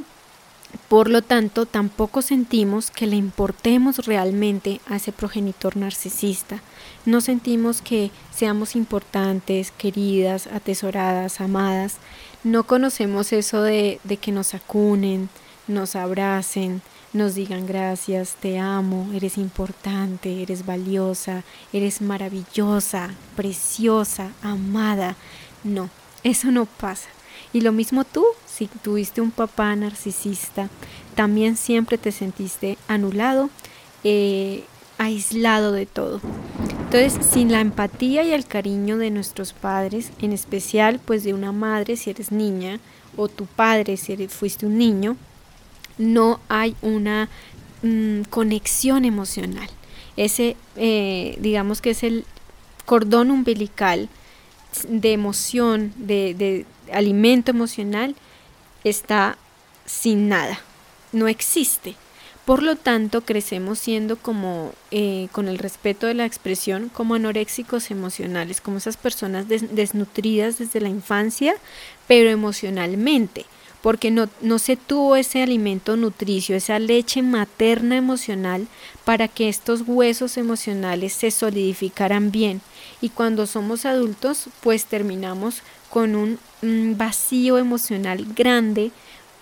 por 0.87 1.09
lo 1.09 1.21
tanto, 1.21 1.65
tampoco 1.65 2.21
sentimos 2.21 2.91
que 2.91 3.07
le 3.07 3.15
importemos 3.15 4.05
realmente 4.05 4.81
a 4.87 4.97
ese 4.97 5.11
progenitor 5.11 5.77
narcisista. 5.77 6.61
No 7.05 7.21
sentimos 7.21 7.81
que 7.81 8.11
seamos 8.33 8.75
importantes, 8.75 9.71
queridas, 9.71 10.47
atesoradas, 10.47 11.41
amadas. 11.41 11.97
No 12.43 12.63
conocemos 12.65 13.33
eso 13.33 13.61
de, 13.61 13.99
que 14.21 14.31
nos 14.31 14.53
acunen, 14.53 15.29
nos 15.67 15.95
abracen, 15.95 16.81
nos 17.13 17.35
digan 17.35 17.65
gracias, 17.65 18.35
te 18.39 18.59
amo, 18.59 19.09
eres 19.13 19.37
importante, 19.37 20.41
eres 20.41 20.65
valiosa, 20.65 21.43
eres 21.73 22.01
maravillosa, 22.01 23.11
preciosa, 23.35 24.31
amada. 24.41 25.15
No, 25.63 25.89
eso 26.23 26.51
no 26.51 26.65
pasa. 26.65 27.09
Y 27.53 27.61
lo 27.61 27.71
mismo 27.71 28.03
tú, 28.05 28.25
si 28.51 28.67
tuviste 28.67 29.21
un 29.21 29.31
papá 29.31 29.75
narcisista, 29.75 30.69
también 31.15 31.57
siempre 31.57 31.97
te 31.97 32.11
sentiste 32.11 32.77
anulado, 32.87 33.49
eh, 34.03 34.63
aislado 34.97 35.71
de 35.71 35.85
todo. 35.85 36.21
Entonces, 36.85 37.25
sin 37.25 37.51
la 37.51 37.61
empatía 37.61 38.23
y 38.23 38.33
el 38.33 38.45
cariño 38.45 38.97
de 38.97 39.11
nuestros 39.11 39.53
padres, 39.53 40.11
en 40.21 40.33
especial 40.33 40.99
pues 41.03 41.23
de 41.23 41.33
una 41.33 41.51
madre 41.51 41.95
si 41.95 42.09
eres 42.09 42.31
niña, 42.31 42.79
o 43.17 43.27
tu 43.27 43.45
padre 43.45 43.97
si 43.97 44.13
eres, 44.13 44.33
fuiste 44.33 44.65
un 44.65 44.77
niño, 44.77 45.15
no 45.97 46.39
hay 46.49 46.75
una 46.81 47.29
mm, 47.83 48.23
conexión 48.29 49.05
emocional. 49.05 49.69
Ese, 50.17 50.57
eh, 50.75 51.37
digamos 51.39 51.81
que 51.81 51.91
es 51.91 52.03
el 52.03 52.25
cordón 52.85 53.31
umbilical 53.31 54.09
de 54.87 55.13
emoción, 55.13 55.93
de, 55.95 56.65
alimento 56.91 57.51
emocional, 57.51 58.15
está 58.83 59.37
sin 59.85 60.29
nada, 60.29 60.59
no 61.11 61.27
existe. 61.27 61.95
Por 62.45 62.63
lo 62.63 62.75
tanto, 62.75 63.21
crecemos 63.21 63.77
siendo 63.77 64.17
como, 64.17 64.73
eh, 64.89 65.27
con 65.31 65.47
el 65.47 65.59
respeto 65.59 66.07
de 66.07 66.15
la 66.15 66.25
expresión, 66.25 66.89
como 66.89 67.13
anoréxicos 67.13 67.91
emocionales, 67.91 68.61
como 68.61 68.77
esas 68.77 68.97
personas 68.97 69.47
desnutridas 69.47 70.57
desde 70.57 70.81
la 70.81 70.89
infancia, 70.89 71.55
pero 72.07 72.31
emocionalmente, 72.31 73.45
porque 73.81 74.09
no, 74.09 74.27
no 74.41 74.57
se 74.57 74.75
tuvo 74.75 75.15
ese 75.15 75.43
alimento 75.43 75.95
nutricio, 75.97 76.55
esa 76.55 76.79
leche 76.79 77.21
materna 77.21 77.95
emocional 77.95 78.67
para 79.05 79.27
que 79.27 79.47
estos 79.47 79.83
huesos 79.85 80.37
emocionales 80.37 81.13
se 81.13 81.29
solidificaran 81.29 82.31
bien 82.31 82.61
y 83.01 83.09
cuando 83.09 83.47
somos 83.47 83.85
adultos 83.85 84.49
pues 84.61 84.85
terminamos 84.85 85.61
con 85.91 86.15
un, 86.15 86.39
vacío 86.97 87.57
emocional 87.57 88.25
grande, 88.35 88.91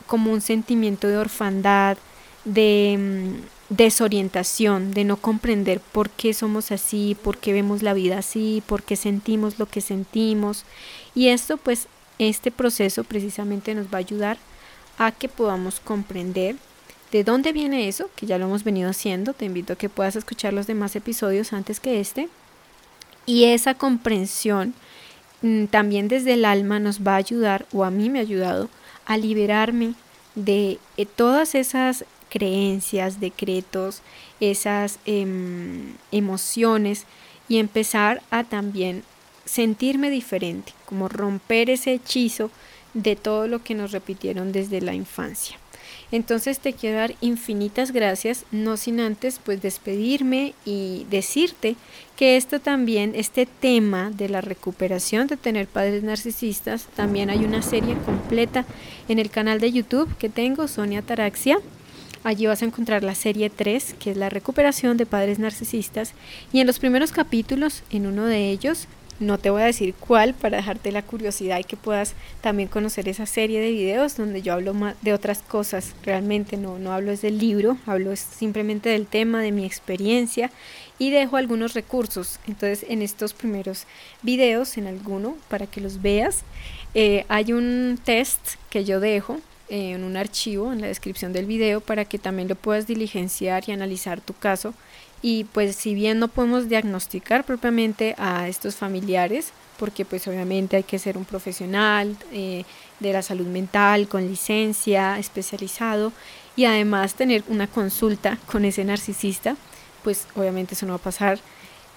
como 0.07 0.31
un 0.31 0.41
sentimiento 0.41 1.07
de 1.07 1.17
orfandad, 1.17 1.97
de 2.45 2.97
mm, 2.97 3.75
desorientación, 3.75 4.93
de 4.93 5.03
no 5.03 5.17
comprender 5.17 5.79
por 5.79 6.09
qué 6.09 6.33
somos 6.33 6.71
así, 6.71 7.15
por 7.23 7.37
qué 7.37 7.53
vemos 7.53 7.83
la 7.83 7.93
vida 7.93 8.17
así, 8.17 8.63
por 8.65 8.83
qué 8.83 8.95
sentimos 8.95 9.59
lo 9.59 9.67
que 9.67 9.81
sentimos. 9.81 10.65
Y 11.13 11.27
esto 11.27 11.57
pues, 11.57 11.87
este 12.17 12.51
proceso 12.51 13.03
precisamente 13.03 13.75
nos 13.75 13.87
va 13.87 13.97
a 13.97 13.99
ayudar 13.99 14.37
a 14.97 15.11
que 15.11 15.29
podamos 15.29 15.79
comprender 15.79 16.55
de 17.11 17.23
dónde 17.23 17.51
viene 17.51 17.87
eso, 17.87 18.09
que 18.15 18.25
ya 18.25 18.37
lo 18.37 18.45
hemos 18.45 18.63
venido 18.63 18.89
haciendo. 18.89 19.33
Te 19.33 19.45
invito 19.45 19.73
a 19.73 19.75
que 19.75 19.89
puedas 19.89 20.15
escuchar 20.15 20.53
los 20.53 20.67
demás 20.67 20.95
episodios 20.95 21.53
antes 21.53 21.79
que 21.79 21.99
este 21.99 22.29
y 23.25 23.43
esa 23.43 23.75
comprensión 23.75 24.73
también 25.69 26.07
desde 26.07 26.33
el 26.33 26.45
alma 26.45 26.79
nos 26.79 27.01
va 27.01 27.13
a 27.13 27.17
ayudar, 27.17 27.65
o 27.71 27.83
a 27.83 27.91
mí 27.91 28.09
me 28.09 28.19
ha 28.19 28.23
ayudado, 28.23 28.69
a 29.05 29.17
liberarme 29.17 29.93
de 30.35 30.79
eh, 30.97 31.05
todas 31.05 31.55
esas 31.55 32.05
creencias, 32.29 33.19
decretos, 33.19 34.01
esas 34.39 34.99
em, 35.05 35.95
emociones 36.11 37.05
y 37.47 37.57
empezar 37.57 38.21
a 38.29 38.43
también 38.43 39.03
sentirme 39.45 40.11
diferente, 40.11 40.73
como 40.85 41.07
romper 41.07 41.69
ese 41.69 41.93
hechizo 41.93 42.51
de 42.93 43.15
todo 43.15 43.47
lo 43.47 43.63
que 43.63 43.73
nos 43.73 43.91
repitieron 43.91 44.51
desde 44.51 44.81
la 44.81 44.93
infancia. 44.93 45.57
Entonces 46.11 46.59
te 46.59 46.73
quiero 46.73 46.97
dar 46.97 47.15
infinitas 47.21 47.91
gracias, 47.91 48.45
no 48.51 48.77
sin 48.77 48.99
antes 48.99 49.39
pues 49.43 49.61
despedirme 49.61 50.53
y 50.65 51.05
decirte 51.11 51.75
que 52.15 52.35
esto 52.35 52.59
también, 52.59 53.13
este 53.15 53.45
tema 53.45 54.09
de 54.09 54.27
la 54.27 54.41
recuperación 54.41 55.27
de 55.27 55.37
tener 55.37 55.67
padres 55.67 56.03
narcisistas, 56.03 56.87
también 56.95 57.29
hay 57.29 57.45
una 57.45 57.61
serie 57.61 57.95
completa 58.05 58.65
en 59.07 59.19
el 59.19 59.29
canal 59.29 59.59
de 59.59 59.71
YouTube 59.71 60.09
que 60.17 60.29
tengo, 60.29 60.67
Sonia 60.67 61.01
Taraxia. 61.01 61.59
Allí 62.23 62.47
vas 62.47 62.61
a 62.61 62.65
encontrar 62.65 63.03
la 63.03 63.15
serie 63.15 63.49
3, 63.49 63.95
que 63.97 64.11
es 64.11 64.17
la 64.17 64.29
recuperación 64.29 64.97
de 64.97 65.05
padres 65.05 65.39
narcisistas. 65.39 66.13
Y 66.51 66.59
en 66.59 66.67
los 66.67 66.79
primeros 66.79 67.13
capítulos, 67.13 67.83
en 67.91 68.07
uno 68.07 68.25
de 68.25 68.49
ellos, 68.49 68.87
no 69.19 69.37
te 69.37 69.49
voy 69.49 69.61
a 69.61 69.65
decir 69.65 69.93
cuál 69.93 70.33
para 70.33 70.57
dejarte 70.57 70.91
la 70.91 71.01
curiosidad 71.01 71.59
y 71.59 71.63
que 71.63 71.77
puedas 71.77 72.13
también 72.41 72.69
conocer 72.69 73.07
esa 73.09 73.25
serie 73.25 73.59
de 73.59 73.71
videos 73.71 74.15
donde 74.15 74.41
yo 74.41 74.53
hablo 74.53 74.73
de 75.01 75.13
otras 75.13 75.39
cosas. 75.39 75.93
Realmente 76.03 76.57
no, 76.57 76.79
no 76.79 76.93
hablo 76.93 77.11
es 77.11 77.21
del 77.21 77.37
libro, 77.37 77.77
hablo 77.85 78.15
simplemente 78.15 78.89
del 78.89 79.07
tema, 79.07 79.41
de 79.41 79.51
mi 79.51 79.65
experiencia 79.65 80.51
y 80.97 81.11
dejo 81.11 81.37
algunos 81.37 81.73
recursos. 81.73 82.39
Entonces 82.47 82.85
en 82.89 83.01
estos 83.01 83.33
primeros 83.33 83.85
videos, 84.21 84.77
en 84.77 84.87
alguno, 84.87 85.37
para 85.49 85.67
que 85.67 85.81
los 85.81 86.01
veas, 86.01 86.43
eh, 86.93 87.25
hay 87.27 87.53
un 87.53 87.99
test 88.03 88.55
que 88.69 88.85
yo 88.85 88.99
dejo 88.99 89.39
eh, 89.69 89.91
en 89.91 90.03
un 90.03 90.17
archivo 90.17 90.73
en 90.73 90.81
la 90.81 90.87
descripción 90.87 91.33
del 91.33 91.45
video 91.45 91.81
para 91.81 92.05
que 92.05 92.17
también 92.17 92.47
lo 92.47 92.55
puedas 92.55 92.87
diligenciar 92.87 93.63
y 93.67 93.71
analizar 93.71 94.21
tu 94.21 94.33
caso 94.33 94.73
y 95.21 95.43
pues 95.45 95.75
si 95.75 95.93
bien 95.93 96.19
no 96.19 96.27
podemos 96.27 96.69
diagnosticar 96.69 97.43
propiamente 97.43 98.15
a 98.17 98.47
estos 98.47 98.75
familiares, 98.75 99.51
porque 99.77 100.05
pues 100.05 100.27
obviamente 100.27 100.77
hay 100.77 100.83
que 100.83 100.99
ser 100.99 101.17
un 101.17 101.25
profesional 101.25 102.15
eh, 102.31 102.65
de 102.99 103.13
la 103.13 103.21
salud 103.21 103.47
mental 103.47 104.07
con 104.07 104.27
licencia 104.27 105.17
especializado 105.17 106.11
y 106.55 106.65
además 106.65 107.15
tener 107.15 107.43
una 107.47 107.67
consulta 107.67 108.37
con 108.51 108.65
ese 108.65 108.83
narcisista, 108.83 109.55
pues 110.03 110.27
obviamente 110.35 110.73
eso 110.73 110.85
no 110.85 110.93
va 110.93 110.97
a 110.97 111.01
pasar. 111.03 111.39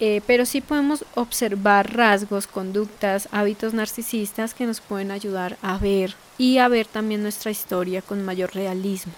Eh, 0.00 0.20
pero 0.26 0.46
sí 0.46 0.60
podemos 0.60 1.04
observar 1.14 1.94
rasgos, 1.94 2.48
conductas, 2.48 3.28
hábitos 3.30 3.72
narcisistas 3.72 4.54
que 4.54 4.66
nos 4.66 4.80
pueden 4.80 5.12
ayudar 5.12 5.58
a 5.62 5.78
ver 5.78 6.14
y 6.38 6.58
a 6.58 6.66
ver 6.66 6.86
también 6.86 7.22
nuestra 7.22 7.52
historia 7.52 8.02
con 8.02 8.24
mayor 8.24 8.52
realismo. 8.54 9.12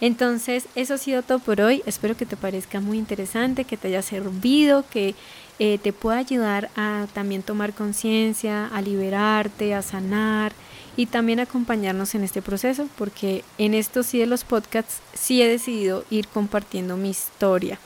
Entonces, 0.00 0.66
eso 0.74 0.94
ha 0.94 0.98
sido 0.98 1.22
todo 1.22 1.38
por 1.38 1.60
hoy. 1.60 1.82
Espero 1.86 2.16
que 2.16 2.26
te 2.26 2.36
parezca 2.36 2.80
muy 2.80 2.98
interesante, 2.98 3.64
que 3.64 3.76
te 3.76 3.88
haya 3.88 4.02
servido, 4.02 4.84
que 4.88 5.14
eh, 5.58 5.78
te 5.78 5.92
pueda 5.92 6.18
ayudar 6.18 6.70
a 6.76 7.06
también 7.14 7.42
tomar 7.42 7.72
conciencia, 7.72 8.68
a 8.68 8.80
liberarte, 8.80 9.74
a 9.74 9.82
sanar 9.82 10.52
y 10.96 11.06
también 11.06 11.40
acompañarnos 11.40 12.14
en 12.14 12.22
este 12.22 12.42
proceso, 12.42 12.88
porque 12.96 13.44
en 13.58 13.74
estos 13.74 14.06
sí 14.06 14.18
de 14.18 14.26
los 14.26 14.44
podcasts 14.44 15.00
sí 15.14 15.42
he 15.42 15.48
decidido 15.48 16.04
ir 16.10 16.28
compartiendo 16.28 16.96
mi 16.96 17.10
historia. 17.10 17.78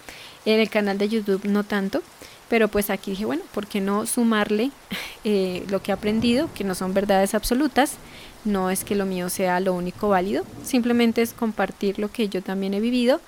En 0.45 0.61
el 0.61 0.69
canal 0.69 0.99
de 0.99 1.09
YouTube 1.09 1.45
no 1.45 1.65
tanto, 1.65 2.03
pero 2.49 2.69
pues 2.69 2.91
aquí 2.91 3.13
dije, 3.13 3.25
bueno, 3.25 3.45
¿por 3.55 3.67
qué 3.67 3.81
no 3.81 4.05
sumarle 4.05 4.71
eh, 5.25 5.65
lo 5.71 5.83
que 5.83 5.93
he 5.93 5.95
aprendido, 5.95 6.51
que 6.55 6.65
no 6.65 6.75
son 6.75 6.93
verdades 6.93 7.35
absolutas? 7.35 7.95
No 8.45 8.71
es 8.71 8.85
que 8.85 8.97
lo 8.97 9.07
mío 9.07 9.29
sea 9.29 9.61
lo 9.61 9.73
único 9.75 10.09
válido, 10.09 10.45
simplemente 10.65 11.23
es 11.23 11.33
compartir 11.33 11.99
lo 11.99 12.11
que 12.11 12.29
yo 12.29 12.43
también 12.43 12.75
he 12.75 12.81
vivido 12.81 13.21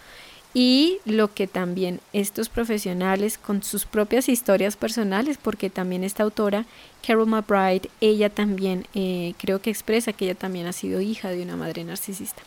y 0.55 0.99
lo 1.05 1.35
que 1.35 1.49
también 1.49 2.01
estos 2.13 2.49
profesionales 2.49 3.39
con 3.39 3.63
sus 3.65 3.87
propias 3.87 4.29
historias 4.29 4.77
personales, 4.77 5.37
porque 5.37 5.69
también 5.69 6.05
esta 6.05 6.23
autora, 6.23 6.65
Carol 7.05 7.27
McBride, 7.27 7.91
ella 8.01 8.31
también 8.31 8.87
eh, 8.95 9.35
creo 9.39 9.61
que 9.61 9.71
expresa 9.71 10.13
que 10.13 10.27
ella 10.27 10.37
también 10.37 10.67
ha 10.67 10.73
sido 10.73 11.01
hija 11.01 11.31
de 11.31 11.43
una 11.43 11.57
madre 11.57 11.83
narcisista. 11.83 12.43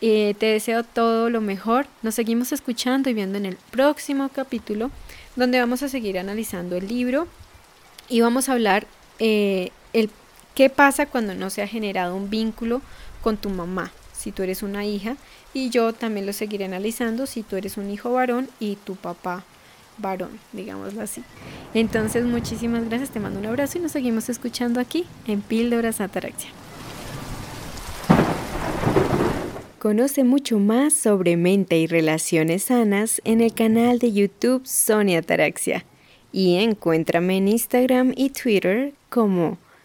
Eh, 0.00 0.34
te 0.38 0.46
deseo 0.46 0.84
todo 0.84 1.30
lo 1.30 1.40
mejor. 1.40 1.86
Nos 2.02 2.14
seguimos 2.14 2.52
escuchando 2.52 3.10
y 3.10 3.14
viendo 3.14 3.38
en 3.38 3.46
el 3.46 3.56
próximo 3.70 4.28
capítulo, 4.28 4.90
donde 5.34 5.58
vamos 5.58 5.82
a 5.82 5.88
seguir 5.88 6.18
analizando 6.18 6.76
el 6.76 6.86
libro 6.86 7.26
y 8.08 8.20
vamos 8.20 8.48
a 8.48 8.52
hablar 8.52 8.86
eh, 9.18 9.70
el 9.92 10.10
¿Qué 10.54 10.70
pasa 10.70 11.06
cuando 11.06 11.34
no 11.34 11.50
se 11.50 11.62
ha 11.62 11.66
generado 11.66 12.14
un 12.14 12.30
vínculo 12.30 12.80
con 13.22 13.36
tu 13.36 13.50
mamá? 13.50 13.90
Si 14.12 14.30
tú 14.30 14.44
eres 14.44 14.62
una 14.62 14.86
hija 14.86 15.16
y 15.52 15.70
yo 15.70 15.92
también 15.92 16.26
lo 16.26 16.32
seguiré 16.32 16.64
analizando 16.64 17.26
si 17.26 17.42
tú 17.42 17.56
eres 17.56 17.76
un 17.76 17.90
hijo 17.90 18.12
varón 18.12 18.48
y 18.60 18.76
tu 18.76 18.94
papá 18.94 19.42
varón, 19.98 20.38
digámoslo 20.52 21.02
así. 21.02 21.24
Entonces, 21.74 22.24
muchísimas 22.24 22.88
gracias, 22.88 23.10
te 23.10 23.18
mando 23.18 23.40
un 23.40 23.46
abrazo 23.46 23.78
y 23.78 23.80
nos 23.80 23.90
seguimos 23.90 24.28
escuchando 24.28 24.78
aquí 24.78 25.06
en 25.26 25.42
Píldoras 25.42 26.00
Ataraxia. 26.00 26.50
Conoce 29.80 30.22
mucho 30.22 30.60
más 30.60 30.94
sobre 30.94 31.36
mente 31.36 31.78
y 31.78 31.88
relaciones 31.88 32.64
sanas 32.64 33.20
en 33.24 33.40
el 33.40 33.52
canal 33.52 33.98
de 33.98 34.12
YouTube 34.12 34.64
Sonia 34.64 35.18
Ataraxia 35.18 35.84
y 36.32 36.56
encuéntrame 36.56 37.38
en 37.38 37.48
Instagram 37.48 38.12
y 38.16 38.30
Twitter 38.30 38.94
como 39.10 39.58